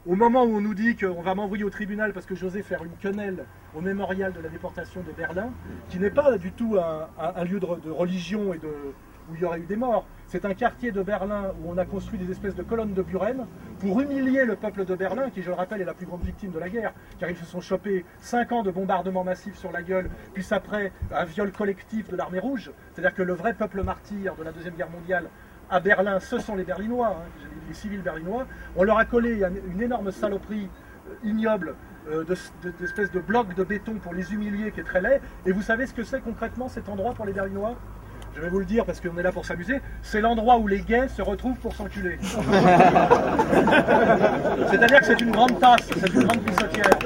au 0.05 0.15
moment 0.15 0.43
où 0.43 0.55
on 0.55 0.61
nous 0.61 0.73
dit 0.73 0.95
qu'on 0.95 1.21
va 1.21 1.35
m'envoyer 1.35 1.63
au 1.63 1.69
tribunal 1.69 2.11
parce 2.11 2.25
que 2.25 2.33
j'osais 2.33 2.63
faire 2.63 2.83
une 2.83 2.95
quenelle 2.99 3.45
au 3.75 3.81
mémorial 3.81 4.33
de 4.33 4.39
la 4.39 4.49
déportation 4.49 5.01
de 5.01 5.11
Berlin, 5.11 5.51
qui 5.89 5.99
n'est 5.99 6.09
pas 6.09 6.37
du 6.39 6.51
tout 6.51 6.77
un, 6.77 7.43
lieu 7.43 7.59
de 7.59 7.65
religion 7.65 8.53
et 8.53 8.59
où 9.29 9.35
il 9.35 9.41
y 9.41 9.45
aurait 9.45 9.59
eu 9.59 9.65
des 9.65 9.75
morts. 9.75 10.07
C'est 10.31 10.45
un 10.45 10.53
quartier 10.53 10.93
de 10.93 11.03
Berlin 11.03 11.51
où 11.61 11.73
on 11.73 11.77
a 11.77 11.83
construit 11.83 12.17
des 12.17 12.31
espèces 12.31 12.55
de 12.55 12.63
colonnes 12.63 12.93
de 12.93 13.01
Buren 13.01 13.47
pour 13.81 13.99
humilier 13.99 14.45
le 14.45 14.55
peuple 14.55 14.85
de 14.85 14.95
Berlin, 14.95 15.29
qui, 15.29 15.41
je 15.41 15.49
le 15.49 15.55
rappelle, 15.55 15.81
est 15.81 15.85
la 15.85 15.93
plus 15.93 16.05
grande 16.05 16.23
victime 16.23 16.51
de 16.51 16.57
la 16.57 16.69
guerre, 16.69 16.93
car 17.19 17.29
ils 17.29 17.35
se 17.35 17.43
sont 17.43 17.59
chopés 17.59 18.05
5 18.21 18.49
ans 18.53 18.63
de 18.63 18.71
bombardements 18.71 19.25
massifs 19.25 19.57
sur 19.57 19.73
la 19.73 19.81
gueule, 19.81 20.09
puis 20.33 20.47
après 20.51 20.93
un 21.13 21.25
viol 21.25 21.51
collectif 21.51 22.07
de 22.07 22.15
l'armée 22.15 22.39
rouge. 22.39 22.71
C'est-à-dire 22.93 23.13
que 23.13 23.23
le 23.23 23.33
vrai 23.33 23.53
peuple 23.53 23.83
martyr 23.83 24.33
de 24.37 24.43
la 24.43 24.53
Deuxième 24.53 24.75
Guerre 24.75 24.89
mondiale 24.89 25.25
à 25.69 25.81
Berlin, 25.81 26.21
ce 26.21 26.39
sont 26.39 26.55
les 26.55 26.63
Berlinois, 26.63 27.07
hein, 27.07 27.45
les 27.67 27.73
civils 27.73 28.01
berlinois. 28.01 28.47
On 28.77 28.83
leur 28.83 28.99
a 28.99 29.03
collé 29.03 29.43
une 29.69 29.81
énorme 29.81 30.11
saloperie 30.11 30.69
euh, 31.09 31.27
ignoble 31.27 31.75
euh, 32.09 32.23
d'espèces 32.79 33.11
de, 33.11 33.19
de 33.19 33.25
blocs 33.25 33.53
de 33.53 33.65
béton 33.65 33.95
pour 33.95 34.13
les 34.13 34.33
humilier, 34.33 34.71
qui 34.71 34.79
est 34.79 34.85
très 34.85 35.01
laid. 35.01 35.19
Et 35.45 35.51
vous 35.51 35.61
savez 35.61 35.87
ce 35.87 35.93
que 35.93 36.03
c'est 36.03 36.21
concrètement 36.21 36.69
cet 36.69 36.87
endroit 36.87 37.13
pour 37.13 37.25
les 37.25 37.33
Berlinois? 37.33 37.75
Je 38.35 38.41
vais 38.41 38.49
vous 38.49 38.59
le 38.59 38.65
dire 38.65 38.85
parce 38.85 38.99
qu'on 38.99 39.17
est 39.17 39.23
là 39.23 39.31
pour 39.31 39.45
s'amuser, 39.45 39.81
c'est 40.01 40.21
l'endroit 40.21 40.57
où 40.57 40.67
les 40.67 40.81
gays 40.81 41.07
se 41.09 41.21
retrouvent 41.21 41.57
pour 41.57 41.75
s'enculer. 41.75 42.17
C'est-à-dire 44.69 44.99
que 44.99 45.05
c'est 45.05 45.21
une 45.21 45.31
grande 45.31 45.59
tasse, 45.59 45.89
c'est 45.99 46.13
une 46.13 46.23
grande 46.23 46.41
pissotière. 46.41 46.99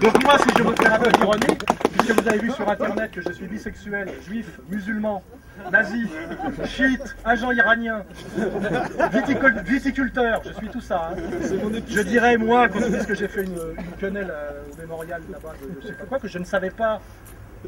Donc 0.00 0.22
moi, 0.22 0.36
si 0.38 0.48
je 0.56 0.62
veux 0.62 0.74
faire 0.74 0.94
un 0.94 0.98
peu 0.98 1.10
d'ironie, 1.12 1.58
puisque 1.92 2.20
vous 2.20 2.28
avez 2.28 2.38
vu 2.38 2.50
sur 2.50 2.68
Internet 2.68 3.10
que 3.10 3.20
je 3.20 3.32
suis 3.32 3.46
bisexuel, 3.46 4.08
juif, 4.26 4.58
musulman, 4.68 5.22
nazi, 5.70 6.08
chiite, 6.64 7.14
agent 7.24 7.52
iranien, 7.52 8.04
viticulteur, 9.66 10.42
je 10.44 10.52
suis 10.54 10.68
tout 10.68 10.80
ça. 10.80 11.10
Hein. 11.12 11.16
Je 11.88 12.00
dirais, 12.00 12.36
moi, 12.36 12.68
quand 12.68 12.80
on 12.84 12.90
dit 12.90 13.06
que 13.06 13.14
j'ai 13.14 13.28
fait 13.28 13.44
une, 13.44 13.58
quenelle 14.00 14.32
euh, 14.32 14.62
au 14.72 14.76
mémorial 14.80 15.22
là-bas, 15.30 15.52
je 15.82 15.86
sais 15.88 15.94
pas 15.94 16.04
quoi, 16.04 16.18
que 16.18 16.28
je 16.28 16.38
ne 16.38 16.44
savais 16.44 16.70
pas 16.70 17.00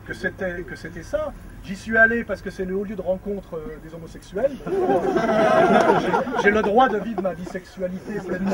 que 0.07 0.15
c'était 0.15 0.63
que 0.63 0.77
c'était 0.77 1.03
ça. 1.03 1.33
J'y 1.65 1.77
suis 1.77 1.97
allé 1.97 2.25
parce 2.25 2.43
que 2.43 2.51
c'est 2.51 2.65
le 2.65 2.75
haut 2.77 2.85
lieu 2.85 2.97
de 2.97 3.03
rencontre 3.03 3.57
euh, 3.57 3.79
des 3.83 3.95
homosexuels. 3.95 4.53
J'ai 6.43 6.51
le 6.51 6.63
droit 6.63 6.89
de 6.89 6.99
vivre 6.99 7.23
ma 7.23 7.35
bisexualité 7.35 8.21
pleinement. 8.27 8.51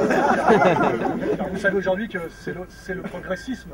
vous 1.51 1.59
savez 1.59 1.77
aujourd'hui 1.77 2.09
que 2.09 2.19
c'est 2.29 2.95
le, 2.95 3.03
progressisme, 3.03 3.71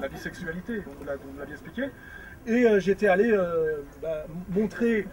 la 0.00 0.08
bisexualité, 0.08 0.82
on 0.86 0.98
vous 0.98 1.04
l'a 1.04 1.16
bien 1.16 1.54
expliqué. 1.54 1.90
Et 2.46 2.64
euh, 2.64 2.80
j'étais 2.80 3.08
allé 3.08 3.30
euh, 3.30 3.82
bah, 4.00 4.24
montrer, 4.48 5.06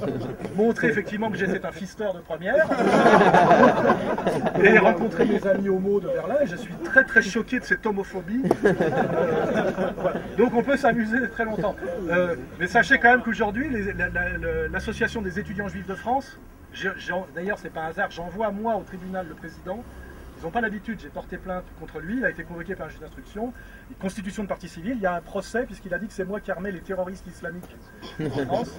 montrer 0.56 0.88
effectivement 0.88 1.30
que 1.30 1.36
j'étais 1.36 1.64
un 1.64 1.70
fisteur 1.70 2.14
de 2.14 2.20
première 2.20 2.66
et 4.64 4.78
rencontrer 4.78 5.26
mes 5.26 5.46
amis 5.46 5.68
homo 5.68 6.00
de 6.00 6.08
Berlin. 6.08 6.36
Et 6.42 6.46
je 6.46 6.56
suis 6.56 6.74
très 6.82 7.04
très 7.04 7.20
choqué 7.20 7.60
de 7.60 7.64
cette 7.64 7.84
homophobie. 7.84 8.42
Donc 10.38 10.54
on 10.54 10.62
peut 10.62 10.78
s'amuser 10.78 11.28
très 11.28 11.44
longtemps. 11.44 11.76
Euh, 12.10 12.36
mais 12.58 12.66
sachez 12.66 12.98
quand 12.98 13.10
même 13.10 13.22
qu'aujourd'hui, 13.22 13.68
l'association 14.72 15.20
des 15.20 15.38
étudiants 15.38 15.68
juifs 15.68 15.86
de 15.86 15.94
France, 15.94 16.38
d'ailleurs 17.34 17.58
c'est 17.58 17.72
pas 17.72 17.82
un 17.82 17.88
hasard, 17.88 18.10
j'envoie 18.10 18.50
moi 18.50 18.76
au 18.76 18.82
tribunal 18.82 19.26
le 19.28 19.34
président 19.34 19.84
ils 20.42 20.46
n'ont 20.46 20.50
pas 20.50 20.60
l'habitude, 20.60 20.98
j'ai 21.00 21.08
porté 21.08 21.38
plainte 21.38 21.64
contre 21.78 22.00
lui, 22.00 22.18
il 22.18 22.24
a 22.24 22.30
été 22.30 22.42
convoqué 22.42 22.74
par 22.74 22.86
un 22.86 22.90
juge 22.90 22.98
d'instruction, 22.98 23.52
constitution 24.00 24.42
de 24.42 24.48
partie 24.48 24.68
civile, 24.68 24.94
il 24.96 25.02
y 25.02 25.06
a 25.06 25.14
un 25.14 25.20
procès 25.20 25.66
puisqu'il 25.66 25.94
a 25.94 26.00
dit 26.00 26.08
que 26.08 26.12
c'est 26.12 26.24
moi 26.24 26.40
qui 26.40 26.50
armais 26.50 26.72
les 26.72 26.80
terroristes 26.80 27.26
islamiques 27.28 27.76
en 28.18 28.28
France. 28.46 28.76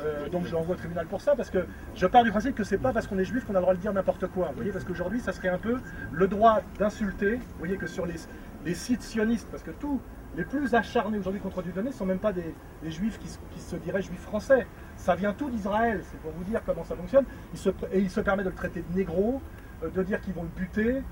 Euh, 0.00 0.28
donc 0.28 0.44
je 0.44 0.52
l'envoie 0.52 0.74
au 0.74 0.78
tribunal 0.78 1.06
pour 1.06 1.22
ça, 1.22 1.34
parce 1.34 1.48
que 1.48 1.64
je 1.94 2.06
pars 2.06 2.22
du 2.22 2.30
principe 2.30 2.54
que 2.54 2.64
c'est 2.64 2.76
pas 2.76 2.92
parce 2.92 3.06
qu'on 3.06 3.18
est 3.18 3.24
juif 3.24 3.46
qu'on 3.46 3.54
a 3.54 3.58
le 3.58 3.62
droit 3.62 3.74
de 3.74 3.80
dire 3.80 3.94
n'importe 3.94 4.26
quoi. 4.26 4.48
Vous 4.48 4.56
voyez, 4.56 4.72
parce 4.72 4.84
qu'aujourd'hui, 4.84 5.20
ça 5.20 5.32
serait 5.32 5.48
un 5.48 5.58
peu 5.58 5.78
le 6.12 6.28
droit 6.28 6.60
d'insulter. 6.78 7.36
Vous 7.36 7.58
voyez 7.58 7.78
que 7.78 7.86
sur 7.86 8.04
les, 8.04 8.74
sites 8.74 9.02
sionistes, 9.02 9.48
parce 9.50 9.62
que 9.62 9.70
tous 9.70 10.02
les 10.36 10.44
plus 10.44 10.74
acharnés 10.74 11.18
aujourd'hui 11.18 11.40
contre 11.40 11.62
du 11.62 11.72
ne 11.82 11.90
sont 11.90 12.04
même 12.04 12.18
pas 12.18 12.32
des, 12.32 12.54
juifs 12.84 13.18
qui, 13.18 13.60
se 13.60 13.76
diraient 13.76 14.02
juifs 14.02 14.20
français. 14.20 14.66
Ça 14.96 15.14
vient 15.14 15.32
tout 15.32 15.48
d'Israël, 15.48 16.02
c'est 16.04 16.20
pour 16.20 16.32
vous 16.32 16.44
dire 16.44 16.60
comment 16.66 16.84
ça 16.84 16.94
fonctionne. 16.94 17.24
et 17.90 17.98
il 17.98 18.10
se 18.10 18.20
permet 18.20 18.44
de 18.44 18.50
le 18.50 18.54
traiter 18.54 18.84
de 18.86 18.96
négro, 18.96 19.40
de 19.82 20.02
dire 20.02 20.20
qu'ils 20.20 20.34
vont 20.34 20.42
le 20.42 20.48
buter. 20.48 21.02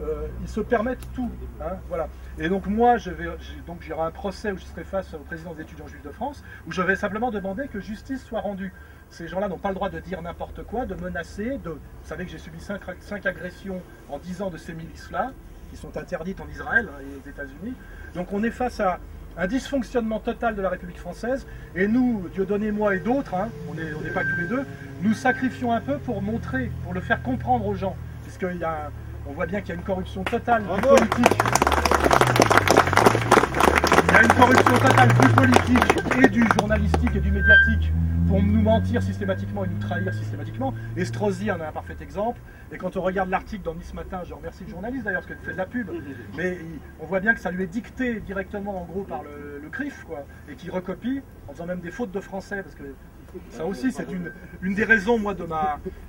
Euh, 0.00 0.26
ils 0.42 0.48
se 0.48 0.60
permettent 0.60 1.06
tout. 1.14 1.30
Hein, 1.60 1.76
voilà. 1.88 2.08
Et 2.38 2.48
donc 2.48 2.66
moi, 2.66 2.98
je 2.98 3.10
vais, 3.10 3.26
donc 3.66 3.78
j'aurai 3.80 4.06
un 4.06 4.10
procès 4.10 4.52
où 4.52 4.58
je 4.58 4.64
serai 4.64 4.84
face 4.84 5.14
au 5.14 5.18
président 5.18 5.54
des 5.54 5.62
étudiants 5.62 5.86
juifs 5.86 6.02
de 6.02 6.10
France, 6.10 6.44
où 6.66 6.72
je 6.72 6.82
vais 6.82 6.96
simplement 6.96 7.30
demander 7.30 7.68
que 7.68 7.80
justice 7.80 8.22
soit 8.22 8.40
rendue. 8.40 8.72
Ces 9.08 9.28
gens-là 9.28 9.48
n'ont 9.48 9.58
pas 9.58 9.70
le 9.70 9.74
droit 9.74 9.88
de 9.88 10.00
dire 10.00 10.20
n'importe 10.20 10.64
quoi, 10.64 10.84
de 10.84 10.94
menacer. 10.94 11.58
De, 11.64 11.70
vous 11.70 11.78
savez 12.04 12.26
que 12.26 12.30
j'ai 12.30 12.38
subi 12.38 12.60
cinq, 12.60 13.26
agressions 13.26 13.80
en 14.10 14.18
10 14.18 14.42
ans 14.42 14.50
de 14.50 14.58
ces 14.58 14.74
milices-là, 14.74 15.32
qui 15.70 15.76
sont 15.76 15.96
interdites 15.96 16.40
en 16.40 16.48
Israël 16.48 16.88
hein, 16.90 17.00
et 17.00 17.16
aux 17.16 17.30
États-Unis. 17.30 17.74
Donc 18.14 18.32
on 18.32 18.42
est 18.42 18.50
face 18.50 18.80
à 18.80 18.98
un 19.38 19.46
dysfonctionnement 19.46 20.18
total 20.18 20.56
de 20.56 20.62
la 20.62 20.68
République 20.68 20.98
française. 20.98 21.46
Et 21.74 21.88
nous, 21.88 22.28
Dieudonné, 22.34 22.70
moi 22.70 22.96
et 22.96 23.00
d'autres, 23.00 23.34
hein, 23.34 23.48
on 23.70 23.74
n'est 23.74 24.10
pas 24.10 24.24
tous 24.24 24.40
les 24.40 24.48
deux, 24.48 24.64
nous 25.02 25.14
sacrifions 25.14 25.72
un 25.72 25.80
peu 25.80 25.96
pour 25.98 26.20
montrer, 26.20 26.70
pour 26.84 26.92
le 26.92 27.00
faire 27.00 27.22
comprendre 27.22 27.66
aux 27.66 27.74
gens 27.74 27.96
on 29.28 29.32
voit 29.32 29.46
bien 29.46 29.60
qu'il 29.60 29.70
y 29.70 29.72
a 29.72 29.74
une 29.76 29.82
corruption 29.82 30.22
totale 30.24 30.62
politique. 30.64 31.38
y 34.12 34.16
a 34.16 34.22
une 34.22 34.32
corruption 34.32 34.78
totale 34.78 35.08
du 35.08 35.28
politique 35.28 36.22
et 36.22 36.28
du 36.28 36.44
journalistique 36.58 37.16
et 37.16 37.20
du 37.20 37.30
médiatique 37.30 37.92
pour 38.28 38.42
nous 38.42 38.60
mentir 38.60 39.02
systématiquement 39.02 39.64
et 39.64 39.68
nous 39.68 39.78
trahir 39.78 40.12
systématiquement. 40.12 40.74
Et 40.96 41.04
Strozzi 41.04 41.50
en 41.50 41.60
a 41.60 41.68
un 41.68 41.72
parfait 41.72 41.96
exemple. 42.00 42.40
Et 42.72 42.76
quand 42.76 42.96
on 42.96 43.02
regarde 43.02 43.30
l'article 43.30 43.62
dans 43.62 43.74
Nice 43.74 43.94
Matin, 43.94 44.22
je 44.24 44.34
remercie 44.34 44.64
le 44.64 44.70
journaliste 44.70 45.04
d'ailleurs 45.04 45.22
parce 45.22 45.34
qu'il 45.34 45.46
fait 45.46 45.52
de 45.52 45.58
la 45.58 45.66
pub, 45.66 45.90
mais 46.36 46.58
on 47.00 47.06
voit 47.06 47.20
bien 47.20 47.34
que 47.34 47.40
ça 47.40 47.50
lui 47.50 47.62
est 47.62 47.68
dicté 47.68 48.20
directement 48.20 48.82
en 48.82 48.84
gros 48.84 49.04
par 49.04 49.22
le, 49.22 49.60
le 49.62 49.68
CRIF, 49.70 50.04
quoi, 50.04 50.26
et 50.50 50.56
qu'il 50.56 50.70
recopie 50.70 51.22
en 51.48 51.52
faisant 51.52 51.66
même 51.66 51.80
des 51.80 51.92
fautes 51.92 52.10
de 52.10 52.20
français 52.20 52.62
parce 52.62 52.74
que 52.74 52.82
ça 53.50 53.66
aussi, 53.66 53.92
c'est 53.92 54.06
une, 54.12 54.74
des 54.74 54.84
raisons, 54.84 55.18
de, 55.18 55.46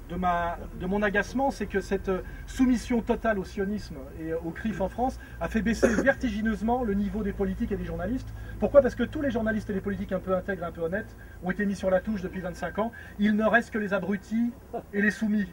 de, 0.10 0.86
mon 0.86 1.02
agacement, 1.02 1.52
c'est 1.52 1.66
que 1.66 1.82
cette 1.82 2.12
soumission 2.46 3.02
totale 3.02 3.40
au 3.40 3.44
sionisme 3.44 3.96
et 4.20 4.34
au 4.34 4.52
CRIF 4.52 4.82
en 4.82 4.90
France 4.90 5.20
a 5.40 5.48
fait 5.48 5.62
baisser 5.62 5.88
vertigineusement 6.02 6.84
le 6.84 6.94
niveau 6.94 7.24
des 7.24 7.34
politiques 7.34 7.72
et 7.72 7.78
des 7.78 7.86
journalistes. 7.86 8.34
Pourquoi? 8.60 8.82
Parce 8.82 8.96
que 8.96 9.04
tous 9.04 9.22
les 9.22 9.32
journalistes 9.32 9.70
et 9.70 9.74
les 9.74 9.82
politiques 9.82 10.12
un 10.12 10.20
peu 10.20 10.36
intègres, 10.36 10.64
un 10.64 10.72
peu 10.72 10.82
honnêtes, 10.82 11.16
ont 11.44 11.52
été 11.52 11.66
mis 11.66 11.76
sur 11.76 11.90
la 11.90 12.00
touche 12.00 12.22
depuis 12.22 12.42
25 12.42 12.80
ans. 12.80 12.92
Il 13.20 13.36
ne 13.36 13.46
reste 13.46 13.72
que 13.72 13.78
les 13.78 13.94
abrutis 13.94 14.52
et 14.94 15.02
les 15.02 15.12
soumis. 15.12 15.48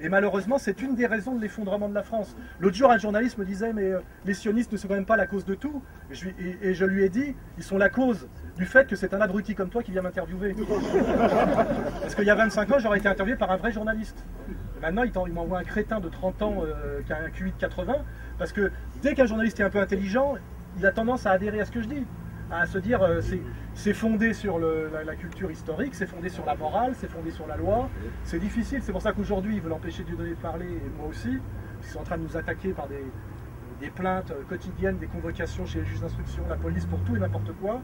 Et 0.00 0.08
malheureusement, 0.08 0.58
c'est 0.58 0.80
une 0.80 0.94
des 0.94 1.06
raisons 1.06 1.34
de 1.34 1.40
l'effondrement 1.42 1.88
de 1.88 1.94
la 1.94 2.02
France. 2.02 2.34
L'autre 2.58 2.76
jour, 2.76 2.90
un 2.90 2.98
journaliste 2.98 3.36
me 3.36 3.44
disait, 3.44 3.72
mais 3.72 3.92
euh, 3.92 4.00
les 4.24 4.34
sionistes 4.34 4.72
ne 4.72 4.78
sont 4.78 4.88
quand 4.88 4.94
même 4.94 5.04
pas 5.04 5.16
la 5.16 5.26
cause 5.26 5.44
de 5.44 5.54
tout. 5.54 5.82
Et 6.10 6.14
je, 6.14 6.28
et 6.62 6.74
je 6.74 6.84
lui 6.84 7.04
ai 7.04 7.10
dit, 7.10 7.36
ils 7.58 7.64
sont 7.64 7.76
la 7.76 7.90
cause 7.90 8.28
du 8.56 8.64
fait 8.64 8.86
que 8.86 8.96
c'est 8.96 9.12
un 9.12 9.20
abruti 9.20 9.54
comme 9.54 9.68
toi 9.68 9.82
qui 9.82 9.90
vient 9.90 10.02
m'interviewer. 10.02 10.54
Parce 12.00 12.14
qu'il 12.14 12.24
y 12.24 12.30
a 12.30 12.34
25 12.34 12.72
ans, 12.72 12.78
j'aurais 12.78 12.98
été 12.98 13.08
interviewé 13.08 13.36
par 13.36 13.50
un 13.50 13.56
vrai 13.56 13.72
journaliste. 13.72 14.24
maintenant, 14.80 15.04
il 15.26 15.32
m'envoie 15.32 15.58
un 15.58 15.64
crétin 15.64 16.00
de 16.00 16.08
30 16.08 16.42
ans 16.42 16.54
euh, 16.64 17.02
qui 17.02 17.12
a 17.12 17.18
un 17.18 17.30
QI 17.30 17.52
de 17.52 17.58
80, 17.58 17.96
parce 18.38 18.52
que 18.52 18.70
dès 19.02 19.14
qu'un 19.14 19.26
journaliste 19.26 19.60
est 19.60 19.64
un 19.64 19.70
peu 19.70 19.80
intelligent, 19.80 20.36
il 20.78 20.86
a 20.86 20.92
tendance 20.92 21.26
à 21.26 21.32
adhérer 21.32 21.60
à 21.60 21.66
ce 21.66 21.72
que 21.72 21.82
je 21.82 21.88
dis 21.88 22.06
à 22.50 22.66
se 22.66 22.78
dire 22.78 23.02
euh, 23.02 23.20
c'est 23.74 23.94
fondé 23.94 24.32
sur 24.32 24.58
la, 24.58 25.14
culture 25.14 25.50
historique, 25.50 25.94
c'est 25.94 26.06
fondé 26.06 26.28
sur 26.28 26.44
la 26.44 26.54
morale, 26.54 26.92
c'est 26.96 27.10
fondé 27.10 27.30
sur 27.30 27.46
la 27.46 27.56
loi. 27.56 27.88
C'est 28.24 28.38
difficile, 28.38 28.80
c'est 28.82 28.92
pour 28.92 29.02
ça 29.02 29.12
qu'aujourd'hui 29.12 29.56
ils 29.56 29.60
veulent 29.60 29.72
empêcher 29.72 30.04
donner 30.04 30.30
de 30.30 30.34
parler, 30.34 30.66
et 30.66 30.90
moi 30.98 31.08
aussi. 31.08 31.38
Ils 31.82 31.88
sont 31.88 32.00
en 32.00 32.04
train 32.04 32.18
de 32.18 32.24
nous 32.24 32.36
attaquer 32.36 32.72
par 32.72 32.88
des, 32.88 33.02
des 33.80 33.88
plaintes 33.88 34.32
quotidiennes, 34.48 34.98
des 34.98 35.06
convocations 35.06 35.64
chez 35.64 35.80
les 35.80 35.86
juges 35.86 36.00
d'instruction, 36.00 36.42
la 36.48 36.56
police 36.56 36.84
pour 36.84 37.00
tout 37.04 37.16
et 37.16 37.18
n'importe 37.18 37.52
quoi, 37.60 37.80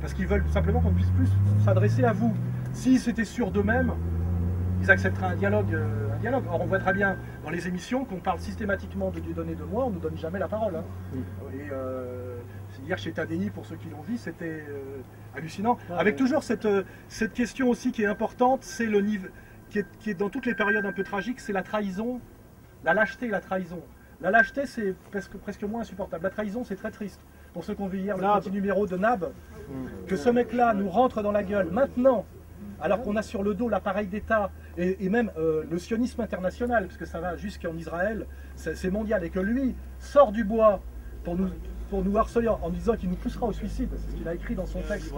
parce 0.00 0.14
qu'ils 0.14 0.28
veulent 0.28 0.44
simplement 0.48 0.80
qu'on 0.80 0.92
puisse 0.92 1.10
plus 1.10 1.28
s'adresser 1.64 2.04
à 2.04 2.12
vous. 2.12 2.34
S'ils 2.72 3.08
étaient 3.08 3.24
sûrs 3.24 3.50
d'eux-mêmes, 3.50 3.92
ils 4.80 4.90
accepteraient 4.90 5.26
un 5.26 5.36
dialogue, 5.36 5.74
euh, 5.74 6.14
un 6.14 6.18
dialogue. 6.18 6.44
Or, 6.50 6.60
on 6.60 6.66
voit 6.66 6.78
très 6.78 6.92
bien 6.92 7.16
dans 7.44 7.50
les 7.50 7.68
émissions 7.68 8.04
qu'on 8.04 8.16
parle 8.16 8.38
systématiquement 8.38 9.10
de 9.10 9.20
donner 9.32 9.54
de 9.54 9.64
moi, 9.64 9.84
on 9.84 9.90
ne 9.90 9.94
nous 9.94 10.00
donne 10.00 10.18
jamais 10.18 10.38
la 10.38 10.48
parole. 10.48 10.76
Hein. 10.76 10.84
Et, 11.52 11.68
euh, 11.72 12.31
hier 12.84 12.98
chez 12.98 13.12
Tadei, 13.12 13.50
pour 13.50 13.66
ceux 13.66 13.76
qui 13.76 13.88
l'ont 13.88 14.02
vu, 14.02 14.16
c'était 14.16 14.64
euh, 14.68 15.00
hallucinant. 15.36 15.78
Ah, 15.90 15.98
Avec 15.98 16.16
toujours 16.16 16.42
cette, 16.42 16.66
euh, 16.66 16.82
cette 17.08 17.32
question 17.32 17.68
aussi 17.68 17.92
qui 17.92 18.02
est 18.02 18.06
importante, 18.06 18.64
c'est 18.64 18.86
le 18.86 19.00
niveau, 19.00 19.28
qui 19.70 19.80
est, 20.10 20.14
dans 20.14 20.28
toutes 20.28 20.46
les 20.46 20.54
périodes 20.54 20.84
un 20.84 20.92
peu 20.92 21.02
tragiques, 21.02 21.40
c'est 21.40 21.52
la 21.52 21.62
trahison, 21.62 22.20
la 22.84 22.94
lâcheté 22.94 23.26
et 23.26 23.30
la 23.30 23.40
trahison. 23.40 23.82
La 24.20 24.30
lâcheté, 24.30 24.66
c'est 24.66 24.94
presque, 25.10 25.36
presque 25.36 25.64
moins 25.64 25.80
insupportable. 25.80 26.22
La 26.22 26.30
trahison, 26.30 26.62
c'est 26.64 26.76
très 26.76 26.90
triste. 26.90 27.20
Pour 27.52 27.64
ceux 27.64 27.74
qui 27.74 27.82
ont 27.82 27.88
vu 27.88 27.98
hier 27.98 28.16
le 28.16 28.40
petit 28.40 28.50
numéro 28.50 28.86
de 28.86 28.96
Nab, 28.96 29.32
mm. 29.68 30.06
que 30.06 30.16
ce 30.16 30.28
mec-là 30.28 30.74
nous 30.74 30.88
rentre 30.88 31.22
dans 31.22 31.32
la 31.32 31.42
gueule 31.42 31.70
maintenant, 31.70 32.24
alors 32.80 33.02
qu'on 33.02 33.16
a 33.16 33.22
sur 33.22 33.42
le 33.42 33.54
dos 33.54 33.68
l'appareil 33.68 34.06
d'État 34.06 34.50
et, 34.76 35.08
même 35.08 35.30
euh, 35.36 35.64
le 35.70 35.78
sionisme 35.78 36.20
international, 36.20 36.86
parce 36.86 36.96
que 36.96 37.04
ça 37.04 37.20
va 37.20 37.36
jusqu'en 37.36 37.76
Israël, 37.76 38.26
c'est 38.56 38.90
mondial, 38.90 39.24
et 39.24 39.30
que 39.30 39.40
lui 39.40 39.74
sort 39.98 40.32
du 40.32 40.44
bois 40.44 40.80
pour 41.24 41.36
nous, 41.36 41.48
pour 41.92 42.02
nous 42.02 42.16
harceler 42.16 42.48
en 42.48 42.70
disant 42.70 42.96
qu'il 42.96 43.10
nous 43.10 43.16
poussera 43.16 43.44
au 43.44 43.52
suicide, 43.52 43.90
c'est 43.94 44.12
ce 44.12 44.16
qu'il 44.16 44.26
a 44.26 44.34
écrit 44.34 44.54
dans 44.54 44.64
son 44.64 44.80
texte. 44.80 45.12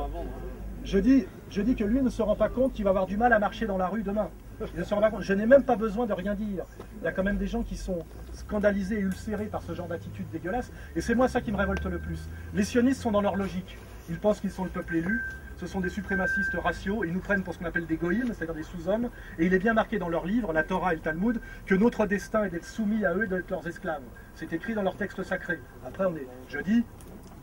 Je 0.82 0.98
dis, 0.98 1.24
je 1.48 1.62
dis 1.62 1.76
que 1.76 1.84
lui 1.84 2.02
ne 2.02 2.10
se 2.10 2.20
rend 2.20 2.34
pas 2.34 2.48
compte 2.48 2.72
qu'il 2.72 2.82
va 2.82 2.90
avoir 2.90 3.06
du 3.06 3.16
mal 3.16 3.32
à 3.32 3.38
marcher 3.38 3.64
dans 3.64 3.78
la 3.78 3.86
rue 3.86 4.02
demain. 4.02 4.28
Il 4.74 4.80
ne 4.80 4.84
se 4.84 4.92
rend 4.92 5.00
pas 5.00 5.12
compte. 5.12 5.22
Je 5.22 5.34
n'ai 5.34 5.46
même 5.46 5.62
pas 5.62 5.76
besoin 5.76 6.04
de 6.04 6.12
rien 6.12 6.34
dire. 6.34 6.64
Il 7.00 7.04
y 7.04 7.06
a 7.06 7.12
quand 7.12 7.22
même 7.22 7.36
des 7.36 7.46
gens 7.46 7.62
qui 7.62 7.76
sont 7.76 8.00
scandalisés 8.32 8.96
et 8.96 9.02
ulcérés 9.02 9.46
par 9.46 9.62
ce 9.62 9.72
genre 9.72 9.86
d'attitude 9.86 10.26
dégueulasse. 10.32 10.72
Et 10.96 11.00
c'est 11.00 11.14
moi 11.14 11.28
ça 11.28 11.40
qui 11.40 11.52
me 11.52 11.56
révolte 11.56 11.86
le 11.86 11.98
plus. 11.98 12.28
Les 12.54 12.64
sionistes 12.64 13.02
sont 13.02 13.12
dans 13.12 13.22
leur 13.22 13.36
logique. 13.36 13.78
Ils 14.10 14.18
pensent 14.18 14.40
qu'ils 14.40 14.50
sont 14.50 14.64
le 14.64 14.70
peuple 14.70 14.96
élu. 14.96 15.22
Ce 15.64 15.70
sont 15.70 15.80
des 15.80 15.88
suprémacistes 15.88 16.54
raciaux. 16.56 17.04
Ils 17.04 17.12
nous 17.14 17.20
prennent 17.20 17.42
pour 17.42 17.54
ce 17.54 17.58
qu'on 17.58 17.64
appelle 17.64 17.86
des 17.86 17.96
goïms, 17.96 18.34
c'est-à-dire 18.34 18.54
des 18.54 18.62
sous-hommes. 18.64 19.08
Et 19.38 19.46
il 19.46 19.54
est 19.54 19.58
bien 19.58 19.72
marqué 19.72 19.98
dans 19.98 20.10
leur 20.10 20.26
livre, 20.26 20.52
la 20.52 20.62
Torah 20.62 20.92
et 20.92 20.96
le 20.96 21.00
Talmud, 21.00 21.40
que 21.64 21.74
notre 21.74 22.04
destin 22.04 22.44
est 22.44 22.50
d'être 22.50 22.66
soumis 22.66 23.06
à 23.06 23.14
eux 23.14 23.26
d'être 23.26 23.48
leurs 23.48 23.66
esclaves. 23.66 24.02
C'est 24.34 24.52
écrit 24.52 24.74
dans 24.74 24.82
leur 24.82 24.94
texte 24.94 25.22
sacré. 25.22 25.58
Après, 25.86 26.04
on 26.04 26.14
est, 26.16 26.28
je 26.50 26.58
dis, 26.58 26.84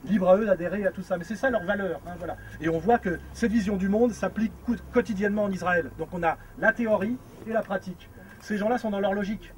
libre 0.06 0.30
à 0.30 0.38
eux 0.38 0.46
d'adhérer 0.46 0.86
à 0.86 0.92
tout 0.92 1.02
ça. 1.02 1.18
Mais 1.18 1.24
c'est 1.24 1.36
ça 1.36 1.50
leur 1.50 1.64
valeur. 1.64 2.00
Hein, 2.06 2.12
voilà. 2.20 2.38
Et 2.62 2.70
on 2.70 2.78
voit 2.78 3.00
que 3.00 3.18
cette 3.34 3.52
vision 3.52 3.76
du 3.76 3.90
monde 3.90 4.12
s'applique 4.12 4.54
quotidiennement 4.94 5.46
en 5.46 5.52
Israël. 5.52 5.90
Donc 5.98 6.10
on 6.12 6.22
a 6.22 6.38
la 6.60 6.74
théorie 6.74 7.18
et 7.48 7.54
la 7.54 7.64
pratique. 7.64 8.08
Ces 8.40 8.56
gens-là 8.58 8.78
sont 8.78 8.92
dans 8.92 9.00
leur 9.00 9.16
logique. 9.16 9.52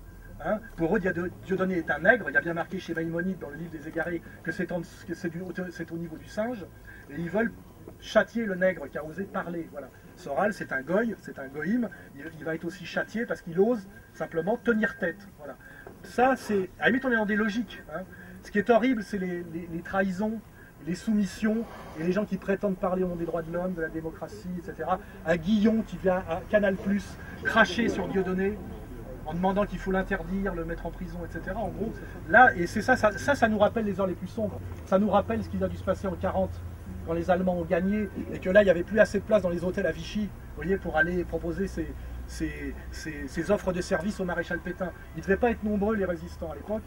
Hein. 0.45 0.61
Pour 0.77 0.95
eux, 0.95 1.01
Dieudonné 1.45 1.79
est 1.79 1.91
un 1.91 1.99
nègre. 1.99 2.29
Il 2.29 2.33
y 2.33 2.37
a 2.37 2.41
bien 2.41 2.53
marqué 2.53 2.79
chez 2.79 2.93
Maïmonide 2.93 3.39
dans 3.39 3.49
le 3.49 3.57
livre 3.57 3.71
des 3.71 3.89
Égarés 3.89 4.21
que 4.41 4.53
c'est 4.53 4.71
au 4.71 5.97
niveau 5.97 6.15
du 6.15 6.27
singe. 6.29 6.65
Et 7.09 7.19
ils 7.19 7.29
veulent 7.29 7.51
châtier 7.99 8.45
le 8.45 8.55
nègre 8.55 8.89
qui 8.89 8.97
a 8.97 9.05
osé 9.05 9.23
parler. 9.23 9.67
Voilà. 9.71 9.89
Soral, 10.15 10.53
c'est 10.53 10.71
un 10.71 10.81
goy, 10.81 11.15
c'est 11.21 11.39
un 11.39 11.47
goïm. 11.47 11.89
Il, 12.15 12.45
va 12.45 12.55
être 12.55 12.65
aussi 12.65 12.85
châtié 12.85 13.25
parce 13.25 13.41
qu'il 13.41 13.59
ose 13.59 13.87
simplement 14.13 14.57
tenir 14.57 14.97
tête. 14.97 15.27
Voilà 15.37 15.55
ça, 16.03 16.35
c'est. 16.37 16.69
À 16.79 16.83
la 16.83 16.87
limite, 16.87 17.05
on 17.05 17.11
est 17.11 17.15
dans 17.15 17.25
des 17.25 17.35
logiques. 17.35 17.81
Hein. 17.93 18.01
Ce 18.43 18.51
qui 18.51 18.59
est 18.59 18.69
horrible, 18.69 19.03
c'est 19.03 19.17
les, 19.17 19.81
trahisons, 19.83 20.39
les 20.85 20.95
soumissions, 20.95 21.63
et 21.99 22.03
les 22.03 22.11
gens 22.11 22.25
qui 22.25 22.37
prétendent 22.37 22.75
parler 22.75 23.03
au 23.03 23.07
nom 23.07 23.15
des 23.15 23.25
droits 23.25 23.41
de 23.41 23.51
l'homme, 23.51 23.73
de 23.73 23.81
la 23.81 23.87
démocratie, 23.87 24.49
etc. 24.57 24.89
Un 25.25 25.37
Guillon 25.37 25.81
qui 25.81 25.97
vient 25.97 26.23
à 26.29 26.41
Canal 26.49 26.75
cracher 27.43 27.87
sur 27.87 28.07
Dieudonné 28.09 28.57
en 29.25 29.33
demandant 29.33 29.65
qu'il 29.65 29.79
faut 29.79 29.91
l'interdire, 29.91 30.53
le 30.53 30.65
mettre 30.65 30.85
en 30.85 30.91
prison, 30.91 31.19
etc. 31.23 31.55
En 31.55 31.69
gros, 31.69 31.93
là, 32.29 32.53
et 32.55 32.67
c'est 32.67 32.81
ça, 32.81 32.97
ça, 32.97 33.11
ça, 33.11 33.47
nous 33.47 33.57
rappelle 33.57 33.85
les 33.85 34.01
heures 34.01 34.07
les 34.07 34.15
plus 34.15 34.27
sombres. 34.27 34.59
Ça 34.85 34.99
nous 34.99 35.09
rappelle 35.09 35.41
ce 35.41 35.47
qui 35.47 35.63
a 35.63 35.67
dû 35.69 35.77
se 35.77 35.83
passer 35.83 36.07
en 36.07 36.15
40, 36.15 36.49
quand 37.05 37.13
les 37.13 37.29
Allemands 37.29 37.57
ont 37.57 37.65
gagné, 37.65 38.09
et 38.33 38.39
que 38.39 38.49
là, 38.49 38.61
il 38.61 38.65
n'y 38.65 38.71
avait 38.71 38.83
plus 38.83 38.99
assez 38.99 39.19
de 39.19 39.23
place 39.23 39.41
dans 39.41 39.49
les 39.49 39.63
hôtels 39.63 39.85
à 39.85 39.91
Vichy, 39.91 40.21
vous 40.21 40.55
voyez, 40.55 40.77
pour 40.77 40.97
aller 40.97 41.23
proposer 41.23 41.67
ces, 41.67 41.93
ces, 42.27 43.51
offres 43.51 43.73
de 43.73 43.81
services 43.81 44.19
au 44.19 44.25
maréchal 44.25 44.59
Pétain. 44.59 44.91
Ils 45.15 45.19
ne 45.19 45.23
devaient 45.23 45.37
pas 45.37 45.51
être 45.51 45.63
nombreux, 45.63 45.95
les 45.95 46.05
résistants, 46.05 46.51
à 46.51 46.55
l'époque. 46.55 46.83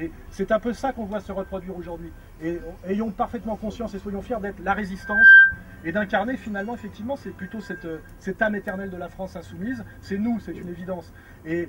Et 0.00 0.10
c'est 0.30 0.50
un 0.52 0.58
peu 0.58 0.72
ça 0.72 0.92
qu'on 0.92 1.04
voit 1.04 1.20
se 1.20 1.32
reproduire 1.32 1.76
aujourd'hui. 1.76 2.12
Et 2.42 2.58
ayons 2.86 3.10
parfaitement 3.10 3.56
conscience 3.56 3.94
et 3.94 3.98
soyons 3.98 4.22
fiers 4.22 4.40
d'être 4.40 4.60
la 4.60 4.72
résistance 4.72 5.26
et 5.84 5.92
d'incarner 5.92 6.36
finalement, 6.36 6.74
effectivement, 6.74 7.16
c'est 7.16 7.34
plutôt 7.34 7.60
cette, 7.60 7.86
cette, 8.18 8.40
âme 8.40 8.54
éternelle 8.54 8.90
de 8.90 8.96
la 8.96 9.08
France 9.08 9.36
insoumise. 9.36 9.84
C'est 10.00 10.16
nous, 10.16 10.40
c'est 10.40 10.56
une 10.56 10.68
évidence. 10.68 11.12
Et 11.44 11.68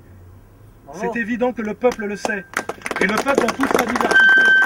c'est 0.92 1.16
évident 1.16 1.52
que 1.52 1.62
le 1.62 1.74
peuple 1.74 2.06
le 2.06 2.16
sait. 2.16 2.44
Et 3.00 3.06
le 3.06 3.16
peuple 3.16 3.40
dans 3.40 3.54
toute 3.54 3.76
sa 3.76 3.84
diversité. 3.84 4.63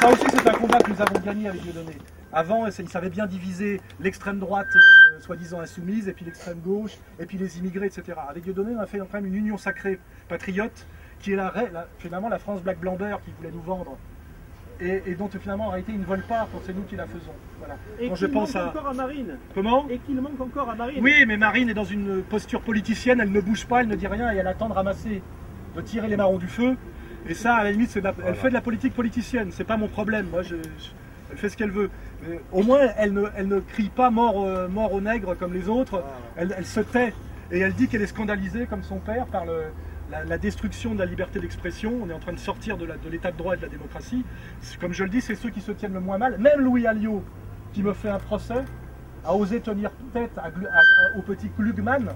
Ça 0.00 0.10
aussi, 0.10 0.24
c'est 0.30 0.48
un 0.48 0.52
combat 0.52 0.78
que 0.78 0.90
nous 0.90 1.02
avons 1.02 1.18
gagné 1.24 1.48
avec 1.48 1.60
Dieudonné. 1.60 1.98
Avant, 2.32 2.66
il 2.66 2.88
savait 2.88 3.10
bien 3.10 3.26
diviser 3.26 3.80
l'extrême 4.00 4.38
droite 4.38 4.68
euh, 4.76 5.20
soi-disant 5.20 5.60
insoumise, 5.60 6.08
et 6.08 6.12
puis 6.12 6.24
l'extrême 6.24 6.60
gauche, 6.60 6.92
et 7.18 7.26
puis 7.26 7.36
les 7.36 7.58
immigrés, 7.58 7.86
etc. 7.86 8.16
Avec 8.28 8.44
Dieudonné, 8.44 8.74
on 8.76 8.80
a 8.80 8.86
fait 8.86 8.98
quand 8.98 9.14
même 9.14 9.26
une 9.26 9.34
union 9.34 9.58
sacrée 9.58 9.98
patriote, 10.28 10.86
qui 11.20 11.32
est 11.32 11.36
la, 11.36 11.52
finalement 11.98 12.28
la 12.28 12.38
France 12.38 12.62
Black 12.62 12.78
Blamber 12.78 13.16
qui 13.24 13.32
voulait 13.36 13.50
nous 13.50 13.62
vendre. 13.62 13.96
Et, 14.80 15.16
dont 15.16 15.28
finalement 15.28 15.66
en 15.66 15.70
réalité 15.70 15.90
ils 15.90 15.98
ne 15.98 16.04
volent 16.04 16.22
pas 16.28 16.46
quand 16.52 16.60
c'est 16.64 16.72
nous 16.72 16.84
qui 16.84 16.94
la 16.94 17.06
faisons. 17.06 17.32
Voilà. 17.58 17.74
Et 17.98 18.12
qu'il 18.12 18.28
manque 18.28 18.54
encore 18.54 18.86
à 18.86 18.94
Marine. 18.94 19.36
Comment 19.52 19.88
Et 19.88 19.98
qu'il 19.98 20.20
manque 20.20 20.40
encore 20.40 20.70
à 20.70 20.76
Marine. 20.76 21.02
Oui, 21.02 21.24
mais 21.26 21.36
Marine 21.36 21.68
est 21.68 21.74
dans 21.74 21.82
une 21.82 22.22
posture 22.22 22.60
politicienne, 22.60 23.18
elle 23.20 23.32
ne 23.32 23.40
bouge 23.40 23.66
pas, 23.66 23.80
elle 23.80 23.88
ne 23.88 23.96
dit 23.96 24.06
rien 24.06 24.32
et 24.32 24.36
elle 24.36 24.46
attend 24.46 24.68
de 24.68 24.74
ramasser, 24.74 25.20
de 25.74 25.80
tirer 25.80 26.06
les 26.06 26.16
marrons 26.16 26.38
du 26.38 26.46
feu. 26.46 26.76
Et 27.28 27.34
ça, 27.34 27.56
à 27.56 27.64
la 27.64 27.72
limite, 27.72 27.96
elle 28.26 28.34
fait 28.34 28.48
de 28.48 28.54
la 28.54 28.60
politique 28.60 28.94
politicienne, 28.94 29.50
c'est 29.52 29.64
pas 29.64 29.76
mon 29.76 29.88
problème. 29.88 30.28
Moi, 30.30 30.42
je 30.42 30.56
elle 31.30 31.36
fait 31.36 31.48
ce 31.48 31.56
qu'elle 31.56 31.70
veut. 31.70 31.90
au 32.52 32.62
moins, 32.62 32.80
elle 32.96 33.12
ne, 33.12 33.24
elle 33.36 33.48
ne 33.48 33.60
crie 33.60 33.90
pas 33.90 34.10
mort, 34.10 34.44
euh, 34.44 34.68
mort 34.68 34.92
aux 34.92 35.00
nègres 35.00 35.36
comme 35.36 35.52
les 35.52 35.68
autres. 35.68 36.02
Elle, 36.36 36.64
se 36.64 36.80
tait 36.80 37.12
et 37.50 37.60
elle 37.60 37.74
dit 37.74 37.88
qu'elle 37.88 38.02
est 38.02 38.06
scandalisée 38.06 38.66
comme 38.66 38.82
son 38.82 38.98
père 38.98 39.26
par 39.26 39.44
la, 40.10 40.38
destruction 40.38 40.94
de 40.94 41.00
la 41.00 41.06
liberté 41.06 41.38
d'expression. 41.38 41.92
On 42.02 42.08
est 42.08 42.12
en 42.12 42.18
train 42.18 42.32
de 42.32 42.38
sortir 42.38 42.76
de 42.76 42.88
l'état 43.10 43.30
de, 43.30 43.36
droit 43.36 43.54
et 43.54 43.56
de 43.58 43.62
la 43.62 43.68
démocratie. 43.68 44.24
Comme 44.80 44.92
je 44.92 45.04
le 45.04 45.10
dis, 45.10 45.20
c'est 45.20 45.34
ceux 45.34 45.50
qui 45.50 45.60
se 45.60 45.72
tiennent 45.72 45.94
le 45.94 46.00
moins 46.00 46.18
mal. 46.18 46.38
Même 46.38 46.60
Louis 46.60 46.86
Alliot, 46.86 47.22
qui 47.72 47.82
me 47.82 47.92
fait 47.92 48.08
un 48.08 48.18
procès, 48.18 48.64
a 49.24 49.34
osé 49.34 49.60
tenir 49.60 49.90
tête 50.12 50.38
au 51.18 51.22
petit 51.22 51.50
Klugman 51.50 52.14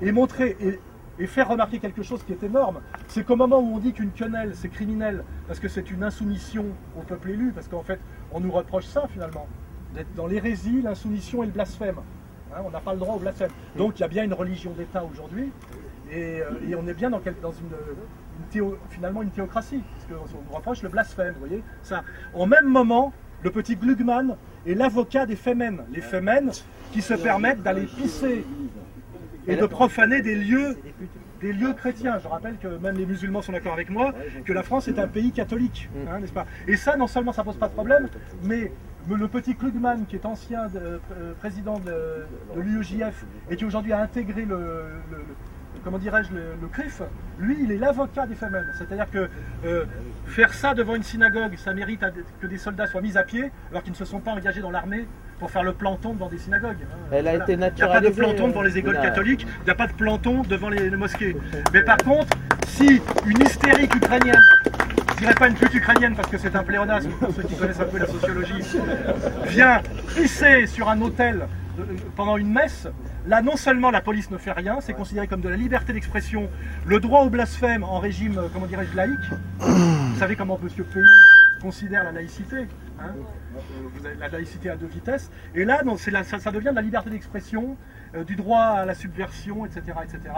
et 0.00 0.12
montrer, 0.12 0.56
et 0.60 0.78
faire 1.24 1.48
remarquer 1.48 1.78
quelque 1.78 2.02
chose 2.02 2.22
qui 2.22 2.32
est 2.32 2.42
énorme, 2.42 2.80
c'est 3.08 3.24
qu'au 3.24 3.36
moment 3.36 3.58
où 3.58 3.74
on 3.74 3.78
dit 3.78 3.94
qu'une 3.94 4.10
quenelle 4.10 4.54
c'est 4.54 4.68
criminel 4.68 5.24
parce 5.46 5.58
que 5.58 5.68
c'est 5.68 5.90
une 5.90 6.02
insoumission 6.02 6.66
au 6.98 7.00
peuple 7.00 7.30
élu, 7.30 7.52
parce 7.52 7.68
qu'en 7.68 7.82
fait 7.82 7.98
on 8.32 8.40
nous 8.40 8.52
reproche 8.52 8.84
ça 8.84 9.08
finalement, 9.10 9.46
d'être 9.94 10.14
dans 10.14 10.26
l'hérésie, 10.26 10.82
l'insoumission 10.82 11.42
et 11.42 11.46
le 11.46 11.52
blasphème. 11.52 11.96
Hein, 12.54 12.60
on 12.64 12.70
n'a 12.70 12.80
pas 12.80 12.92
le 12.92 13.00
droit 13.00 13.14
au 13.14 13.18
blasphème. 13.18 13.50
Donc 13.76 13.98
il 13.98 14.02
y 14.02 14.04
a 14.04 14.08
bien 14.08 14.24
une 14.24 14.34
religion 14.34 14.72
d'État 14.72 15.04
aujourd'hui, 15.04 15.50
Et, 16.12 16.42
on 16.76 16.86
est 16.86 16.94
bien 16.94 17.10
dans, 17.10 17.20
une, 17.20 19.30
théocratie, 19.30 19.82
parce 19.94 20.20
qu'on 20.20 20.54
reproche 20.54 20.82
le 20.82 20.88
blasphème, 20.88 21.34
vous 21.34 21.46
voyez 21.46 21.62
ça. 21.82 22.04
En 22.34 22.46
même 22.46 22.66
moment, 22.66 23.12
le 23.42 23.50
petit 23.50 23.76
Glugman 23.76 24.36
est 24.66 24.74
l'avocat 24.74 25.26
des 25.26 25.36
Femen. 25.36 25.82
Les 25.92 26.00
Femen 26.00 26.50
qui 26.92 27.02
se 27.02 27.14
permettent 27.14 27.62
d'aller 27.62 27.86
pisser 27.86 28.44
et 29.46 29.56
de 29.56 29.66
profaner 29.66 30.22
des 30.22 30.34
lieux, 30.34 30.76
des 31.40 31.52
lieux 31.52 31.72
chrétiens. 31.72 32.18
Je 32.18 32.28
rappelle 32.28 32.56
que 32.58 32.68
même 32.78 32.96
les 32.96 33.06
musulmans 33.06 33.42
sont 33.42 33.52
d'accord 33.52 33.74
avec 33.74 33.90
moi, 33.90 34.12
que 34.44 34.52
la 34.52 34.62
France 34.62 34.88
est 34.88 34.98
un 34.98 35.08
pays 35.08 35.32
catholique, 35.32 35.88
mm. 35.94 36.08
hein, 36.08 36.20
n'est-ce 36.20 36.32
pas? 36.32 36.46
Et 36.66 36.76
ça, 36.76 36.96
non 36.96 37.06
seulement 37.06 37.32
ça 37.32 37.44
pose 37.44 37.56
pas 37.56 37.68
de 37.68 37.74
problème, 37.74 38.08
mais 38.42 38.72
le 39.08 39.28
petit 39.28 39.54
Klugman, 39.54 40.04
qui 40.08 40.16
est 40.16 40.26
ancien 40.26 40.68
euh, 40.74 40.98
président 41.38 41.78
de, 41.78 42.26
l'UEJF 42.60 43.24
et 43.50 43.56
qui 43.56 43.64
aujourd'hui 43.64 43.92
a 43.92 44.00
intégré 44.00 44.44
le 44.44 44.56
comment 45.86 45.98
dirais-je, 45.98 46.32
le, 46.34 46.68
CRIF, 46.72 47.02
lui, 47.38 47.58
il 47.60 47.70
est 47.70 47.78
l'avocat 47.78 48.26
des 48.26 48.34
femmes. 48.34 48.60
C'est-à-dire 48.76 49.08
que 49.08 49.28
euh, 49.64 49.84
faire 50.26 50.52
ça 50.52 50.74
devant 50.74 50.96
une 50.96 51.04
synagogue, 51.04 51.56
ça 51.56 51.72
mérite 51.74 52.04
que 52.40 52.46
des 52.48 52.58
soldats 52.58 52.88
soient 52.88 53.02
mis 53.02 53.16
à 53.16 53.22
pied, 53.22 53.52
alors 53.70 53.84
qu'ils 53.84 53.92
ne 53.92 53.96
se 53.96 54.04
sont 54.04 54.18
pas 54.18 54.32
engagés 54.32 54.60
dans 54.60 54.72
l'armée 54.72 55.06
pour 55.38 55.50
faire 55.50 55.62
le 55.62 55.72
planton 55.72 56.14
devant 56.14 56.28
des 56.28 56.38
synagoes. 56.38 56.68
Elle 57.12 57.28
a 57.28 57.34
été 57.34 57.56
naturalisée. 57.56 57.74
Il 57.76 57.84
n'y 57.84 57.90
a 57.90 58.00
pas 58.00 58.00
de 58.00 58.14
planton 58.14 58.48
devant 58.48 58.62
les 58.62 58.78
écoles 58.78 59.00
catholiques, 59.00 59.46
il 59.60 59.64
n'y 59.64 59.70
a 59.70 59.74
pas 59.74 59.86
de 59.86 59.92
planton 59.92 60.42
devant 60.42 60.68
les, 60.68 60.90
mosquées. 60.90 61.36
Mais 61.72 61.82
par 61.82 61.98
contre, 61.98 62.36
si 62.66 63.00
une 63.26 63.42
hystérique 63.42 63.94
ukrainienne 63.94 64.42
je 65.16 65.22
dirais 65.22 65.34
pas 65.34 65.48
une 65.48 65.54
pute 65.54 65.72
ukrainienne 65.72 66.14
parce 66.14 66.28
que 66.28 66.36
c'est 66.36 66.54
un 66.54 66.62
pléonasme 66.62 67.10
pour 67.18 67.32
ceux 67.32 67.42
qui 67.42 67.56
connaissent 67.56 67.80
un 67.80 67.86
peu 67.86 67.96
la 67.96 68.06
sociologie, 68.06 68.62
vient 69.46 69.80
pisser 70.14 70.66
sur 70.66 70.90
un 70.90 71.00
hôtel 71.00 71.46
pendant 72.16 72.36
une 72.36 72.52
messe, 72.52 72.86
là 73.26 73.40
non 73.40 73.56
seulement 73.56 73.90
la 73.90 74.02
police 74.02 74.30
ne 74.30 74.36
fait 74.36 74.52
rien, 74.52 74.78
c'est 74.80 74.92
considéré 74.92 75.26
comme 75.26 75.40
de 75.40 75.48
la 75.48 75.56
liberté 75.56 75.94
d'expression, 75.94 76.48
le 76.84 77.00
droit 77.00 77.22
au 77.22 77.30
blasphème 77.30 77.82
en 77.82 77.98
régime, 77.98 78.38
euh, 78.38 78.48
comment 78.52 78.66
dirais-je, 78.66 78.94
laïque. 78.96 79.18
Vous 79.58 80.18
savez 80.18 80.36
comment 80.36 80.58
M. 80.62 80.68
Péon 80.68 81.02
considère 81.66 82.04
la 82.04 82.12
laïcité. 82.12 82.68
Hein 83.00 83.12
euh, 83.56 84.14
la 84.20 84.28
laïcité 84.28 84.70
à 84.70 84.76
deux 84.76 84.86
vitesses. 84.86 85.32
Et 85.52 85.64
là, 85.64 85.82
non, 85.82 85.96
ça, 85.96 86.22
ça, 86.22 86.52
devient 86.52 86.70
de 86.70 86.76
la 86.76 86.82
liberté 86.82 87.10
d'expression, 87.10 87.76
euh, 88.14 88.22
du 88.22 88.36
droit 88.36 88.66
à 88.82 88.84
la 88.84 88.94
subversion, 88.94 89.66
etc. 89.66 89.80
etc. 90.04 90.32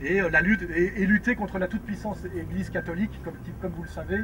Et, 0.00 0.20
la 0.20 0.40
lutte, 0.40 0.62
et, 0.74 1.06
lutter 1.06 1.36
contre 1.36 1.60
la 1.60 1.68
toute-puissance 1.68 2.24
Église 2.36 2.70
catholique, 2.70 3.12
comme, 3.22 3.34
comme 3.60 3.70
vous 3.70 3.84
le 3.84 3.88
savez, 3.88 4.18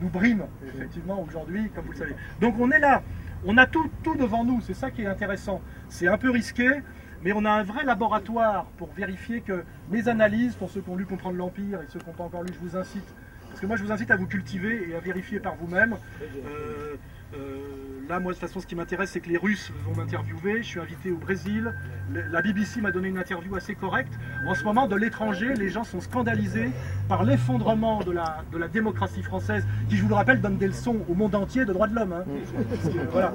nous 0.00 0.08
brime, 0.08 0.44
effectivement, 0.74 1.22
aujourd'hui, 1.22 1.70
comme 1.72 1.84
vous 1.84 1.92
le 1.92 1.98
savez. 1.98 2.16
Donc 2.40 2.56
on 2.58 2.72
est 2.72 2.80
là. 2.80 3.02
On 3.44 3.56
a 3.56 3.66
tout, 3.66 3.88
tout 4.02 4.16
devant 4.16 4.44
nous, 4.44 4.60
c'est 4.60 4.74
ça 4.74 4.90
qui 4.90 5.02
est 5.02 5.06
intéressant. 5.06 5.60
C'est 5.88 6.08
un 6.08 6.18
peu 6.18 6.30
risqué, 6.30 6.68
mais 7.22 7.32
on 7.32 7.44
a 7.44 7.50
un 7.50 7.62
vrai 7.62 7.84
laboratoire 7.84 8.66
pour 8.76 8.88
vérifier 8.92 9.40
que 9.40 9.62
mes 9.88 10.08
analyses, 10.08 10.56
pour 10.56 10.68
ceux 10.68 10.80
qui 10.80 10.90
ont 10.90 10.96
lu 10.96 11.06
Comprendre 11.06 11.36
l'Empire 11.36 11.80
et 11.80 11.86
ceux 11.88 12.00
qui 12.00 12.06
n'ont 12.06 12.12
pas 12.12 12.24
encore 12.24 12.42
lu, 12.42 12.52
je 12.52 12.58
vous 12.58 12.76
incite, 12.76 13.14
parce 13.52 13.60
que 13.60 13.66
moi 13.66 13.76
je 13.76 13.84
vous 13.84 13.92
incite 13.92 14.10
à 14.10 14.16
vous 14.16 14.26
cultiver 14.26 14.88
et 14.88 14.94
à 14.96 15.00
vérifier 15.00 15.38
par 15.38 15.56
vous-même. 15.56 15.96
Euh, 16.22 16.96
euh, 17.34 18.08
là, 18.08 18.18
moi, 18.18 18.32
de 18.32 18.38
toute 18.38 18.46
façon, 18.46 18.60
ce 18.60 18.66
qui 18.66 18.74
m'intéresse, 18.74 19.10
c'est 19.10 19.20
que 19.20 19.28
les 19.28 19.36
Russes 19.36 19.72
vont 19.84 19.94
m'interviewer. 19.94 20.62
Je 20.62 20.68
suis 20.68 20.80
invité 20.80 21.10
au 21.10 21.16
Brésil. 21.16 21.74
La 22.30 22.42
BBC 22.42 22.80
m'a 22.80 22.90
donné 22.90 23.08
une 23.08 23.18
interview 23.18 23.54
assez 23.56 23.74
correcte. 23.74 24.12
En 24.46 24.54
ce 24.54 24.64
moment, 24.64 24.86
de 24.86 24.96
l'étranger, 24.96 25.54
les 25.54 25.68
gens 25.68 25.84
sont 25.84 26.00
scandalisés 26.00 26.70
par 27.08 27.24
l'effondrement 27.24 28.00
de 28.00 28.12
la, 28.12 28.68
démocratie 28.68 29.22
française, 29.22 29.66
qui, 29.88 29.96
je 29.96 30.02
vous 30.02 30.08
le 30.08 30.14
rappelle, 30.14 30.40
donne 30.40 30.56
des 30.56 30.68
leçons 30.68 30.96
au 31.08 31.14
monde 31.14 31.34
entier 31.34 31.64
de 31.64 31.72
droits 31.72 31.88
de 31.88 31.94
l'homme. 31.94 32.12
Hein. 32.12 32.24
voilà. 33.10 33.34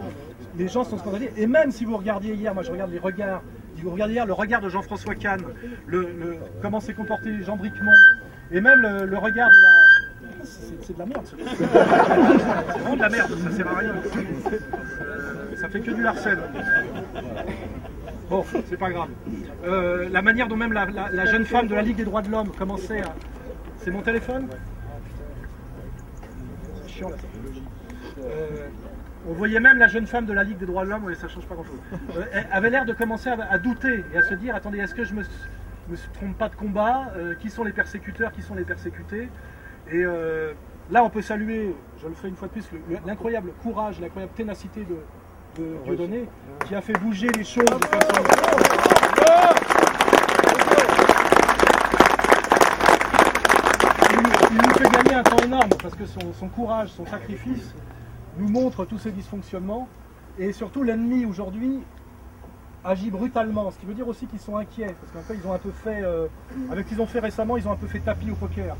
Les 0.57 0.67
gens 0.67 0.83
sont 0.83 0.97
scandalisés. 0.97 1.33
Et 1.37 1.45
même 1.45 1.71
si 1.71 1.85
vous 1.85 1.97
regardiez 1.97 2.33
hier, 2.33 2.53
moi 2.55 2.63
je 2.63 2.71
regarde 2.71 2.91
les 2.91 2.99
regards, 2.99 3.43
si 3.75 3.83
vous 3.83 3.91
regardiez 3.91 4.15
hier 4.15 4.25
le 4.25 4.33
regard 4.33 4.61
de 4.61 4.69
Jean-François 4.69 5.13
Kahn, 5.13 5.41
le, 5.85 6.37
comment 6.61 6.79
s'est 6.79 6.95
comporté 6.95 7.43
Jean 7.43 7.57
Bricmont, 7.57 7.91
et 8.49 8.61
même 8.61 8.81
le 8.81 9.17
regard 9.17 9.49
de 9.49 9.61
la 9.61 9.76
c'est 10.43 10.93
de 10.93 10.99
la 10.99 11.05
merde. 11.05 11.25
c'est 11.27 12.79
vraiment 12.79 12.95
de 12.95 13.01
la 13.01 13.09
merde, 13.09 13.31
ça 13.43 13.51
sert 13.51 13.67
à 13.67 13.75
rien. 13.75 13.95
Euh, 15.01 15.55
ça 15.55 15.69
fait 15.69 15.79
que 15.79 15.91
du 15.91 16.01
Larsen. 16.01 16.39
Bon, 18.29 18.45
c'est 18.67 18.77
pas 18.77 18.89
grave. 18.89 19.09
Euh, 19.65 20.09
la 20.09 20.21
manière 20.21 20.47
dont 20.47 20.57
même 20.57 20.73
la, 20.73 21.25
jeune 21.25 21.45
femme 21.45 21.67
de 21.67 21.75
la 21.75 21.81
Ligue 21.81 21.97
des 21.97 22.05
droits 22.05 22.21
de 22.21 22.29
l'homme 22.29 22.51
commençait 22.51 23.01
à. 23.01 23.15
C'est 23.77 23.91
mon 23.91 24.01
téléphone? 24.01 24.47
C'est 26.81 26.89
chiant 26.89 27.09
la 27.09 27.17
technologie. 27.17 27.63
Euh, 28.23 28.67
on 29.29 29.33
voyait 29.33 29.59
même 29.59 29.77
la 29.77 29.87
jeune 29.87 30.07
femme 30.07 30.25
de 30.25 30.33
la 30.33 30.43
Ligue 30.43 30.57
des 30.57 30.65
droits 30.65 30.83
de 30.83 30.89
l'homme, 30.89 31.05
ouais, 31.05 31.15
ça 31.15 31.27
change 31.27 31.45
pas 31.45 31.55
grand 31.55 31.65
chose. 31.65 31.79
elle 32.31 32.47
avait 32.51 32.69
l'air 32.69 32.85
de 32.85 32.93
commencer 32.93 33.29
à, 33.29 33.57
douter 33.57 34.03
et 34.13 34.17
à 34.17 34.23
se 34.23 34.33
dire 34.33 34.55
attendez, 34.55 34.79
est-ce 34.79 34.95
que 34.95 35.03
je 35.03 35.13
me, 35.13 35.21
me 35.21 35.95
trompe 36.13 36.37
pas 36.37 36.49
de 36.49 36.55
combat? 36.55 37.11
Qui 37.39 37.49
sont 37.49 37.63
les 37.63 37.73
persécuteurs? 37.73 38.31
Qui 38.31 38.41
sont 38.41 38.55
les 38.55 38.63
persécutés? 38.63 39.29
Et 39.89 40.03
euh, 40.03 40.53
là, 40.91 41.03
on 41.03 41.09
peut 41.09 41.21
saluer, 41.21 41.73
je 42.01 42.07
le 42.07 42.13
fais 42.13 42.27
une 42.27 42.35
fois 42.35 42.49
de 42.49 42.53
plus, 42.53 42.67
l'incroyable 43.05 43.53
courage, 43.63 44.01
l'incroyable 44.01 44.33
ténacité 44.35 44.85
de, 44.85 45.61
de 45.61 45.77
Dieudonné, 45.85 46.27
qui 46.65 46.75
a 46.75 46.81
fait 46.81 46.93
bouger 46.93 47.29
les 47.29 47.45
choses 47.45 47.65
de 47.65 47.85
façon... 47.85 48.23
Il, 54.51 54.57
nous 54.57 54.73
fait 54.73 54.89
gagner 54.89 55.13
un 55.13 55.23
temps 55.23 55.37
énorme 55.37 55.69
parce 55.81 55.95
que 55.95 56.05
son, 56.05 56.49
courage, 56.49 56.89
son 56.89 57.05
sacrifice 57.05 57.73
nous 58.37 58.49
montre 58.49 58.83
tous 58.85 58.97
ces 58.97 59.11
dysfonctionnements. 59.11 59.87
Et 60.37 60.51
surtout 60.51 60.83
l'ennemi 60.83 61.25
aujourd'hui 61.25 61.79
agit 62.83 63.09
brutalement, 63.09 63.71
ce 63.71 63.79
qui 63.79 63.85
veut 63.85 63.93
dire 63.93 64.07
aussi 64.07 64.27
qu'ils 64.27 64.39
sont 64.39 64.57
inquiets 64.57 64.95
parce 64.99 65.11
qu'en 65.11 65.21
fait 65.21 65.39
ils 65.41 65.47
ont 65.47 65.53
un 65.53 65.57
peu 65.57 65.71
fait, 65.71 66.01
euh, 66.03 66.27
avec 66.71 66.85
ce 66.85 66.89
qu'ils 66.89 67.01
ont 67.01 67.07
fait 67.07 67.19
récemment, 67.19 67.57
ils 67.57 67.67
ont 67.67 67.71
un 67.71 67.77
peu 67.77 67.87
fait 67.87 67.99
tapis 67.99 68.29
au 68.29 68.35
poker 68.35 68.75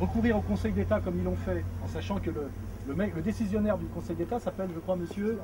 recourir 0.00 0.36
au 0.36 0.40
Conseil 0.40 0.72
d'État 0.72 1.00
comme 1.00 1.18
ils 1.18 1.24
l'ont 1.24 1.36
fait, 1.36 1.64
en 1.84 1.88
sachant 1.88 2.18
que 2.18 2.30
le, 2.30 2.48
le, 2.88 3.22
décisionnaire 3.22 3.78
du 3.78 3.86
Conseil 3.86 4.16
d'État 4.16 4.38
s'appelle, 4.38 4.68
je 4.74 4.80
crois, 4.80 4.96
monsieur 4.96 5.38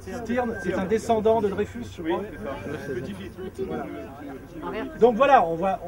Stirn, 0.00 0.54
c'est 0.62 0.74
un 0.74 0.84
descendant 0.84 1.40
de 1.40 1.48
Dreyfus, 1.48 1.84
je 1.96 2.02
crois. 2.02 2.22
Donc 5.00 5.16
voilà, 5.16 5.44
on 5.46 5.54
voit. 5.54 5.78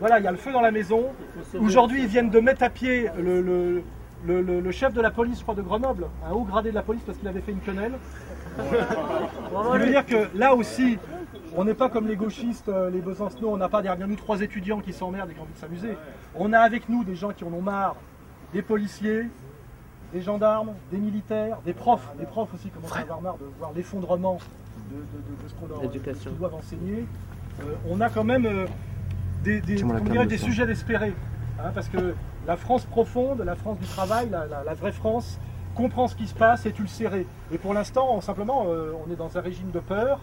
voilà, 0.00 0.18
il 0.18 0.24
y 0.24 0.28
a 0.28 0.32
le 0.32 0.36
feu 0.36 0.52
dans 0.52 0.60
la 0.60 0.72
maison. 0.72 1.06
Aujourd'hui, 1.60 2.02
ils 2.02 2.08
viennent 2.08 2.30
de 2.30 2.40
mettre 2.40 2.62
à 2.64 2.70
pied 2.70 3.08
le, 3.16 3.82
le, 4.26 4.70
chef 4.72 4.92
de 4.92 5.00
la 5.00 5.10
police, 5.10 5.38
je 5.38 5.42
crois, 5.42 5.54
de 5.54 5.62
Grenoble, 5.62 6.06
un 6.28 6.32
haut 6.32 6.44
gradé 6.44 6.70
de 6.70 6.74
la 6.74 6.82
police 6.82 7.02
parce 7.06 7.18
qu'il 7.18 7.28
avait 7.28 7.40
fait 7.40 7.52
une 7.52 7.60
quenelle. 7.60 7.94
Ce 8.58 9.72
qui 9.72 9.78
veut 9.78 9.90
dire 9.90 10.04
que 10.04 10.36
là 10.36 10.54
aussi, 10.54 10.98
on 11.56 11.64
n'est 11.64 11.74
pas 11.74 11.88
comme 11.88 12.06
les 12.06 12.16
gauchistes, 12.16 12.68
euh, 12.68 12.90
les 12.90 13.00
Besancenot, 13.00 13.50
on 13.50 13.56
n'a 13.56 13.68
pas 13.68 13.82
derrière 13.82 14.06
nous 14.06 14.16
trois 14.16 14.40
étudiants 14.40 14.80
qui 14.80 14.92
s'emmerdent 14.92 15.30
et 15.30 15.34
qui 15.34 15.40
ont 15.40 15.44
envie 15.44 15.52
de 15.52 15.58
s'amuser. 15.58 15.96
On 16.34 16.52
a 16.52 16.60
avec 16.60 16.88
nous 16.88 17.04
des 17.04 17.16
gens 17.16 17.30
qui 17.30 17.44
en 17.44 17.52
ont 17.52 17.62
marre, 17.62 17.96
des 18.52 18.62
policiers, 18.62 19.28
des 20.12 20.22
gendarmes, 20.22 20.72
des 20.90 20.98
militaires, 20.98 21.58
des 21.64 21.72
profs, 21.72 22.08
des 22.18 22.26
profs 22.26 22.52
aussi 22.54 22.68
commencent 22.70 22.96
à 22.96 23.00
avoir 23.00 23.20
marre 23.20 23.38
de 23.38 23.46
voir 23.58 23.72
l'effondrement 23.74 24.38
de, 24.90 24.96
ce 25.48 25.54
qu'on 25.54 25.88
qu'ils 25.88 26.38
doivent 26.38 26.54
enseigner. 26.54 27.06
Euh, 27.60 27.74
on 27.88 28.00
a 28.00 28.08
quand 28.10 28.24
même 28.24 28.46
euh, 28.46 28.66
des, 29.44 29.60
des, 29.60 30.38
sujets 30.38 30.66
d'espérer, 30.66 31.14
hein, 31.58 31.70
parce 31.74 31.88
que 31.88 32.14
la 32.46 32.56
France 32.56 32.84
profonde, 32.84 33.42
la 33.42 33.54
France 33.54 33.78
du 33.78 33.86
travail, 33.86 34.28
la, 34.30 34.74
vraie 34.74 34.92
France, 34.92 35.38
comprend 35.74 36.08
ce 36.08 36.16
qui 36.16 36.26
se 36.26 36.34
passe 36.34 36.66
et 36.66 36.72
tu 36.72 36.82
le 36.82 36.88
serré. 36.88 37.26
Et 37.52 37.58
pour 37.58 37.74
l'instant, 37.74 38.20
simplement, 38.20 38.66
on 38.66 39.12
est 39.12 39.16
dans 39.16 39.36
un 39.36 39.40
régime 39.40 39.70
de 39.70 39.78
peur. 39.78 40.20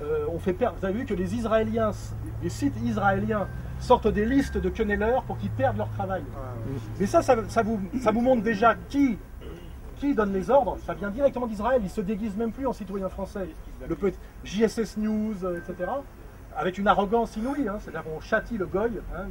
Euh, 0.00 0.26
on 0.28 0.38
fait 0.38 0.52
perdre. 0.52 0.76
Vous 0.78 0.84
avez 0.84 0.98
vu 0.98 1.04
que 1.04 1.14
les 1.14 1.34
Israéliens, 1.34 1.92
les 2.42 2.48
sites 2.48 2.76
israéliens 2.82 3.46
sortent 3.78 4.08
des 4.08 4.24
listes 4.24 4.58
de 4.58 4.68
quenelleurs 4.68 5.22
pour 5.22 5.38
qu'ils 5.38 5.50
perdent 5.50 5.76
leur 5.76 5.90
travail. 5.90 6.22
Mais 6.98 7.06
ça, 7.06 7.22
ça, 7.22 7.36
vous, 7.62 7.80
ça 8.00 8.10
vous 8.10 8.20
montre 8.20 8.42
déjà 8.42 8.74
qui, 8.88 9.18
qui 9.96 10.14
donne 10.14 10.32
les 10.32 10.50
ordres. 10.50 10.78
Ça 10.84 10.94
vient 10.94 11.10
directement 11.10 11.46
d'Israël. 11.46 11.80
Ils 11.84 11.90
se 11.90 12.00
déguisent 12.00 12.36
même 12.36 12.50
plus 12.50 12.66
en 12.66 12.72
citoyens 12.72 13.08
français. 13.08 13.48
Le 13.88 13.96
JSS 14.42 14.96
News, 14.96 15.44
euh, 15.44 15.58
etc. 15.58 15.90
Avec 16.56 16.78
une 16.78 16.88
arrogance 16.88 17.36
inouïe. 17.36 17.68
Hein. 17.68 17.76
C'est-à-dire 17.80 18.02
qu'on 18.02 18.20
châtie 18.20 18.58
le 18.58 18.66
goy. 18.66 19.00
Hein, 19.16 19.26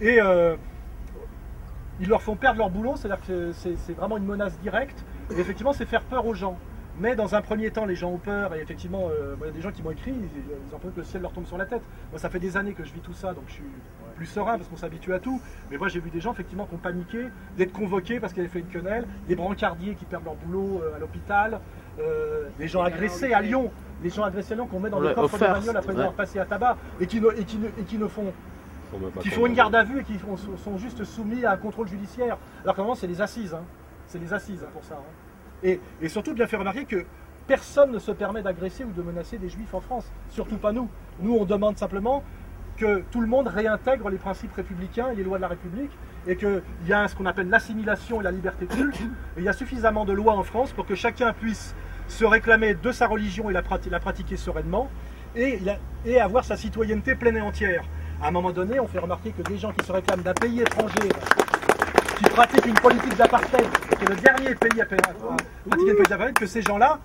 et 0.00 0.20
euh, 0.20 0.56
ils 2.00 2.08
leur 2.08 2.22
font 2.22 2.36
perdre 2.36 2.58
leur 2.58 2.70
boulot. 2.70 2.94
C'est-à-dire 2.96 3.24
que 3.26 3.52
c'est 3.52 3.92
vraiment 3.92 4.16
une 4.16 4.26
menace 4.26 4.58
directe. 4.60 5.04
Et 5.30 5.38
effectivement, 5.38 5.74
c'est 5.74 5.86
faire 5.86 6.02
peur 6.02 6.24
aux 6.26 6.34
gens. 6.34 6.56
Mais 7.00 7.14
dans 7.14 7.34
un 7.34 7.42
premier 7.42 7.70
temps, 7.70 7.84
les 7.84 7.94
gens 7.94 8.10
ont 8.10 8.18
peur, 8.18 8.54
et 8.54 8.60
effectivement, 8.60 9.08
euh, 9.08 9.36
il 9.40 9.46
y 9.46 9.48
a 9.50 9.52
des 9.52 9.60
gens 9.60 9.70
qui 9.70 9.82
m'ont 9.82 9.92
écrit, 9.92 10.12
ils, 10.12 10.74
ont 10.74 10.78
peur 10.78 10.92
que 10.92 11.00
le 11.00 11.04
ciel 11.04 11.22
leur 11.22 11.32
tombe 11.32 11.46
sur 11.46 11.56
la 11.56 11.66
tête. 11.66 11.82
Moi, 12.10 12.18
ça 12.18 12.28
fait 12.28 12.40
des 12.40 12.56
années 12.56 12.72
que 12.72 12.84
je 12.84 12.92
vis 12.92 13.00
tout 13.00 13.12
ça, 13.12 13.34
donc 13.34 13.44
je 13.46 13.54
suis 13.54 13.64
plus 14.16 14.26
serein 14.26 14.56
parce 14.56 14.68
qu'on 14.68 14.76
s'habitue 14.76 15.14
à 15.14 15.20
tout. 15.20 15.40
Mais 15.70 15.76
moi, 15.76 15.86
j'ai 15.86 16.00
vu 16.00 16.10
des 16.10 16.20
gens, 16.20 16.32
effectivement, 16.32 16.66
qui 16.66 16.74
ont 16.74 16.78
paniqué, 16.78 17.26
d'être 17.56 17.72
convoqués 17.72 18.18
parce 18.18 18.32
qu'ils 18.32 18.42
avaient 18.42 18.50
fait 18.50 18.60
une 18.60 18.66
quenelle, 18.66 19.06
des 19.28 19.36
brancardiers 19.36 19.94
qui 19.94 20.06
perdent 20.06 20.24
leur 20.24 20.34
boulot 20.34 20.82
euh, 20.82 20.96
à 20.96 20.98
l'hôpital, 20.98 21.60
euh, 22.00 22.48
des 22.58 22.66
gens 22.66 22.82
agressés 22.82 23.32
à 23.32 23.42
Lyon, 23.42 23.70
des 24.02 24.10
gens 24.10 24.24
agressés 24.24 24.54
à 24.54 24.56
Lyon 24.56 24.66
qu'on 24.66 24.80
met 24.80 24.90
dans 24.90 25.00
le 25.00 25.14
coffre 25.14 25.38
de 25.38 25.44
bagnole 25.44 25.76
après 25.76 25.92
avoir 25.92 26.12
passé 26.14 26.40
à 26.40 26.46
tabac, 26.46 26.76
et 27.00 27.06
qui 27.06 27.20
ne, 27.20 27.28
et 27.28 27.44
qui 27.44 27.58
et 27.78 27.84
qui 27.84 27.98
ne 27.98 28.08
font 28.08 28.32
qui 29.20 29.28
font 29.28 29.46
une 29.46 29.54
garde 29.54 29.74
à 29.74 29.84
vue 29.84 30.00
et 30.00 30.04
qui 30.04 30.18
sont 30.18 30.78
juste 30.78 31.04
soumis 31.04 31.44
à 31.44 31.52
un 31.52 31.56
contrôle 31.56 31.88
judiciaire. 31.88 32.38
Alors 32.64 32.74
que 32.74 32.82
c'est 32.98 33.06
les 33.06 33.20
assises, 33.20 33.54
hein. 33.54 33.62
c'est 34.06 34.18
les 34.18 34.32
assises 34.32 34.64
hein, 34.64 34.70
pour 34.72 34.82
ça. 34.82 34.94
Hein. 34.94 35.27
Et, 35.62 35.80
surtout 36.06 36.34
bien 36.34 36.46
faire 36.46 36.60
remarquer 36.60 36.84
que 36.84 37.04
personne 37.46 37.92
ne 37.92 37.98
se 37.98 38.12
permet 38.12 38.42
d'agresser 38.42 38.84
ou 38.84 38.92
de 38.92 39.02
menacer 39.02 39.38
des 39.38 39.48
juifs 39.48 39.72
en 39.74 39.80
France, 39.80 40.10
surtout 40.28 40.58
pas 40.58 40.72
nous. 40.72 40.88
Nous, 41.20 41.34
on 41.34 41.44
demande 41.44 41.78
simplement 41.78 42.22
que 42.76 43.02
tout 43.10 43.20
le 43.20 43.26
monde 43.26 43.48
réintègre 43.48 44.08
les 44.08 44.18
principes 44.18 44.52
républicains 44.54 45.10
et 45.10 45.16
les 45.16 45.24
lois 45.24 45.38
de 45.38 45.42
la 45.42 45.48
République, 45.48 45.90
et 46.26 46.36
qu'il 46.36 46.62
y 46.86 46.92
a 46.92 47.08
ce 47.08 47.16
qu'on 47.16 47.26
appelle 47.26 47.48
l'assimilation 47.48 48.20
et 48.20 48.24
la 48.24 48.30
liberté 48.30 48.66
de 48.66 48.74
culte. 48.74 49.00
Et 49.00 49.38
il 49.38 49.44
y 49.44 49.48
a 49.48 49.52
suffisamment 49.52 50.04
de 50.04 50.12
lois 50.12 50.34
en 50.34 50.44
France 50.44 50.72
pour 50.72 50.86
que 50.86 50.94
chacun 50.94 51.32
puisse 51.32 51.74
se 52.06 52.24
réclamer 52.24 52.74
de 52.74 52.92
sa 52.92 53.06
religion 53.06 53.50
et 53.50 53.52
la, 53.52 53.62
pratiquer 53.62 54.36
sereinement, 54.36 54.88
et, 55.34 55.58
et 56.04 56.20
avoir 56.20 56.44
sa 56.44 56.56
citoyenneté 56.56 57.14
pleine 57.14 57.36
et 57.36 57.40
entière. 57.40 57.84
À 58.22 58.28
un 58.28 58.30
moment 58.30 58.52
donné, 58.52 58.78
on 58.80 58.86
fait 58.86 58.98
remarquer 58.98 59.32
que 59.32 59.42
des 59.42 59.58
gens 59.58 59.72
qui 59.72 59.84
se 59.84 59.92
réclament 59.92 60.22
d'un 60.22 60.34
pays 60.34 60.60
étranger, 60.60 61.08
qui 62.18 62.24
pratiquent 62.24 62.66
une 62.66 62.74
politique 62.74 63.16
d'apartheid, 63.16 63.66
qui 63.96 64.04
est 64.04 64.08
le 64.08 64.16
dernier 64.16 64.54
pays 64.54 64.80
à 64.80 64.86
pratiquer 64.86 65.10
une 65.66 65.70
politique 65.70 66.08
d'apartheid, 66.08 66.38
que 66.38 66.46
ces 66.46 66.62
gens-là 66.62 66.98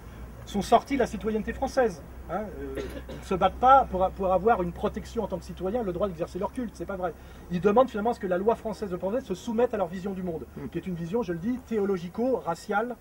sont 0.45 0.61
sortis 0.61 0.95
de 0.95 0.99
la 0.99 1.07
citoyenneté 1.07 1.53
française. 1.53 2.03
Hein, 2.29 2.41
euh, 2.59 2.75
ils 3.09 3.19
ne 3.19 3.25
se 3.25 3.35
battent 3.35 3.59
pas 3.59 3.87
pour, 3.89 4.31
avoir 4.31 4.63
une 4.63 4.71
protection 4.71 5.23
en 5.23 5.27
tant 5.27 5.37
que 5.37 5.45
citoyen, 5.45 5.83
le 5.83 5.93
droit 5.93 6.07
d'exercer 6.07 6.39
leur 6.39 6.51
culte, 6.51 6.71
c'est 6.73 6.85
pas 6.85 6.95
vrai. 6.95 7.13
Ils 7.51 7.61
demandent 7.61 7.89
finalement 7.89 8.11
à 8.11 8.13
ce 8.13 8.19
que 8.19 8.27
la 8.27 8.37
loi 8.37 8.55
française 8.55 8.89
de 8.89 8.97
français 8.97 9.21
se 9.21 9.35
soumette 9.35 9.73
à 9.73 9.77
leur 9.77 9.87
vision 9.87 10.11
du 10.11 10.23
monde, 10.23 10.45
qui 10.71 10.77
est 10.77 10.87
une 10.87 10.95
vision, 10.95 11.21
je 11.21 11.33
le 11.33 11.39
dis, 11.39 11.59
théologico-raciale, 11.67 12.95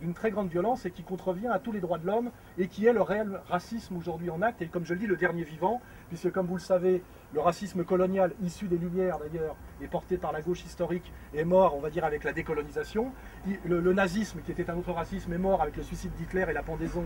d'une 0.00 0.14
très 0.14 0.30
grande 0.30 0.48
violence 0.48 0.86
et 0.86 0.90
qui 0.90 1.02
contrevient 1.02 1.48
à 1.48 1.58
tous 1.58 1.72
les 1.72 1.80
droits 1.80 1.98
de 1.98 2.06
l'homme 2.06 2.30
et 2.58 2.68
qui 2.68 2.86
est 2.86 2.92
le 2.92 3.02
réel 3.02 3.40
racisme 3.48 3.96
aujourd'hui 3.96 4.30
en 4.30 4.42
acte 4.42 4.62
et 4.62 4.66
comme 4.66 4.84
je 4.84 4.94
le 4.94 5.00
dis 5.00 5.06
le 5.06 5.16
dernier 5.16 5.44
vivant 5.44 5.80
puisque 6.08 6.30
comme 6.30 6.46
vous 6.46 6.56
le 6.56 6.60
savez 6.60 7.02
le 7.32 7.40
racisme 7.40 7.84
colonial 7.84 8.32
issu 8.42 8.66
des 8.66 8.78
Lumières 8.78 9.18
d'ailleurs 9.18 9.56
et 9.80 9.88
porté 9.88 10.16
par 10.16 10.32
la 10.32 10.42
gauche 10.42 10.64
historique 10.64 11.12
est 11.34 11.44
mort 11.44 11.74
on 11.76 11.80
va 11.80 11.90
dire 11.90 12.04
avec 12.04 12.24
la 12.24 12.32
décolonisation 12.32 13.12
le, 13.64 13.92
nazisme 13.92 14.40
qui 14.44 14.52
était 14.52 14.70
un 14.70 14.76
autre 14.76 14.92
racisme 14.92 15.32
est 15.32 15.38
mort 15.38 15.62
avec 15.62 15.76
le 15.76 15.82
suicide 15.82 16.12
d'Hitler 16.14 16.46
et 16.48 16.52
la 16.52 16.62
pendaison 16.62 17.04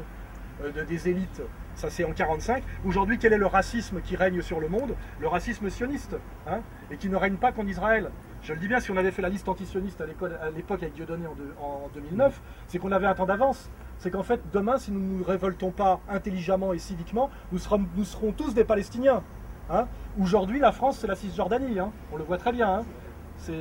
euh, 0.62 0.72
de, 0.72 0.82
des 0.82 1.08
élites, 1.08 1.42
ça 1.76 1.88
c'est 1.88 2.04
en 2.04 2.12
45. 2.12 2.64
Aujourd'hui, 2.84 3.18
quel 3.18 3.32
est 3.32 3.38
le 3.38 3.46
racisme 3.46 4.00
qui 4.00 4.16
règne 4.16 4.42
sur 4.42 4.58
le 4.58 4.68
monde? 4.68 4.96
Le 5.20 5.28
racisme 5.28 5.70
sioniste, 5.70 6.16
hein, 6.48 6.60
et 6.90 6.96
qui 6.96 7.08
ne 7.08 7.16
règne 7.16 7.36
pas 7.36 7.52
qu'en 7.52 7.66
Israël. 7.66 8.10
Je 8.48 8.54
le 8.54 8.60
dis 8.60 8.68
bien, 8.68 8.80
si 8.80 8.90
on 8.90 8.96
avait 8.96 9.10
fait 9.10 9.20
la 9.20 9.28
liste 9.28 9.46
antisioniste 9.46 10.00
à 10.00 10.06
l'époque 10.06 10.82
avec 10.82 10.94
Dieudonné 10.94 11.26
en, 11.26 11.62
en 11.62 11.90
2009, 11.92 12.40
c'est 12.66 12.78
qu'on 12.78 12.92
avait 12.92 13.06
un 13.06 13.14
temps 13.14 13.26
d'avance. 13.26 13.68
C'est 13.98 14.10
qu'en 14.10 14.22
fait, 14.22 14.40
demain, 14.54 14.78
si 14.78 14.90
nous 14.90 15.00
ne 15.00 15.18
nous 15.18 15.22
révoltons 15.22 15.70
pas 15.70 16.00
intelligemment 16.08 16.72
et 16.72 16.78
civiquement, 16.78 17.28
nous 17.52 17.58
serons, 17.58 18.32
tous 18.32 18.54
des 18.54 18.64
Palestiniens. 18.64 19.22
Hein. 19.68 19.86
aujourd'hui, 20.18 20.60
la 20.60 20.72
France, 20.72 20.96
c'est 20.98 21.06
la 21.06 21.14
Cisjordanie. 21.14 21.78
Hein. 21.78 21.92
on 22.10 22.16
le 22.16 22.24
voit 22.24 22.38
très 22.38 22.52
bien. 22.52 22.80
Hein. 23.48 23.52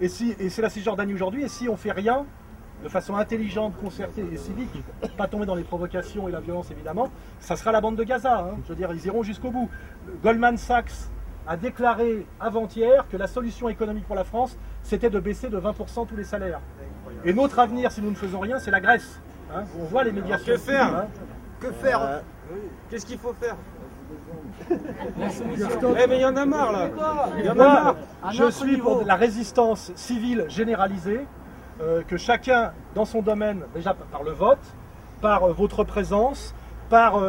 et, 0.00 0.08
si, 0.08 0.36
c'est 0.50 0.62
la 0.62 0.70
Cisjordanie 0.70 1.14
aujourd'hui. 1.14 1.42
Et 1.42 1.48
si 1.48 1.68
on 1.68 1.76
fait 1.76 1.90
rien, 1.90 2.24
de 2.84 2.88
façon 2.88 3.16
intelligente, 3.16 3.74
concertée 3.76 4.24
et 4.30 4.36
civique, 4.36 4.84
pas 5.16 5.26
tomber 5.26 5.46
dans 5.46 5.56
les 5.56 5.64
provocations 5.64 6.28
et 6.28 6.30
la 6.30 6.38
violence 6.38 6.70
évidemment, 6.70 7.10
ça 7.40 7.56
sera 7.56 7.72
la 7.72 7.80
bande 7.80 7.96
de 7.96 8.04
Gaza. 8.04 8.52
Je 8.62 8.68
veux 8.68 8.76
dire, 8.76 8.92
ils 8.92 9.04
iront 9.04 9.24
jusqu'au 9.24 9.50
bout. 9.50 9.68
Goldman 10.22 10.56
Sachs 10.56 11.10
a 11.48 11.56
déclaré 11.56 12.26
avant-hier 12.38 13.06
que 13.08 13.16
la 13.16 13.26
solution 13.26 13.70
économique 13.70 14.06
pour 14.06 14.14
la 14.14 14.24
France, 14.24 14.56
c'était 14.82 15.08
de 15.08 15.18
baisser 15.18 15.48
de 15.48 15.58
20% 15.58 16.06
tous 16.06 16.16
les 16.16 16.24
salaires. 16.24 16.60
Et 17.24 17.32
notre 17.32 17.58
avenir, 17.58 17.90
si 17.90 18.02
nous 18.02 18.10
ne 18.10 18.16
faisons 18.16 18.38
rien, 18.38 18.58
c'est 18.58 18.70
la 18.70 18.80
Grèce. 18.80 19.18
Hein. 19.52 19.64
On 19.80 19.84
voit 19.84 20.04
les 20.04 20.12
médiations. 20.12 20.52
que 20.52 20.58
faire 20.58 20.94
hein. 20.94 21.06
Que 21.58 21.72
faire 21.72 22.02
euh, 22.02 22.20
Qu'est-ce 22.90 23.06
qu'il 23.06 23.18
faut 23.18 23.32
faire 23.32 23.56
eh 24.70 26.06
mais 26.08 26.16
il 26.16 26.22
y 26.22 26.24
en 26.24 26.36
a 26.36 26.46
marre 26.46 26.72
là 26.72 26.88
y 27.42 27.48
en 27.48 27.52
a 27.52 27.54
marre. 27.54 27.96
Je 28.32 28.50
suis 28.50 28.78
pour 28.78 29.04
la 29.04 29.14
résistance 29.16 29.92
civile 29.94 30.46
généralisée, 30.48 31.26
euh, 31.80 32.02
que 32.02 32.16
chacun 32.16 32.72
dans 32.94 33.04
son 33.04 33.20
domaine, 33.22 33.64
déjà 33.74 33.94
par 33.94 34.22
le 34.22 34.32
vote, 34.32 34.58
par 35.20 35.44
euh, 35.44 35.52
votre 35.52 35.84
présence, 35.84 36.54
par 36.88 37.20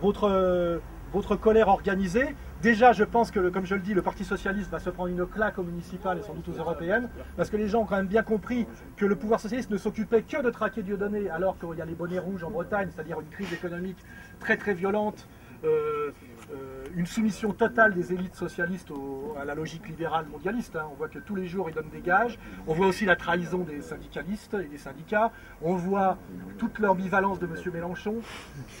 votre, 0.00 0.80
votre 1.12 1.36
colère 1.36 1.68
organisée, 1.68 2.34
Déjà, 2.62 2.92
je 2.92 3.04
pense 3.04 3.30
que, 3.30 3.50
comme 3.50 3.66
je 3.66 3.76
le 3.76 3.80
dis, 3.80 3.94
le 3.94 4.02
Parti 4.02 4.24
Socialiste 4.24 4.68
va 4.68 4.80
se 4.80 4.90
prendre 4.90 5.10
une 5.10 5.24
claque 5.26 5.58
aux 5.58 5.62
municipales 5.62 6.18
et 6.18 6.22
sans 6.22 6.34
doute 6.34 6.48
aux 6.48 6.58
européennes, 6.58 7.08
parce 7.36 7.50
que 7.50 7.56
les 7.56 7.68
gens 7.68 7.82
ont 7.82 7.84
quand 7.84 7.96
même 7.96 8.08
bien 8.08 8.24
compris 8.24 8.66
que 8.96 9.06
le 9.06 9.14
pouvoir 9.14 9.38
socialiste 9.38 9.70
ne 9.70 9.76
s'occupait 9.76 10.22
que 10.22 10.42
de 10.42 10.50
traquer 10.50 10.82
Dieudonné, 10.82 11.30
alors 11.30 11.56
qu'il 11.56 11.78
y 11.78 11.80
a 11.80 11.84
les 11.84 11.94
bonnets 11.94 12.18
rouges 12.18 12.42
en 12.42 12.50
Bretagne, 12.50 12.88
c'est-à-dire 12.92 13.20
une 13.20 13.28
crise 13.28 13.52
économique 13.52 13.98
très 14.40 14.56
très 14.56 14.74
violente, 14.74 15.28
euh, 15.64 16.12
euh, 16.50 16.84
une 16.96 17.06
soumission 17.06 17.52
totale 17.52 17.94
des 17.94 18.12
élites 18.12 18.34
socialistes 18.34 18.92
à 19.40 19.44
la 19.44 19.54
logique 19.54 19.86
libérale 19.88 20.26
mondialiste. 20.26 20.76
Hein. 20.76 20.86
On 20.92 20.94
voit 20.94 21.08
que 21.08 21.18
tous 21.18 21.34
les 21.34 21.46
jours 21.46 21.68
ils 21.68 21.74
donnent 21.74 21.90
des 21.90 22.00
gages. 22.00 22.38
On 22.66 22.74
voit 22.74 22.86
aussi 22.86 23.04
la 23.04 23.16
trahison 23.16 23.58
des 23.58 23.82
syndicalistes 23.82 24.54
et 24.54 24.66
des 24.66 24.78
syndicats. 24.78 25.30
On 25.62 25.74
voit 25.74 26.16
toute 26.58 26.78
l'ambivalence 26.78 27.38
de 27.38 27.46
M. 27.46 27.54
Mélenchon, 27.72 28.16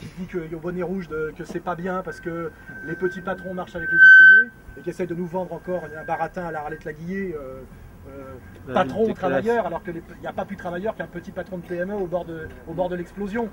qui 0.00 0.06
dit 0.18 0.26
que 0.26 0.54
au 0.54 0.58
bonnet 0.58 0.82
rouge 0.82 1.08
que 1.08 1.44
c'est 1.44 1.60
pas 1.60 1.74
bien 1.74 2.02
parce 2.02 2.20
que 2.20 2.50
les 2.84 2.94
petits 2.94 3.20
patrons 3.20 3.54
marchent 3.54 3.76
avec 3.76 3.90
les 3.90 3.96
ouvriers 3.96 4.50
et 4.78 4.80
qui 4.80 4.90
essaie 4.90 5.06
de 5.06 5.14
nous 5.14 5.26
vendre 5.26 5.52
encore 5.52 5.82
un 5.84 6.04
baratin 6.04 6.44
à 6.44 6.52
la 6.52 6.62
Ralette 6.62 6.84
Laguillé. 6.84 7.34
Euh, 7.34 7.62
euh, 8.08 8.72
patron 8.72 9.10
ou 9.10 9.12
travailleur, 9.12 9.66
alors 9.66 9.82
qu'il 9.82 10.00
n'y 10.20 10.26
a 10.26 10.32
pas 10.32 10.44
plus 10.44 10.56
travailleur 10.56 10.94
qu'un 10.94 11.06
petit 11.06 11.30
patron 11.30 11.58
de 11.58 11.62
PME 11.62 11.94
au 11.94 12.06
bord 12.06 12.24
de, 12.24 12.48
au 12.66 12.72
bord 12.72 12.88
de 12.88 12.96
l'explosion. 12.96 13.48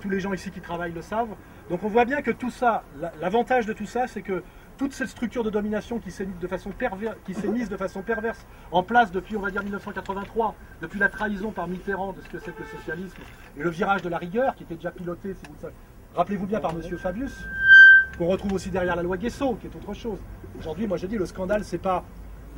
Tous 0.00 0.08
les 0.08 0.20
gens 0.20 0.32
ici 0.32 0.50
qui 0.50 0.60
travaillent 0.60 0.92
le 0.92 1.02
savent. 1.02 1.34
Donc 1.70 1.82
on 1.82 1.88
voit 1.88 2.04
bien 2.04 2.22
que 2.22 2.30
tout 2.30 2.50
ça, 2.50 2.84
l'avantage 3.20 3.66
de 3.66 3.72
tout 3.72 3.86
ça, 3.86 4.06
c'est 4.06 4.22
que 4.22 4.42
toute 4.76 4.92
cette 4.92 5.08
structure 5.08 5.42
de 5.42 5.50
domination 5.50 5.98
qui 5.98 6.10
s'est 6.10 6.26
mise 6.26 6.38
de 7.68 7.76
façon 7.76 8.02
perverse 8.02 8.46
en 8.70 8.82
place 8.82 9.10
depuis, 9.10 9.36
on 9.36 9.40
va 9.40 9.50
dire, 9.50 9.62
1983, 9.62 10.54
depuis 10.80 11.00
la 11.00 11.08
trahison 11.08 11.50
par 11.50 11.66
Mitterrand 11.66 12.12
de 12.12 12.20
ce 12.20 12.28
que 12.28 12.38
c'est 12.38 12.54
que 12.54 12.62
le 12.62 12.68
socialisme, 12.78 13.16
et 13.56 13.62
le 13.62 13.70
virage 13.70 14.02
de 14.02 14.08
la 14.08 14.18
rigueur 14.18 14.54
qui 14.54 14.64
était 14.64 14.76
déjà 14.76 14.90
piloté, 14.90 15.34
si 15.34 15.42
vous 15.48 15.68
rappelez-vous 16.14 16.46
bien, 16.46 16.60
par 16.60 16.72
M. 16.72 16.82
Fabius, 16.98 17.36
qu'on 18.18 18.26
retrouve 18.26 18.52
aussi 18.52 18.70
derrière 18.70 18.96
la 18.96 19.02
loi 19.02 19.16
Guesso, 19.16 19.54
qui 19.54 19.66
est 19.66 19.74
autre 19.76 19.94
chose. 19.94 20.18
Aujourd'hui, 20.58 20.86
moi 20.86 20.98
je 20.98 21.06
dis, 21.06 21.16
le 21.16 21.26
scandale, 21.26 21.64
c'est 21.64 21.78
pas 21.78 22.04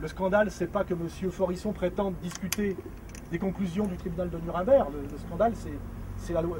le 0.00 0.06
scandale, 0.06 0.50
c'est 0.50 0.68
pas 0.68 0.84
que 0.84 0.94
M. 0.94 1.08
Forisson 1.30 1.72
prétende 1.72 2.14
discuter 2.22 2.76
des 3.30 3.38
conclusions 3.38 3.86
du 3.86 3.96
tribunal 3.96 4.30
de 4.30 4.38
Nuremberg. 4.38 4.88
Le, 4.92 5.18
scandale, 5.18 5.52
c'est 6.16 6.32
la 6.32 6.42
loi. 6.42 6.58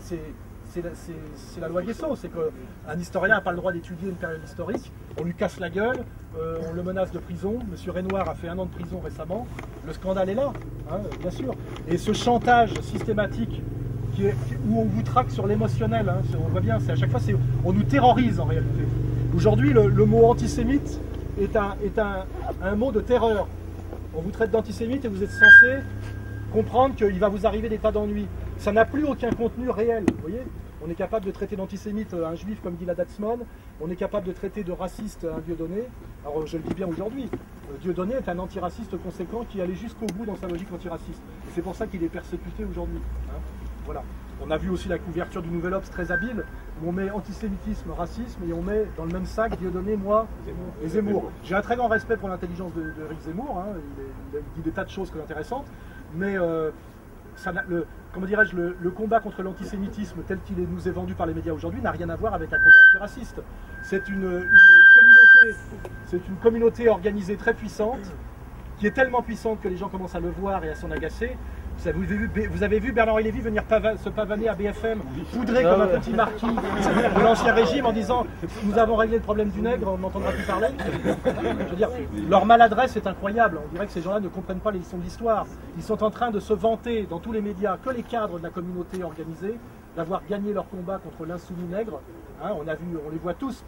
C'est 0.68 1.60
la, 1.60 1.68
loi 1.68 1.82
Guesso, 1.82 2.14
c'est 2.14 2.28
qu'un 2.28 2.98
historien 2.98 3.36
n'a 3.36 3.40
pas 3.40 3.52
le 3.52 3.56
droit 3.56 3.72
d'étudier 3.72 4.10
une 4.10 4.16
période 4.16 4.42
historique, 4.44 4.92
on 5.18 5.24
lui 5.24 5.34
casse 5.34 5.58
la 5.60 5.70
gueule, 5.70 6.04
euh, 6.38 6.58
on 6.68 6.74
le 6.74 6.82
menace 6.82 7.10
de 7.10 7.18
prison, 7.18 7.58
M. 7.60 7.90
Renoir 7.90 8.28
a 8.28 8.34
fait 8.34 8.48
un 8.48 8.58
an 8.58 8.66
de 8.66 8.70
prison 8.70 9.00
récemment, 9.02 9.46
le 9.86 9.92
scandale 9.94 10.28
est 10.28 10.34
là, 10.34 10.52
hein, 10.90 10.98
bien 11.20 11.30
sûr. 11.30 11.54
Et 11.88 11.96
ce 11.96 12.12
chantage 12.12 12.74
systématique 12.82 13.62
où 14.68 14.80
on 14.80 14.84
vous 14.84 15.02
traque 15.02 15.30
sur 15.30 15.46
l'émotionnel, 15.46 16.08
hein, 16.08 16.20
on 16.44 16.48
voit 16.48 16.60
bien, 16.60 16.78
c'est 16.80 16.92
à 16.92 16.96
chaque 16.96 17.10
fois, 17.10 17.20
on 17.64 17.72
nous 17.72 17.84
terrorise 17.84 18.38
en 18.38 18.44
réalité. 18.44 18.82
Aujourd'hui, 19.34 19.72
le, 19.72 20.04
mot 20.04 20.26
antisémite, 20.26 21.00
est 21.40 21.56
un, 21.56 21.76
un 22.62 22.74
mot 22.74 22.92
de 22.92 23.00
terreur. 23.00 23.46
On 24.14 24.20
vous 24.20 24.30
traite 24.30 24.50
d'antisémite 24.50 25.04
et 25.04 25.08
vous 25.08 25.22
êtes 25.22 25.30
censé 25.30 25.78
comprendre 26.52 26.94
qu'il 26.96 27.18
va 27.18 27.28
vous 27.28 27.46
arriver 27.46 27.68
des 27.68 27.78
tas 27.78 27.92
d'ennuis. 27.92 28.26
Ça 28.58 28.72
n'a 28.72 28.84
plus 28.84 29.04
aucun 29.04 29.30
contenu 29.30 29.70
réel, 29.70 30.04
vous 30.14 30.20
voyez 30.20 30.42
on 30.84 30.88
est 30.90 30.94
capable 30.94 31.26
de 31.26 31.30
traiter 31.32 31.56
d'antisémite 31.56 32.14
un 32.14 32.34
juif 32.34 32.60
comme 32.62 32.76
dit 32.76 32.84
la 32.84 32.94
Datsman, 32.94 33.40
on 33.80 33.90
est 33.90 33.96
capable 33.96 34.26
de 34.26 34.32
traiter 34.32 34.62
de 34.62 34.72
raciste 34.72 35.24
un 35.24 35.40
Dieudonné. 35.40 35.88
Alors 36.24 36.46
je 36.46 36.56
le 36.56 36.62
dis 36.62 36.74
bien 36.74 36.86
aujourd'hui, 36.86 37.28
Dieudonné 37.80 38.14
est 38.14 38.28
un 38.28 38.38
antiraciste 38.38 38.96
conséquent 39.02 39.44
qui 39.48 39.60
allait 39.60 39.74
jusqu'au 39.74 40.06
bout 40.06 40.24
dans 40.24 40.36
sa 40.36 40.46
logique 40.46 40.72
antiraciste. 40.72 41.20
Et 41.48 41.50
c'est 41.54 41.62
pour 41.62 41.74
ça 41.74 41.86
qu'il 41.86 42.02
est 42.04 42.08
persécuté 42.08 42.64
aujourd'hui. 42.64 43.00
Hein. 43.28 43.40
voilà. 43.84 44.02
On 44.40 44.52
a 44.52 44.56
vu 44.56 44.70
aussi 44.70 44.88
la 44.88 44.98
couverture 44.98 45.42
du 45.42 45.48
Nouvel 45.48 45.74
Obs 45.74 45.90
très 45.90 46.12
habile, 46.12 46.44
où 46.80 46.90
on 46.90 46.92
met 46.92 47.10
antisémitisme, 47.10 47.90
racisme, 47.90 48.40
et 48.48 48.52
on 48.52 48.62
met 48.62 48.86
dans 48.96 49.04
le 49.04 49.12
même 49.12 49.26
sac 49.26 49.58
Dieudonné, 49.58 49.96
moi 49.96 50.28
et 50.80 50.88
Zemmour. 50.88 51.32
J'ai 51.42 51.56
un 51.56 51.60
très 51.60 51.74
grand 51.74 51.88
respect 51.88 52.16
pour 52.16 52.28
l'intelligence 52.28 52.72
de, 52.74 52.82
de, 52.82 53.04
Rick 53.08 53.20
Zemmour, 53.22 53.58
hein. 53.58 53.74
il, 54.32 54.40
dit 54.54 54.62
des 54.62 54.70
tas 54.70 54.84
de 54.84 54.90
choses 54.90 55.12
intéressantes, 55.20 55.66
mais 56.14 56.38
euh, 56.38 56.70
le, 57.68 57.86
dirais-je, 58.26 58.56
le, 58.56 58.90
combat 58.90 59.20
contre 59.20 59.42
l'antisémitisme 59.42 60.22
tel 60.26 60.40
qu'il 60.40 60.56
nous 60.56 60.88
est 60.88 60.92
vendu 60.92 61.14
par 61.14 61.26
les 61.26 61.34
médias 61.34 61.52
aujourd'hui 61.52 61.80
n'a 61.80 61.90
rien 61.90 62.08
à 62.08 62.16
voir 62.16 62.34
avec 62.34 62.52
un 62.52 62.58
combat 62.58 62.70
antiraciste. 62.88 63.40
C'est 63.82 64.08
une 64.08 64.46
communauté 66.42 66.88
organisée 66.88 67.36
très 67.36 67.54
puissante, 67.54 68.12
qui 68.78 68.86
est 68.86 68.92
tellement 68.92 69.22
puissante 69.22 69.60
que 69.60 69.68
les 69.68 69.76
gens 69.76 69.88
commencent 69.88 70.14
à 70.14 70.20
le 70.20 70.30
voir 70.30 70.64
et 70.64 70.70
à 70.70 70.74
s'en 70.74 70.90
agacer, 70.90 71.36
vous 71.84 72.62
avez, 72.64 72.80
vu, 72.80 72.92
Bernard 72.92 73.20
Lévy 73.20 73.40
venir 73.40 73.62
se 74.02 74.08
pavaner 74.08 74.48
à 74.48 74.54
BFM, 74.54 75.00
poudré 75.32 75.62
comme 75.62 75.82
un 75.82 75.86
petit 75.86 76.10
marquis 76.10 76.46
de 76.46 77.22
l'ancien 77.22 77.54
régime 77.54 77.86
en 77.86 77.92
disant 77.92 78.26
Nous 78.64 78.76
avons 78.76 78.96
réglé 78.96 79.18
le 79.18 79.22
problème 79.22 79.50
du 79.50 79.60
nègre, 79.60 79.92
on 79.92 79.98
n'entendra 79.98 80.32
plus 80.32 80.42
parler. 80.42 80.68
Je 81.24 81.70
veux 81.70 81.76
dire, 81.76 81.90
leur 82.28 82.46
maladresse 82.46 82.96
est 82.96 83.06
incroyable. 83.06 83.60
On 83.64 83.72
dirait 83.72 83.86
que 83.86 83.92
ces 83.92 84.02
gens-là 84.02 84.18
ne 84.18 84.28
comprennent 84.28 84.58
pas 84.58 84.72
les 84.72 84.80
leçons 84.80 84.98
d'histoire. 84.98 85.46
Ils 85.76 85.82
sont 85.82 86.02
en 86.02 86.10
train 86.10 86.30
de 86.32 86.40
se 86.40 86.52
vanter 86.52 87.06
dans 87.08 87.20
tous 87.20 87.32
les 87.32 87.40
médias 87.40 87.76
que 87.76 87.90
les 87.90 88.02
cadres 88.02 88.38
de 88.38 88.42
la 88.42 88.50
communauté 88.50 89.04
organisée 89.04 89.56
d'avoir 89.96 90.22
gagné 90.28 90.52
leur 90.52 90.68
combat 90.68 90.98
contre 90.98 91.26
l'insoumis 91.26 91.68
nègre. 91.68 92.00
Hein, 92.42 92.50
on, 92.60 92.66
a 92.66 92.74
vu, 92.74 92.86
on 93.06 93.10
les 93.10 93.18
voit 93.18 93.34
tous 93.34 93.64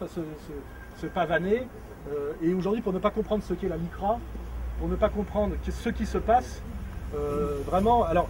se, 0.97 1.07
pavaner. 1.07 1.67
Euh, 2.11 2.33
et 2.41 2.53
aujourd'hui, 2.53 2.81
pour 2.81 2.93
ne 2.93 2.99
pas 2.99 3.09
comprendre 3.09 3.43
ce 3.43 3.53
qu'est 3.53 3.69
la 3.69 3.77
LICRA, 3.77 4.19
pour 4.79 4.89
ne 4.89 4.95
pas 4.95 5.09
comprendre 5.09 5.55
ce 5.69 5.89
qui 5.89 6.05
se 6.05 6.17
passe, 6.17 6.61
vraiment, 7.65 8.03
alors 8.03 8.29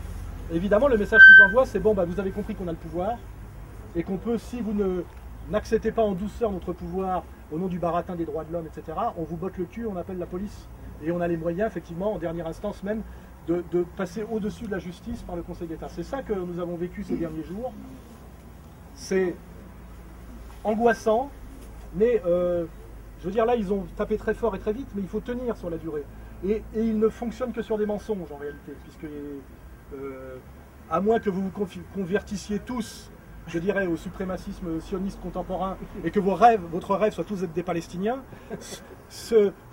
évidemment, 0.53 0.87
le 0.87 0.97
message 0.97 1.21
qu'ils 1.21 1.45
envoient, 1.45 1.65
c'est 1.65 1.79
bon, 1.79 1.93
bah, 1.93 2.05
vous 2.05 2.19
avez 2.19 2.31
compris 2.31 2.55
qu'on 2.55 2.67
a 2.67 2.71
le 2.71 2.77
pouvoir 2.77 3.17
et 3.95 4.03
qu'on 4.03 4.17
peut, 4.17 4.37
si 4.37 4.61
vous 4.61 4.73
ne 4.73 5.03
n'acceptez 5.49 5.91
pas 5.91 6.01
en 6.01 6.13
douceur 6.13 6.51
notre 6.51 6.73
pouvoir, 6.73 7.23
au 7.51 7.57
nom 7.57 7.67
du 7.67 7.79
baratin 7.79 8.15
des 8.15 8.25
droits 8.25 8.45
de 8.45 8.53
l'homme, 8.53 8.67
etc., 8.67 8.97
on 9.17 9.23
vous 9.23 9.35
botte 9.35 9.57
le 9.57 9.65
cul, 9.65 9.85
on 9.85 9.97
appelle 9.97 10.17
la 10.17 10.25
police. 10.25 10.67
Et 11.03 11.11
on 11.11 11.19
a 11.19 11.27
les 11.27 11.37
moyens, 11.37 11.69
effectivement, 11.69 12.13
en 12.13 12.17
dernière 12.17 12.47
instance 12.47 12.83
même, 12.83 13.01
de, 13.47 13.63
passer 13.97 14.23
au-dessus 14.31 14.65
de 14.65 14.71
la 14.71 14.79
justice 14.79 15.21
par 15.23 15.35
le 15.35 15.41
Conseil 15.41 15.67
d'État. 15.67 15.87
C'est 15.89 16.03
ça 16.03 16.21
que 16.21 16.33
nous 16.33 16.59
avons 16.59 16.75
vécu 16.75 17.03
ces 17.03 17.17
derniers 17.17 17.43
jours. 17.43 17.73
C'est 18.93 19.35
angoissant, 20.63 21.29
mais 21.95 22.21
euh, 22.25 22.65
je 23.19 23.25
veux 23.25 23.31
dire, 23.31 23.45
là, 23.45 23.55
ils 23.55 23.73
ont 23.73 23.85
tapé 23.97 24.15
très 24.15 24.33
fort 24.33 24.55
et 24.55 24.59
très 24.59 24.73
vite, 24.73 24.87
mais 24.95 25.01
il 25.01 25.07
faut 25.07 25.19
tenir 25.19 25.57
sur 25.57 25.69
la 25.69 25.77
durée. 25.77 26.03
Et, 26.47 26.63
ils 26.73 26.97
ne 26.97 27.09
fonctionnent 27.09 27.53
que 27.53 27.61
sur 27.61 27.77
des 27.77 27.85
mensonges, 27.85 28.31
en 28.31 28.37
réalité, 28.37 28.73
puisque, 28.83 29.05
euh, 29.93 30.37
à 30.89 31.01
moins 31.01 31.19
que 31.19 31.29
vous 31.29 31.41
vous 31.41 31.67
convertissiez 31.93 32.59
tous 32.59 33.11
je 33.47 33.59
dirais, 33.59 33.87
au 33.87 33.97
suprémacisme 33.97 34.79
sioniste 34.79 35.19
contemporain 35.21 35.77
et 36.03 36.11
que 36.11 36.19
vos 36.19 36.35
rêves, 36.35 36.61
votre 36.71 36.95
rêve 36.95 37.13
soit 37.13 37.23
tous 37.23 37.43
être 37.43 37.53
des 37.53 37.63
Palestiniens, 37.63 38.21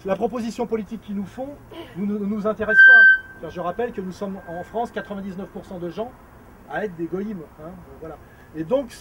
la 0.05 0.17
proposition 0.17 0.67
politique 0.67 1.03
qu'ils 1.03 1.17
nous 1.17 1.27
font 1.27 1.51
ne 1.97 2.19
nous, 2.19 2.47
intéresse 2.47 2.79
pas. 3.41 3.49
je 3.51 3.61
rappelle 3.61 3.93
que 3.93 4.01
nous 4.01 4.13
sommes 4.13 4.39
en 4.49 4.65
France 4.65 4.93
99% 4.93 5.79
de 5.81 5.91
gens 5.91 6.11
à 6.71 6.85
être 6.85 6.97
des 6.97 7.07
goïms. 7.07 7.43
Hein, 7.63 7.71
voilà. 8.01 8.17
Et 8.57 8.65
donc, 8.65 8.93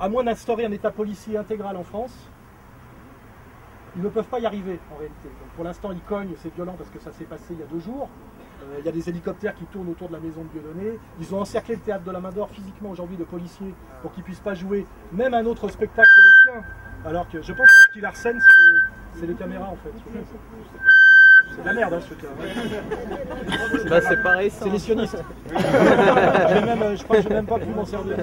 à 0.00 0.08
moins 0.08 0.24
d'instaurer 0.24 0.64
un 0.64 0.72
État 0.72 0.90
policier 0.90 1.36
intégral 1.36 1.76
en 1.76 1.84
France, 1.84 2.14
ils 3.96 4.02
ne 4.02 4.08
peuvent 4.08 4.26
pas 4.26 4.38
y 4.38 4.46
arriver 4.46 4.78
en 4.92 4.96
réalité. 4.96 5.28
pour 5.54 5.64
l'instant, 5.64 5.90
ils 5.90 6.00
cognent, 6.00 6.34
c'est 6.36 6.54
violent 6.54 6.74
parce 6.76 6.90
que 6.90 6.98
ça 6.98 7.12
s'est 7.12 7.24
passé 7.24 7.44
il 7.50 7.60
y 7.60 7.62
a 7.62 7.66
deux 7.66 7.80
jours. 7.80 8.08
Euh, 8.62 8.76
il 8.80 8.86
y 8.86 8.88
a 8.88 8.92
des 8.92 9.08
hélicoptères 9.08 9.54
qui 9.54 9.64
tournent 9.66 9.88
autour 9.88 10.08
de 10.08 10.14
la 10.14 10.20
maison 10.20 10.42
de 10.44 10.48
Dieudonné. 10.48 10.98
Ils 11.20 11.34
ont 11.34 11.40
encerclé 11.40 11.76
le 11.76 11.80
théâtre 11.80 12.04
de 12.04 12.10
la 12.10 12.20
Main 12.20 12.30
d'Or 12.30 12.48
physiquement 12.50 12.90
aujourd'hui 12.90 13.16
de 13.16 13.24
policiers 13.24 13.74
pour 14.02 14.12
qu'ils 14.12 14.22
ne 14.22 14.26
puissent 14.26 14.40
pas 14.40 14.54
jouer 14.54 14.86
même 15.12 15.34
un 15.34 15.44
autre 15.46 15.68
spectacle 15.68 16.08
que 16.08 16.22
le 16.22 16.52
sien. 16.52 16.64
Alors 17.04 17.28
que 17.28 17.40
je 17.40 17.52
pense 17.52 17.66
que 17.66 17.82
ce 17.86 17.92
qui 17.92 18.00
l'arsène, 18.00 18.38
c'est 19.14 19.26
les, 19.26 19.34
caméras 19.34 19.68
en 19.68 19.76
fait. 19.76 19.92
C'est 21.54 21.62
de 21.62 21.66
la 21.66 21.72
merde 21.72 21.94
hein, 21.94 22.00
ce 22.00 22.14
cas. 22.14 23.88
Bah, 23.88 24.00
c'est 24.00 24.22
pareil. 24.22 24.50
C'est 24.50 24.68
les 24.68 24.78
sionistes. 24.78 25.22
je 25.48 27.04
crois 27.04 27.16
que 27.16 27.22
je 27.22 27.28
n'ai 27.28 27.34
même 27.34 27.46
pas 27.46 27.58
pu 27.58 27.66
m'en 27.66 27.84
servir. 27.84 28.16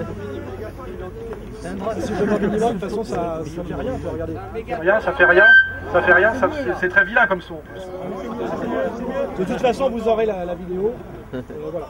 Si 1.98 2.14
je 2.14 2.20
demande 2.20 2.42
une 2.42 2.50
de 2.50 2.58
toute 2.58 2.80
façon, 2.80 3.04
ça, 3.04 3.42
ça 3.44 3.64
fait 3.64 3.74
rien. 3.74 3.92
Regardez. 4.12 4.34
Rien, 4.80 5.00
ça 5.00 5.12
fait 5.12 5.24
rien. 5.24 5.46
Ça 5.92 6.02
fait 6.02 6.12
rien. 6.12 6.32
C'est 6.80 6.88
très 6.88 7.04
vilain 7.04 7.26
comme 7.26 7.40
son. 7.40 7.60
De 9.38 9.44
toute 9.44 9.60
façon, 9.60 9.90
vous 9.90 10.08
aurez 10.08 10.26
la, 10.26 10.54
vidéo. 10.54 10.92
Euh, 11.34 11.40
voilà. 11.72 11.88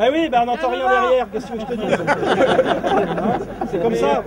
ah 0.00 0.08
oui, 0.10 0.28
ben 0.28 0.40
on 0.42 0.46
n'entend 0.46 0.70
rien 0.70 0.88
derrière, 0.88 1.30
qu'est-ce 1.30 1.52
que 1.52 1.60
je 1.60 1.66
te 1.66 1.74
dis 1.74 1.92
hein 1.92 3.38
C'est 3.68 3.82
comme 3.82 3.94
ça. 3.94 4.24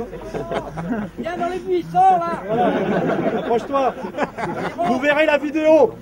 Viens 1.17 1.38
dans 1.38 1.49
les 1.49 1.59
buissons 1.59 1.97
là 1.97 2.41
voilà. 2.45 2.67
Approche-toi. 3.39 3.93
Vous 4.86 4.99
verrez 4.99 5.26
la 5.26 5.38
vidéo. 5.38 5.93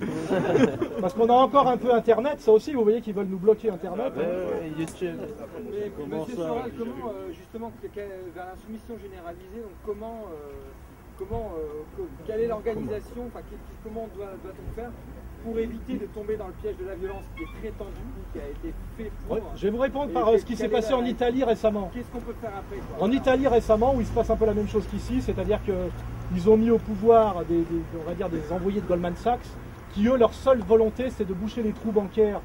Parce 1.02 1.14
qu'on 1.14 1.30
a 1.30 1.34
encore 1.34 1.68
un 1.68 1.78
peu 1.78 1.94
internet, 1.94 2.40
ça 2.40 2.52
aussi, 2.52 2.74
vous 2.74 2.84
voyez 2.84 3.02
qu'ils 3.02 3.14
veulent 3.14 3.28
nous 3.28 3.40
bloquer 3.40 3.72
internet. 3.72 4.14
YouTube. 4.78 5.20
comment 5.98 6.20
Monsieur 6.20 6.36
Soral, 6.36 6.72
comment 6.78 7.10
euh, 7.10 7.32
justement 7.34 7.72
vers 8.36 8.46
l'insoumission 8.46 8.96
généralisée, 9.02 9.62
donc 9.62 9.72
comment 9.86 10.26
euh, 10.32 10.52
comment, 11.18 11.52
euh, 11.58 12.04
quelle 12.26 12.42
est 12.42 12.48
l'organisation, 12.48 13.28
enfin, 13.28 13.40
comment 13.84 14.08
doit-on 14.16 14.76
faire 14.76 14.92
pour 15.44 15.60
éviter 15.60 15.94
de 15.94 16.06
tomber 16.08 16.36
dans 16.36 16.48
le 16.48 16.54
piège 16.54 16.78
de 16.78 16.86
la 16.86 16.96
violence 16.96 17.24
qui 17.36 17.44
est 17.44 17.62
très 17.62 17.78
tendu, 17.78 18.02
qui 18.34 18.40
a 18.40 18.50
été 18.50 18.74
fait 18.98 19.12
pour. 19.28 19.38
je 19.56 19.62
vais 19.62 19.70
vous 19.70 19.78
répondre 19.82 20.12
par 20.12 20.30
euh, 20.30 20.38
ce 20.38 20.46
qui 20.46 20.56
s'est 20.56 20.68
passé 20.68 20.94
en 20.94 21.06
Italie 21.06 21.44
récemment. 21.44 21.92
Qu'est-ce 21.94 22.10
qu'on 22.10 22.20
peut 22.20 22.36
faire 22.42 22.54
après 22.58 22.78
En 23.00 23.12
Italie 23.12 23.48
récemment, 23.48 23.96
où 23.96 24.02
il 24.02 24.08
se 24.08 24.12
passe 24.12 24.30
un 24.30 24.36
peu 24.36 24.46
la 24.46 24.54
même 24.54 24.68
chose 24.68 24.86
qu'ici, 24.88 25.22
c'est-à-dire 25.22 25.60
qu'ils 25.64 26.50
ont 26.50 26.58
mis 26.58 26.70
au 26.70 26.80
pouvoir 26.80 27.46
des, 27.46 27.64
on 28.00 28.08
va 28.08 28.16
dire 28.16 28.30
des 28.30 28.52
envoyés 28.52 28.82
de 28.82 28.88
Goldman 28.88 29.16
Sachs, 29.16 29.48
qui 29.94 30.08
eux, 30.08 30.18
leur 30.18 30.34
seule 30.34 30.60
volonté, 30.60 31.10
c'est 31.10 31.28
de 31.28 31.34
boucher 31.34 31.64
les 31.64 31.72
trous 31.72 31.92
bancaires 31.92 32.42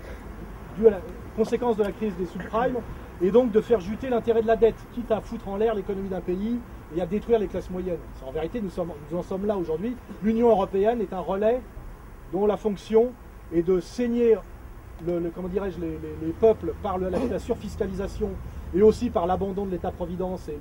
dus 0.78 0.86
à 0.86 0.90
la 0.90 1.00
conséquence 1.36 1.76
de 1.76 1.82
la 1.82 1.92
crise 1.92 2.14
des 2.16 2.26
subprimes, 2.26 2.76
et 3.20 3.30
donc 3.30 3.52
de 3.52 3.60
faire 3.60 3.80
juter 3.80 4.08
l'intérêt 4.08 4.42
de 4.42 4.46
la 4.46 4.56
dette, 4.56 4.76
quitte 4.94 5.10
à 5.10 5.20
foutre 5.20 5.48
en 5.48 5.56
l'air 5.56 5.74
l'économie 5.74 6.08
d'un 6.08 6.20
pays 6.20 6.58
et 6.96 7.00
à 7.00 7.06
détruire 7.06 7.38
les 7.38 7.48
classes 7.48 7.70
moyennes. 7.70 7.98
En 8.26 8.32
vérité, 8.32 8.60
nous, 8.60 9.16
en 9.16 9.22
sommes 9.22 9.46
là 9.46 9.56
aujourd'hui. 9.56 9.96
L'Union 10.22 10.48
européenne 10.50 11.00
est 11.00 11.12
un 11.12 11.20
relais 11.20 11.60
dont 12.32 12.46
la 12.46 12.56
fonction 12.56 13.12
est 13.52 13.62
de 13.62 13.80
saigner 13.80 14.36
dirais-je, 15.02 15.80
les, 15.80 16.32
peuples 16.32 16.74
par 16.82 16.98
la, 16.98 17.38
surfiscalisation 17.38 18.30
et 18.74 18.82
aussi 18.82 19.10
par 19.10 19.26
l'abandon 19.26 19.66
de 19.66 19.70
l'État-providence 19.70 20.48
et 20.48 20.58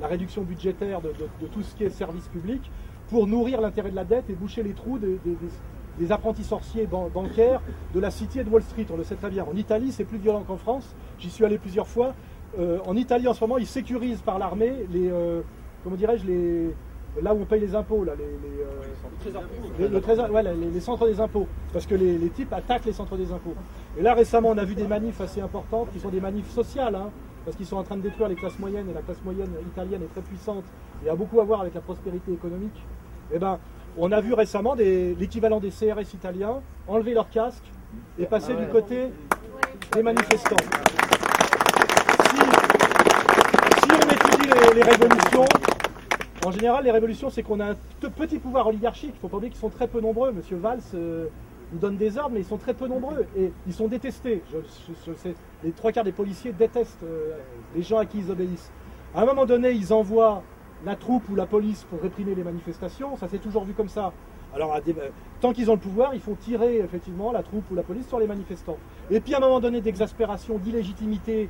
la 0.00 0.06
réduction 0.06 0.42
budgétaire 0.42 1.00
de, 1.00 1.12
tout 1.52 1.62
ce 1.62 1.74
qui 1.74 1.84
est 1.84 1.90
service 1.90 2.28
public 2.28 2.70
pour 3.08 3.26
nourrir 3.26 3.60
l'intérêt 3.60 3.90
de 3.90 3.96
la 3.96 4.04
dette 4.04 4.30
et 4.30 4.34
boucher 4.34 4.62
les 4.62 4.72
trous 4.72 4.98
des, 4.98 6.12
apprentis 6.12 6.44
sorciers 6.44 6.86
bancaires 6.86 7.60
de 7.94 8.00
la 8.00 8.10
City 8.10 8.40
et 8.40 8.44
de 8.44 8.50
Wall 8.50 8.62
Street. 8.62 8.86
On 8.92 8.96
le 8.96 9.04
sait 9.04 9.14
très 9.14 9.30
bien. 9.30 9.44
En 9.44 9.56
Italie, 9.56 9.92
c'est 9.92 10.04
plus 10.04 10.18
violent 10.18 10.42
qu'en 10.42 10.56
France. 10.56 10.94
J'y 11.18 11.30
suis 11.30 11.44
allé 11.44 11.58
plusieurs 11.58 11.86
fois. 11.86 12.14
Euh, 12.58 12.78
en 12.86 12.96
Italie, 12.96 13.26
en 13.26 13.34
ce 13.34 13.40
moment, 13.40 13.58
ils 13.58 13.66
sécurisent 13.66 14.20
par 14.20 14.38
l'armée 14.38 14.86
les, 14.92 15.10
euh, 15.10 15.40
comment 15.82 15.96
dirais-je, 15.96 16.24
les, 16.26 16.74
là 17.22 17.34
où 17.34 17.40
on 17.42 17.44
paye 17.44 17.60
les 17.60 17.74
impôts, 17.74 18.04
là, 18.04 18.12
les, 18.16 18.24
les, 18.24 18.62
euh, 18.62 19.90
les, 20.72 20.80
centres 20.80 21.06
des 21.06 21.20
impôts, 21.20 21.48
parce 21.72 21.86
que 21.86 21.94
les, 21.94 22.28
types 22.30 22.52
attaquent 22.52 22.84
les 22.84 22.92
centres 22.92 23.16
des 23.16 23.32
impôts. 23.32 23.54
Et 23.98 24.02
là, 24.02 24.14
récemment, 24.14 24.50
on 24.50 24.58
a 24.58 24.64
vu 24.64 24.74
des 24.74 24.86
manifs 24.86 25.20
assez 25.20 25.40
importantes, 25.40 25.88
qui 25.92 26.00
sont 26.00 26.10
des 26.10 26.20
manifs 26.20 26.50
sociales, 26.50 26.94
hein, 26.94 27.10
parce 27.44 27.56
qu'ils 27.56 27.66
sont 27.66 27.76
en 27.76 27.82
train 27.82 27.96
de 27.96 28.02
détruire 28.02 28.28
les 28.28 28.36
classes 28.36 28.58
moyennes, 28.58 28.88
et 28.88 28.94
la 28.94 29.02
classe 29.02 29.22
moyenne 29.24 29.50
italienne 29.66 30.02
est 30.02 30.12
très 30.12 30.22
puissante, 30.22 30.64
et 31.04 31.08
a 31.08 31.16
beaucoup 31.16 31.40
à 31.40 31.44
voir 31.44 31.60
avec 31.60 31.74
la 31.74 31.80
prospérité 31.80 32.32
économique. 32.32 32.80
Eh 33.32 33.38
ben, 33.38 33.58
on 33.96 34.12
a 34.12 34.20
vu 34.20 34.32
récemment 34.32 34.74
l'équivalent 34.74 35.60
des 35.60 35.70
CRS 35.70 36.14
italiens 36.14 36.60
enlever 36.88 37.14
leur 37.14 37.30
casque 37.30 37.64
et 38.18 38.26
passer 38.26 38.54
ah 38.56 38.60
du 38.60 38.70
côté 38.70 39.10
des 39.92 40.02
manifestants. 40.02 40.56
Les, 44.74 44.82
révolutions, 44.82 45.44
en 46.44 46.50
général, 46.50 46.84
les 46.84 46.90
révolutions, 46.90 47.30
c'est 47.30 47.42
qu'on 47.42 47.60
a 47.60 47.72
un 47.72 47.74
petit 48.16 48.38
pouvoir 48.38 48.66
oligarchique. 48.66 49.10
Il 49.12 49.16
ne 49.16 49.20
faut 49.20 49.28
pas 49.28 49.36
oublier 49.36 49.50
qu'ils 49.50 49.60
sont 49.60 49.70
très 49.70 49.86
peu 49.86 50.00
nombreux. 50.00 50.32
Monsieur 50.32 50.56
Valls 50.56 50.80
euh, 50.94 51.26
nous 51.72 51.78
donne 51.78 51.96
des 51.96 52.18
ordres, 52.18 52.32
mais 52.34 52.40
ils 52.40 52.46
sont 52.46 52.56
très 52.56 52.74
peu 52.74 52.88
nombreux 52.88 53.26
et 53.36 53.52
ils 53.66 53.72
sont 53.72 53.88
détestés. 53.88 54.42
Je, 54.52 55.12
sais, 55.14 55.34
les 55.62 55.72
trois 55.72 55.92
quarts 55.92 56.04
des 56.04 56.12
policiers 56.12 56.52
détestent 56.52 57.02
euh, 57.04 57.38
les 57.74 57.82
gens 57.82 57.98
à 57.98 58.06
qui 58.06 58.18
ils 58.18 58.30
obéissent. 58.30 58.70
À 59.14 59.22
un 59.22 59.26
moment 59.26 59.46
donné, 59.46 59.70
ils 59.72 59.92
envoient 59.92 60.42
la 60.84 60.96
troupe 60.96 61.28
ou 61.30 61.36
la 61.36 61.46
police 61.46 61.84
pour 61.84 62.00
réprimer 62.00 62.34
les 62.34 62.44
manifestations. 62.44 63.16
Ça 63.16 63.28
s'est 63.28 63.38
toujours 63.38 63.64
vu 63.64 63.74
comme 63.74 63.88
ça. 63.88 64.12
Alors, 64.54 64.78
tant 65.40 65.52
qu'ils 65.52 65.68
ont 65.70 65.74
le 65.74 65.80
pouvoir, 65.80 66.14
ils 66.14 66.20
font 66.20 66.36
tirer 66.36 66.78
effectivement 66.78 67.32
la 67.32 67.42
troupe 67.42 67.68
ou 67.72 67.74
la 67.74 67.82
police 67.82 68.06
sur 68.06 68.20
les 68.20 68.26
manifestants. 68.26 68.76
Et 69.10 69.20
puis, 69.20 69.34
à 69.34 69.38
un 69.38 69.40
moment 69.40 69.58
donné 69.58 69.80
d'exaspération, 69.80 70.58
d'illégitimité 70.58 71.48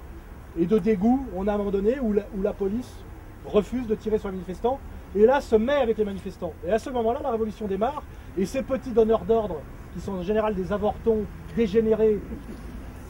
et 0.58 0.66
de 0.66 0.78
dégoût, 0.78 1.26
on 1.34 1.48
a 1.48 1.54
un 1.54 1.58
moment 1.58 1.70
donné 1.70 1.98
où 2.00 2.12
la, 2.12 2.52
police 2.52 3.03
refuse 3.44 3.86
de 3.86 3.94
tirer 3.94 4.18
sur 4.18 4.28
les 4.28 4.34
manifestants, 4.34 4.78
et 5.16 5.26
là 5.26 5.40
se 5.40 5.56
met 5.56 5.74
avec 5.74 5.98
les 5.98 6.04
manifestants. 6.04 6.52
Et 6.66 6.70
à 6.70 6.78
ce 6.78 6.90
moment-là, 6.90 7.20
la 7.22 7.30
révolution 7.30 7.66
démarre, 7.66 8.02
et 8.36 8.46
ces 8.46 8.62
petits 8.62 8.90
donneurs 8.90 9.24
d'ordre, 9.24 9.60
qui 9.94 10.00
sont 10.00 10.12
en 10.12 10.22
général 10.22 10.54
des 10.54 10.72
avortons 10.72 11.24
dégénérés 11.56 12.20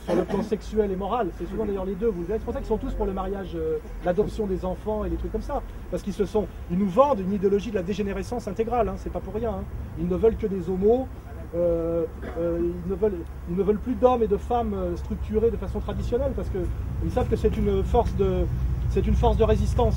sur 0.05 0.15
le 0.15 0.25
plan 0.25 0.43
sexuel 0.43 0.91
et 0.91 0.97
moral, 0.97 1.31
c'est 1.39 1.47
souvent 1.49 1.65
d'ailleurs 1.65 1.87
les 1.87 1.95
deux, 1.95 2.09
vous 2.09 2.25
verrez, 2.25 2.39
c'est 2.39 2.45
pour 2.45 2.53
ça 2.53 2.61
qu'ils 2.61 2.69
sont 2.69 2.77
tous 2.77 2.93
pour 2.93 3.07
le 3.07 3.13
mariage, 3.13 3.53
euh, 3.55 3.79
l'adoption 4.05 4.47
des 4.47 4.65
enfants 4.65 5.05
et 5.05 5.11
des 5.11 5.17
trucs 5.17 5.33
comme 5.33 5.43
ça, 5.43 5.63
parce 5.91 6.03
qu'ils 6.03 6.13
se 6.13 6.27
sont, 6.27 6.47
ils 6.71 6.79
nous 6.79 6.89
vendent 6.89 7.21
une 7.21 7.33
idéologie 7.33 7.71
de 7.71 7.77
la 7.77 7.83
dégénérescence 7.83 8.47
intégrale, 8.49 8.89
hein, 8.89 8.95
c'est 8.99 9.13
pas 9.13 9.21
pour 9.21 9.35
rien, 9.35 9.51
hein. 9.51 9.65
ils 9.99 10.07
ne 10.07 10.17
veulent 10.17 10.37
que 10.37 10.47
des 10.47 10.69
homos, 10.69 11.09
euh, 11.55 12.05
euh, 12.37 12.59
ils, 12.61 12.91
ne 12.91 12.97
veulent, 12.97 13.19
ils, 13.49 13.57
ne 13.57 13.63
veulent, 13.63 13.79
plus 13.79 13.95
d'hommes 13.95 14.25
et 14.25 14.27
de 14.27 14.37
femmes 14.37 14.75
structurés 14.97 15.53
de 15.53 15.57
façon 15.57 15.79
traditionnelle 15.79 16.33
parce 16.35 16.49
qu'ils 16.49 17.13
savent 17.13 17.29
que 17.29 17.37
c'est 17.37 17.57
une 17.57 17.85
force 17.85 18.13
de, 18.17 18.45
c'est 18.91 19.07
une 19.07 19.15
force 19.15 19.37
de 19.37 19.45
résistance. 19.45 19.97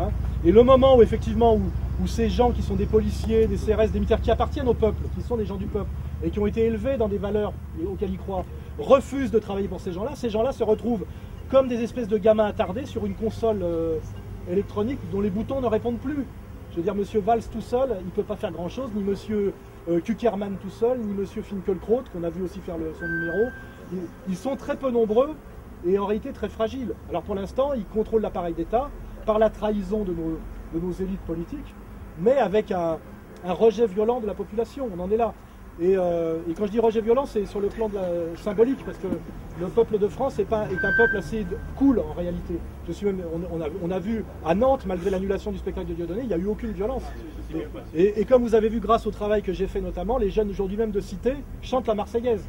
Hein. 0.00 0.10
Et 0.44 0.52
le 0.52 0.62
moment 0.62 0.96
où 0.96 1.02
effectivement 1.02 1.56
où, 1.56 2.06
ces 2.06 2.28
gens 2.28 2.50
qui 2.50 2.62
sont 2.62 2.74
des 2.74 2.84
policiers, 2.86 3.46
des 3.46 3.56
CRS, 3.56 3.90
des 3.90 3.98
militaires 3.98 4.20
qui 4.20 4.30
appartiennent 4.30 4.68
au 4.68 4.74
peuple, 4.74 5.02
qui 5.14 5.22
sont 5.22 5.36
des 5.36 5.46
gens 5.46 5.56
du 5.56 5.66
peuple 5.66 5.88
et 6.22 6.30
qui 6.30 6.38
ont 6.38 6.46
été 6.46 6.64
élevés 6.66 6.98
dans 6.98 7.08
des 7.08 7.16
valeurs 7.18 7.52
auxquelles 7.90 8.12
ils 8.12 8.18
croient, 8.18 8.44
refusent 8.78 9.30
de 9.30 9.38
travailler 9.38 9.66
pour 9.66 9.80
ces 9.80 9.92
gens-là, 9.92 10.10
ces 10.14 10.28
gens-là 10.28 10.52
se 10.52 10.62
retrouvent 10.62 11.06
comme 11.50 11.68
des 11.68 11.82
espèces 11.82 12.08
de 12.08 12.18
gamins 12.18 12.44
attardés 12.44 12.84
sur 12.84 13.06
une 13.06 13.14
console 13.14 13.64
électronique 14.50 14.98
dont 15.10 15.20
les 15.20 15.30
boutons 15.30 15.60
ne 15.60 15.66
répondent 15.66 15.98
plus. 15.98 16.26
Je 16.70 16.76
veux 16.76 16.82
dire, 16.82 16.94
Monsieur 16.94 17.20
Valls 17.20 17.42
tout 17.50 17.60
seul, 17.60 17.96
il 18.00 18.06
ne 18.06 18.10
peut 18.10 18.22
pas 18.22 18.36
faire 18.36 18.52
grand-chose, 18.52 18.90
ni 18.94 19.02
Monsieur 19.02 19.54
euh, 19.88 20.00
Kuckerman 20.00 20.56
tout 20.60 20.70
seul, 20.70 20.98
ni 20.98 21.14
Monsieur 21.14 21.42
Finkelkraut, 21.42 22.02
qu'on 22.12 22.22
a 22.22 22.30
vu 22.30 22.42
aussi 22.42 22.60
faire 22.60 22.76
son 22.98 23.08
numéro. 23.08 23.48
Ils, 24.28 24.36
sont 24.36 24.56
très 24.56 24.76
peu 24.76 24.90
nombreux 24.90 25.30
et 25.86 25.98
en 25.98 26.06
réalité 26.06 26.32
très 26.32 26.48
fragiles. 26.48 26.92
Alors 27.08 27.22
pour 27.22 27.34
l'instant, 27.34 27.72
ils 27.72 27.86
contrôlent 27.86 28.22
l'appareil 28.22 28.52
d'État 28.52 28.90
par 29.26 29.38
la 29.38 29.50
trahison 29.50 30.04
de 30.04 30.14
nos, 30.14 30.92
élites 30.92 31.20
politiques, 31.26 31.74
mais 32.18 32.38
avec 32.38 32.70
un, 32.70 32.98
rejet 33.44 33.86
violent 33.86 34.20
de 34.20 34.26
la 34.26 34.34
population. 34.34 34.88
On 34.96 35.00
en 35.00 35.10
est 35.10 35.16
là. 35.16 35.34
euh, 35.82 36.38
et, 36.48 36.54
quand 36.54 36.66
je 36.66 36.70
dis 36.70 36.80
rejet 36.80 37.00
violent, 37.00 37.26
c'est 37.26 37.44
sur 37.44 37.60
le 37.60 37.68
plan 37.68 37.88
de 37.88 37.94
la, 37.94 38.36
symbolique, 38.36 38.82
parce 38.84 38.96
que 38.96 39.08
le 39.60 39.66
peuple 39.66 39.98
de 39.98 40.08
France 40.08 40.38
est, 40.38 40.52
un 40.52 40.96
peuple 40.96 41.16
assez 41.18 41.46
cool 41.76 42.00
en 42.00 42.12
réalité. 42.14 42.54
Je 42.88 42.92
suis 42.92 43.06
même, 43.06 43.20
on, 43.82 43.90
a, 43.90 43.98
vu 43.98 44.24
à 44.44 44.54
Nantes, 44.54 44.84
malgré 44.86 45.10
l'annulation 45.10 45.52
du 45.52 45.58
spectacle 45.58 45.88
de 45.88 45.94
Dieudonné, 45.94 46.22
il 46.22 46.28
n'y 46.28 46.34
a 46.34 46.38
eu 46.38 46.46
aucune 46.46 46.72
violence. 46.72 47.02
Et, 47.94 48.24
comme 48.24 48.42
vous 48.42 48.54
avez 48.54 48.68
vu 48.68 48.80
grâce 48.80 49.06
au 49.06 49.10
travail 49.10 49.42
que 49.42 49.52
j'ai 49.52 49.66
fait 49.66 49.80
notamment, 49.80 50.18
les 50.18 50.30
jeunes 50.30 50.50
aujourd'hui 50.50 50.76
même 50.76 50.92
de 50.92 51.00
Cité 51.00 51.34
chantent 51.62 51.86
la 51.86 51.94
Marseillaise. 51.94 52.44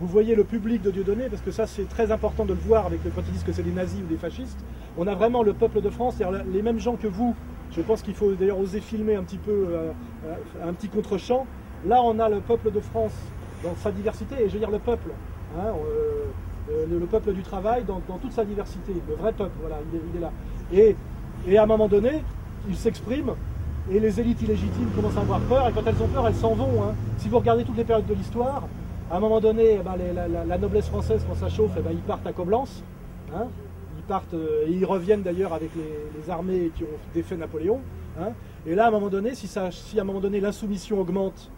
Vous 0.00 0.06
voyez 0.06 0.34
le 0.34 0.44
public 0.44 0.80
de 0.80 0.90
Dieudonné, 0.90 1.28
parce 1.28 1.42
que 1.42 1.50
ça 1.50 1.66
c'est 1.66 1.86
très 1.86 2.10
important 2.10 2.46
de 2.46 2.54
le 2.54 2.58
voir 2.60 2.86
avec 2.86 3.02
quand 3.14 3.20
ils 3.26 3.32
disent 3.32 3.44
que 3.44 3.52
c'est 3.52 3.62
des 3.62 3.70
nazis 3.70 4.00
ou 4.00 4.06
des 4.06 4.16
fascistes. 4.16 4.58
On 4.96 5.06
a 5.06 5.14
vraiment 5.14 5.42
le 5.42 5.52
peuple 5.52 5.82
de 5.82 5.90
France, 5.90 6.16
les 6.50 6.62
mêmes 6.62 6.78
gens 6.78 6.96
que 6.96 7.06
vous. 7.06 7.36
Je 7.70 7.82
pense 7.82 8.00
qu'il 8.00 8.14
faut 8.14 8.32
d'ailleurs 8.32 8.58
oser 8.58 8.80
filmer 8.80 9.14
un 9.14 9.22
petit 9.22 9.36
peu, 9.36 9.50
euh, 9.50 9.92
euh, 10.26 10.68
un 10.68 10.72
petit 10.72 10.88
contre-champ. 10.88 11.46
Là, 11.86 12.00
on 12.02 12.18
a 12.18 12.30
le 12.30 12.40
peuple 12.40 12.72
de 12.72 12.80
France 12.80 13.12
dans 13.62 13.76
sa 13.76 13.92
diversité, 13.92 14.36
et 14.42 14.48
je 14.48 14.54
veux 14.54 14.58
dire 14.58 14.70
le 14.70 14.78
peuple, 14.78 15.10
hein, 15.58 15.66
euh, 16.70 16.86
le, 16.90 17.06
peuple 17.06 17.34
du 17.34 17.42
travail 17.42 17.84
dans, 17.84 18.00
toute 18.00 18.32
sa 18.32 18.46
diversité, 18.46 18.94
le 19.06 19.14
vrai 19.16 19.32
peuple, 19.32 19.52
voilà, 19.60 19.76
il 19.92 20.16
est, 20.16 20.20
là. 20.20 20.32
Et, 20.72 20.96
et, 21.46 21.58
à 21.58 21.64
un 21.64 21.66
moment 21.66 21.88
donné, 21.88 22.24
il 22.68 22.74
s'exprime, 22.74 23.32
et 23.90 24.00
les 24.00 24.18
élites 24.18 24.40
illégitimes 24.40 24.88
commencent 24.96 25.18
à 25.18 25.20
avoir 25.20 25.40
peur, 25.40 25.68
et 25.68 25.72
quand 25.72 25.86
elles 25.86 26.02
ont 26.02 26.08
peur, 26.08 26.26
elles 26.26 26.34
s'en 26.34 26.54
vont. 26.54 26.82
Hein. 26.82 26.94
Si 27.18 27.28
vous 27.28 27.38
regardez 27.38 27.64
toutes 27.64 27.76
les 27.76 27.84
périodes 27.84 28.06
de 28.06 28.14
l'histoire, 28.14 28.66
à 29.10 29.16
un 29.16 29.20
moment 29.20 29.40
donné, 29.40 29.78
eh 29.80 29.82
ben, 29.82 29.96
la, 30.46 30.58
noblesse 30.58 30.86
française, 30.86 31.24
quand 31.28 31.34
ça 31.34 31.48
chauffe, 31.48 31.72
eh 31.76 31.80
ben, 31.80 31.90
ils 31.92 31.98
partent 31.98 32.26
à 32.26 32.32
Coblence. 32.32 32.84
Hein. 33.34 33.46
ils 33.98 34.04
partent, 34.04 34.34
euh, 34.34 34.66
et 34.66 34.70
ils 34.72 34.84
reviennent 34.84 35.22
d'ailleurs 35.22 35.52
avec 35.52 35.70
les, 35.74 36.30
armées 36.30 36.70
qui 36.76 36.84
ont 36.84 36.98
défait 37.14 37.36
Napoléon. 37.36 37.80
et 38.66 38.74
là, 38.74 38.84
à 38.84 38.88
un 38.88 38.90
moment 38.90 39.08
donné, 39.08 39.34
si, 39.34 39.48
si 39.48 39.98
à 39.98 40.02
un 40.02 40.04
moment 40.04 40.20
donné 40.20 40.40
l'insoumission 40.40 41.00
augmente 41.00 41.50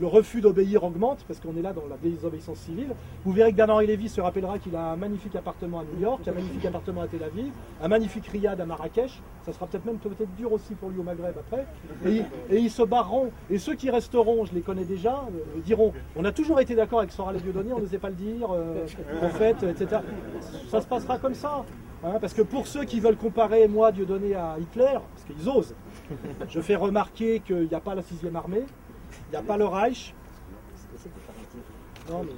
le 0.00 0.06
refus 0.06 0.40
d'obéir 0.40 0.84
augmente, 0.84 1.24
parce 1.26 1.40
qu'on 1.40 1.56
est 1.56 1.62
là 1.62 1.72
dans 1.72 1.86
la 1.88 1.96
désobéissance 1.96 2.58
civile. 2.58 2.94
Vous 3.24 3.32
verrez 3.32 3.52
que 3.52 3.56
Dan-Henri 3.56 3.86
Lévy 3.86 4.08
se 4.08 4.20
rappellera 4.20 4.58
qu'il 4.58 4.74
a 4.76 4.92
un 4.92 4.96
magnifique 4.96 5.36
appartement 5.36 5.80
à 5.80 5.84
New 5.84 6.00
York, 6.00 6.26
un 6.26 6.32
magnifique 6.32 6.64
appartement 6.64 7.02
à 7.02 7.08
Tel 7.08 7.22
Aviv, 7.22 7.52
un 7.82 7.88
magnifique 7.88 8.26
riad 8.26 8.60
à 8.60 8.66
Marrakech. 8.66 9.20
Ça 9.44 9.52
sera 9.52 9.66
peut-être 9.66 9.84
même 9.84 9.98
peut-être 9.98 10.34
dur 10.36 10.52
aussi 10.52 10.74
pour 10.74 10.90
lui 10.90 11.00
au 11.00 11.02
Maghreb 11.02 11.34
après. 11.38 11.66
Et, 12.06 12.22
ils 12.50 12.70
se 12.70 12.82
barreront. 12.82 13.30
Et 13.50 13.58
ceux 13.58 13.74
qui 13.74 13.90
resteront, 13.90 14.44
je 14.44 14.54
les 14.54 14.60
connais 14.60 14.84
déjà, 14.84 15.24
euh, 15.28 15.60
diront 15.64 15.92
on 16.16 16.24
a 16.24 16.32
toujours 16.32 16.60
été 16.60 16.74
d'accord 16.74 17.00
avec 17.00 17.12
Soral 17.12 17.36
Dieudonné, 17.36 17.72
on 17.72 17.80
ne 17.80 17.86
sait 17.86 17.98
pas 17.98 18.10
le 18.10 18.14
dire, 18.14 18.48
euh, 18.52 18.86
en 19.22 19.30
fait, 19.30 19.62
etc. 19.62 20.00
Ça 20.68 20.80
se 20.80 20.86
passera 20.86 21.18
comme 21.18 21.34
ça. 21.34 21.64
Hein, 22.04 22.18
parce 22.20 22.34
que 22.34 22.42
pour 22.42 22.66
ceux 22.66 22.84
qui 22.84 22.98
veulent 22.98 23.16
comparer 23.16 23.68
moi, 23.68 23.92
Dieudonné, 23.92 24.34
à 24.34 24.56
Hitler, 24.60 24.98
parce 25.14 25.24
qu'ils 25.24 25.48
osent, 25.48 25.74
je 26.48 26.60
fais 26.60 26.74
remarquer 26.74 27.40
qu'il 27.40 27.68
n'y 27.68 27.74
a 27.74 27.80
pas 27.80 27.94
la 27.94 28.02
sixième 28.02 28.34
armée, 28.34 28.64
n'y 29.32 29.38
a 29.38 29.42
pas 29.42 29.56
le 29.56 29.66
Reich. 29.66 30.14
Non, 32.10 32.24
mais... 32.24 32.32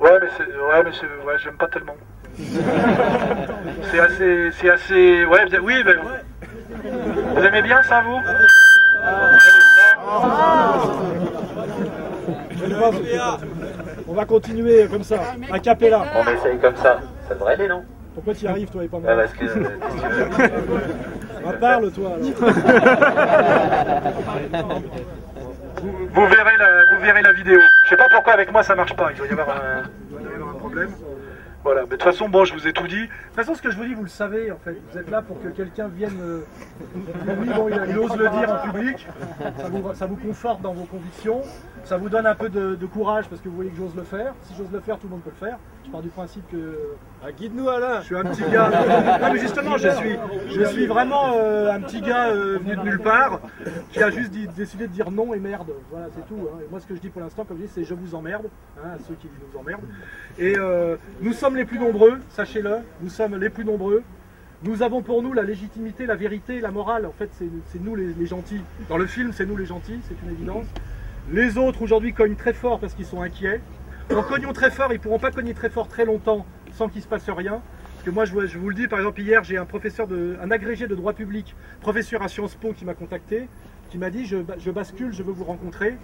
Ouais, 0.00 0.18
mais 0.20 0.28
c'est. 0.36 0.44
Ouais, 0.44 0.82
mais 0.84 0.90
c'est. 0.92 1.06
Ouais, 1.24 1.38
j'aime 1.38 1.56
pas 1.56 1.68
tellement. 1.68 1.96
c'est 3.90 4.00
assez. 4.00 4.50
C'est 4.52 4.70
assez. 4.70 5.24
Ouais, 5.24 5.46
oui, 5.62 5.84
ben. 5.84 6.00
Vous 7.34 7.44
aimez 7.44 7.62
bien 7.62 7.82
ça, 7.84 8.02
vous? 8.02 8.18
On 14.08 14.14
va 14.14 14.24
continuer 14.24 14.86
comme 14.88 15.04
ça, 15.04 15.20
à 15.50 15.58
Capella. 15.58 16.04
On 16.16 16.22
essaye 16.30 16.58
comme 16.58 16.76
ça. 16.76 17.00
Ça 17.28 17.34
devrait 17.34 17.54
aller, 17.54 17.68
non? 17.68 17.84
Pourquoi 18.14 18.34
tu 18.34 18.44
y 18.44 18.48
arrives, 18.48 18.70
toi, 18.70 18.84
et 18.84 18.88
pas 18.88 18.98
moi? 18.98 19.14
Parce 19.14 19.32
que. 19.32 19.44
Ah, 21.46 21.52
parle, 21.60 21.90
toi. 21.92 22.12
Vous, 25.84 26.26
verrez 26.26 26.56
la, 26.56 26.94
vous 26.94 27.02
verrez 27.02 27.22
la 27.22 27.32
vidéo. 27.32 27.60
Je 27.84 27.90
sais 27.90 27.96
pas 27.96 28.08
pourquoi 28.08 28.32
avec 28.32 28.50
moi 28.50 28.62
ça 28.62 28.74
marche 28.74 28.96
pas. 28.96 29.10
Il 29.12 29.18
doit 29.18 29.26
y 29.26 29.32
avoir 29.32 29.50
un, 29.50 30.58
problème. 30.58 30.90
Voilà, 31.62 31.82
mais 31.82 31.86
de 31.86 31.90
toute 31.92 32.02
façon, 32.02 32.28
bon, 32.28 32.44
je 32.44 32.52
vous 32.52 32.66
ai 32.66 32.72
tout 32.72 32.86
dit. 32.86 33.02
De 33.02 33.06
toute 33.06 33.36
façon, 33.36 33.54
ce 33.54 33.62
que 33.62 33.70
je 33.70 33.76
vous 33.76 33.84
dis, 33.84 33.94
vous 33.94 34.02
le 34.02 34.08
savez, 34.08 34.50
en 34.50 34.58
fait. 34.58 34.76
Vous 34.90 34.98
êtes 34.98 35.10
là 35.10 35.22
pour 35.22 35.42
que 35.42 35.48
quelqu'un 35.48 35.88
vienne. 35.88 36.18
Euh, 36.20 36.44
bon, 37.56 37.68
il, 37.68 37.98
ose 37.98 38.16
le 38.16 38.28
dire 38.28 38.50
en 38.52 38.70
public. 38.70 39.06
Ça 39.58 39.68
vous, 39.70 39.94
ça 39.94 40.06
vous, 40.06 40.16
conforte 40.16 40.60
dans 40.60 40.74
vos 40.74 40.84
convictions. 40.84 41.40
Ça 41.84 41.98
vous 41.98 42.08
donne 42.08 42.26
un 42.26 42.34
peu 42.34 42.48
de, 42.48 42.86
courage 42.86 43.28
parce 43.28 43.40
que 43.40 43.48
vous 43.48 43.56
voyez 43.56 43.70
que 43.70 43.76
j'ose 43.76 43.94
le 43.94 44.02
faire. 44.02 44.34
Si 44.42 44.54
j'ose 44.54 44.70
le 44.72 44.80
faire, 44.80 44.98
tout 44.98 45.06
le 45.06 45.12
monde 45.12 45.22
peut 45.22 45.30
le 45.30 45.46
faire. 45.46 45.58
Je 45.84 45.90
pars 45.90 46.02
du 46.02 46.08
principe 46.08 46.50
que. 46.50 46.78
Ah, 47.22 47.32
Guide-nous, 47.32 47.68
Alain 47.68 48.00
Je 48.00 48.06
suis 48.06 48.16
un 48.16 48.24
petit 48.24 48.42
gars. 48.50 49.18
non, 49.20 49.32
mais 49.32 49.38
justement, 49.38 49.76
je 49.76 49.88
suis, 49.88 50.16
je 50.48 50.64
suis 50.64 50.86
vraiment 50.86 51.34
euh, 51.34 51.72
un 51.72 51.80
petit 51.80 52.00
gars 52.00 52.28
euh, 52.28 52.58
venu 52.58 52.76
de 52.76 52.82
nulle 52.82 53.00
part 53.00 53.40
qui 53.92 54.02
a 54.02 54.10
juste 54.10 54.32
décidé 54.56 54.86
de 54.86 54.92
dire 54.92 55.10
non 55.10 55.34
et 55.34 55.40
merde. 55.40 55.72
Voilà, 55.90 56.06
c'est 56.14 56.26
tout. 56.26 56.48
Hein. 56.52 56.58
Et 56.64 56.70
moi, 56.70 56.80
ce 56.80 56.86
que 56.86 56.94
je 56.94 57.00
dis 57.00 57.10
pour 57.10 57.20
l'instant, 57.20 57.44
comme 57.44 57.58
je 57.58 57.64
dis, 57.64 57.72
c'est 57.74 57.84
je 57.84 57.94
vous 57.94 58.14
emmerde, 58.14 58.48
hein, 58.78 58.90
à 58.94 58.98
ceux 58.98 59.14
qui 59.14 59.28
nous 59.28 59.58
emmerdent. 59.58 59.84
Et 60.38 60.56
nous 61.20 61.32
sommes 61.32 61.56
les 61.56 61.64
plus 61.64 61.78
nombreux, 61.78 62.18
sachez-le, 62.30 62.78
nous 63.00 63.10
sommes 63.10 63.36
les 63.36 63.50
plus 63.50 63.64
nombreux. 63.64 64.02
Nous 64.62 64.82
avons 64.82 65.02
pour 65.02 65.22
nous 65.22 65.34
la 65.34 65.42
légitimité, 65.42 66.06
la 66.06 66.16
vérité, 66.16 66.60
la 66.60 66.70
morale. 66.70 67.04
En 67.04 67.12
fait, 67.12 67.28
c'est 67.34 67.80
nous 67.82 67.94
les, 67.94 68.26
gentils. 68.26 68.62
Dans 68.88 68.96
le 68.96 69.06
film, 69.06 69.32
c'est 69.32 69.44
nous 69.44 69.56
les 69.56 69.66
gentils, 69.66 70.00
c'est 70.08 70.16
une 70.24 70.32
évidence. 70.32 70.64
Les 71.32 71.56
autres, 71.56 71.80
aujourd'hui, 71.80 72.12
cognent 72.12 72.36
très 72.36 72.52
fort 72.52 72.78
parce 72.78 72.94
qu'ils 72.94 73.06
sont 73.06 73.22
inquiets. 73.22 73.60
En 74.14 74.22
cognant 74.22 74.52
très 74.52 74.70
fort, 74.70 74.92
ils 74.92 74.96
ne 74.96 75.02
pourront 75.02 75.18
pas 75.18 75.30
cogner 75.30 75.54
très 75.54 75.70
fort 75.70 75.88
très 75.88 76.04
longtemps 76.04 76.44
sans 76.72 76.88
qu'il 76.88 77.00
se 77.00 77.08
passe 77.08 77.28
rien. 77.30 77.62
Parce 77.94 78.04
que 78.04 78.10
moi, 78.10 78.26
je, 78.26 78.58
vous 78.58 78.68
le 78.68 78.74
dis, 78.74 78.86
par 78.88 78.98
exemple, 78.98 79.22
hier, 79.22 79.42
j'ai 79.42 79.56
un 79.56 79.64
professeur, 79.64 80.06
de, 80.06 80.36
un 80.42 80.50
agrégé 80.50 80.86
de 80.86 80.94
droit 80.94 81.14
public, 81.14 81.56
professeur 81.80 82.22
à 82.22 82.28
Sciences 82.28 82.54
Po, 82.54 82.74
qui 82.74 82.84
m'a 82.84 82.92
contacté, 82.92 83.48
qui 83.88 83.96
m'a 83.96 84.10
dit, 84.10 84.26
je, 84.26 84.70
bascule, 84.70 85.14
je 85.14 85.22
veux 85.22 85.32
vous 85.32 85.44
rencontrer. 85.44 85.96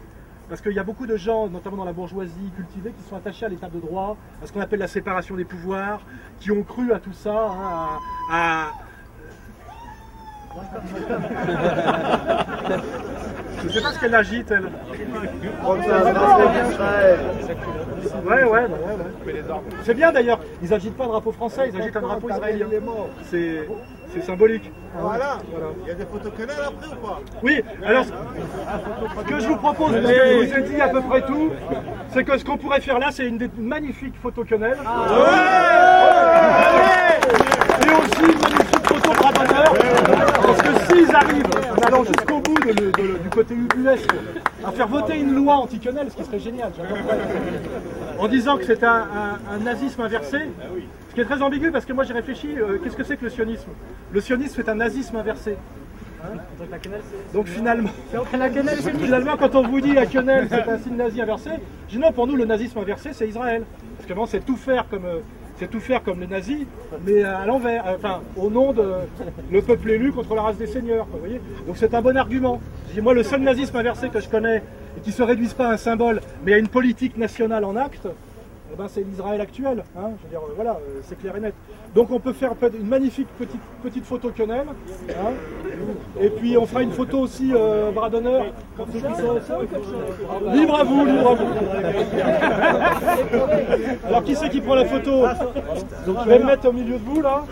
Parce 0.48 0.62
qu'il 0.62 0.72
y 0.72 0.78
a 0.78 0.84
beaucoup 0.84 1.06
de 1.06 1.16
gens, 1.16 1.48
notamment 1.48 1.76
dans 1.76 1.84
la 1.84 1.92
bourgeoisie 1.92 2.50
cultivée, 2.56 2.92
qui 2.92 3.06
sont 3.06 3.16
attachés 3.16 3.44
à 3.44 3.50
l'état 3.50 3.68
de 3.68 3.78
droit, 3.78 4.16
à 4.42 4.46
ce 4.46 4.52
qu'on 4.52 4.60
appelle 4.60 4.80
la 4.80 4.88
séparation 4.88 5.36
des 5.36 5.44
pouvoirs, 5.44 6.00
qui 6.40 6.50
ont 6.50 6.62
cru 6.62 6.92
à 6.92 6.98
tout 6.98 7.12
ça, 7.12 7.50
hein, 7.50 7.98
à... 8.32 8.72
Je 13.60 13.66
ne 13.66 13.70
sais 13.70 13.80
pas 13.80 13.92
ce 13.92 14.00
qu'elle 14.00 14.14
agite, 14.14 14.50
elle. 14.50 14.70
Ouais, 18.24 18.44
ouais, 18.44 18.66
ouais. 19.24 19.44
C'est 19.84 19.94
bien 19.94 20.12
d'ailleurs. 20.12 20.40
Ils 20.62 20.74
agitent 20.74 20.96
pas 20.96 21.04
un 21.04 21.08
drapeau 21.08 21.32
français, 21.32 21.70
ils 21.72 21.80
agitent 21.80 21.96
un 21.96 22.00
drapeau 22.00 22.28
israélien. 22.30 22.66
C'est. 23.24 23.68
C'est 24.12 24.22
symbolique. 24.22 24.72
Voilà. 24.98 25.38
Il 25.82 25.88
y 25.88 25.92
a 25.92 25.94
des 25.94 26.04
photos 26.04 26.32
canal 26.36 26.56
après 26.66 26.88
ou 26.88 26.96
pas? 27.06 27.20
Oui, 27.44 27.62
alors 27.86 28.04
ce 28.04 28.10
que 29.22 29.38
je 29.38 29.46
vous 29.46 29.56
propose, 29.56 29.92
je 29.94 30.00
vous 30.00 30.54
ai 30.56 30.62
dit 30.62 30.80
à 30.80 30.88
peu 30.88 31.00
près 31.02 31.22
tout, 31.22 31.52
c'est 32.08 32.24
que 32.24 32.36
ce 32.36 32.44
qu'on 32.44 32.56
pourrait 32.56 32.80
faire 32.80 32.98
là, 32.98 33.12
c'est 33.12 33.28
une 33.28 33.48
magnifique 33.56 34.16
photo 34.20 34.42
quenelle. 34.42 34.78
Et 37.82 37.94
aussi 37.94 38.32
une 38.32 38.40
magnifique 38.40 38.86
photo 38.86 39.10
bras 39.12 39.32
Parce 39.32 40.62
que 40.62 40.94
s'ils 40.94 41.14
arrivent, 41.14 41.44
en 41.76 41.86
allant 41.86 42.04
jusqu'au 42.04 42.40
bout 42.40 42.58
du 42.58 43.28
côté 43.30 43.54
US, 43.54 44.06
à 44.64 44.72
faire 44.72 44.88
voter 44.88 45.18
une 45.18 45.34
loi 45.34 45.54
anti-quenelle, 45.56 46.10
ce 46.10 46.16
qui 46.16 46.24
serait 46.24 46.38
génial, 46.40 46.72
en 48.18 48.28
disant 48.28 48.56
que 48.56 48.64
c'est 48.64 48.84
un 48.84 49.58
nazisme 49.62 50.02
inversé, 50.02 50.38
ce 51.10 51.14
qui 51.14 51.20
est 51.20 51.24
très 51.24 51.42
ambigu 51.42 51.72
parce 51.72 51.84
que 51.84 51.92
moi 51.92 52.04
j'ai 52.04 52.12
réfléchi, 52.12 52.48
euh, 52.56 52.78
qu'est-ce 52.82 52.96
que 52.96 53.02
c'est 53.02 53.16
que 53.16 53.24
le 53.24 53.30
sionisme? 53.30 53.70
Le 54.12 54.20
sionisme 54.20 54.54
c'est 54.54 54.68
un 54.68 54.76
nazisme 54.76 55.16
inversé. 55.16 55.56
Donc 57.32 57.48
finalement, 57.48 57.88
finalement, 59.00 59.36
quand 59.36 59.54
on 59.54 59.62
vous 59.62 59.80
dit 59.80 59.92
la 59.92 60.06
quenelle 60.06 60.46
c'est 60.48 60.68
un 60.68 60.78
signe 60.78 60.96
nazi 60.96 61.20
inversé, 61.20 61.50
je 61.88 61.94
dis 61.96 62.00
non, 62.00 62.12
pour 62.12 62.26
nous 62.26 62.36
le 62.36 62.44
nazisme 62.44 62.78
inversé 62.78 63.10
c'est 63.12 63.26
Israël. 63.28 63.64
Parce 63.96 64.08
que 64.08 64.30
c'est 64.30 64.44
tout 64.44 64.56
faire 64.56 64.86
comme 64.88 65.04
euh, 65.04 65.18
c'est 65.60 65.70
tout 65.70 65.78
faire 65.78 66.02
comme 66.02 66.20
les 66.20 66.26
nazis, 66.26 66.66
mais 67.06 67.22
à 67.22 67.44
l'envers, 67.44 67.84
enfin 67.94 68.22
au 68.34 68.48
nom 68.48 68.72
de 68.72 68.92
le 69.52 69.60
peuple 69.60 69.90
élu 69.90 70.10
contre 70.10 70.34
la 70.34 70.40
race 70.40 70.56
des 70.56 70.66
seigneurs. 70.66 71.06
Vous 71.12 71.18
voyez 71.18 71.38
Donc 71.66 71.76
c'est 71.76 71.92
un 71.92 72.00
bon 72.00 72.16
argument. 72.16 72.62
Moi 73.02 73.12
le 73.12 73.22
seul 73.22 73.42
nazisme 73.42 73.76
inversé 73.76 74.08
que 74.08 74.20
je 74.20 74.28
connais 74.28 74.62
et 74.96 75.00
qui 75.02 75.10
ne 75.10 75.14
se 75.14 75.22
réduise 75.22 75.52
pas 75.52 75.68
à 75.68 75.72
un 75.72 75.76
symbole, 75.76 76.22
mais 76.46 76.54
à 76.54 76.58
une 76.58 76.68
politique 76.68 77.18
nationale 77.18 77.64
en 77.64 77.76
acte, 77.76 78.08
eh 78.72 78.76
ben, 78.76 78.86
c'est 78.88 79.02
l'Israël 79.02 79.40
actuel. 79.40 79.84
Hein. 79.96 80.10
je 80.18 80.24
veux 80.24 80.30
dire, 80.30 80.40
voilà, 80.54 80.72
euh, 80.72 81.00
c'est 81.02 81.18
clair 81.18 81.34
et 81.36 81.40
net. 81.40 81.54
Donc 81.94 82.10
on 82.10 82.20
peut 82.20 82.32
faire 82.32 82.52
une 82.78 82.86
magnifique 82.86 83.28
petite, 83.38 83.60
petite 83.82 84.04
photo 84.04 84.30
quenelle. 84.36 84.68
Hein. 85.08 85.32
et 86.20 86.30
puis 86.30 86.56
on 86.56 86.66
fera 86.66 86.82
une 86.82 86.92
photo 86.92 87.18
aussi 87.18 87.50
euh, 87.52 87.90
bras 87.90 88.08
d'honneur. 88.08 88.44
Libre 90.52 90.78
à 90.78 90.84
vous, 90.84 91.04
libre 91.04 91.30
à 91.30 91.34
vous. 91.34 91.46
Alors 94.06 94.22
qui 94.24 94.36
c'est 94.36 94.48
qui 94.50 94.60
prend 94.60 94.76
la 94.76 94.84
photo? 94.84 95.24
Je 96.06 96.28
vais 96.28 96.38
me 96.38 96.44
mettre 96.44 96.68
au 96.68 96.72
milieu 96.72 96.98
de 96.98 97.04
vous 97.04 97.20
là. 97.20 97.44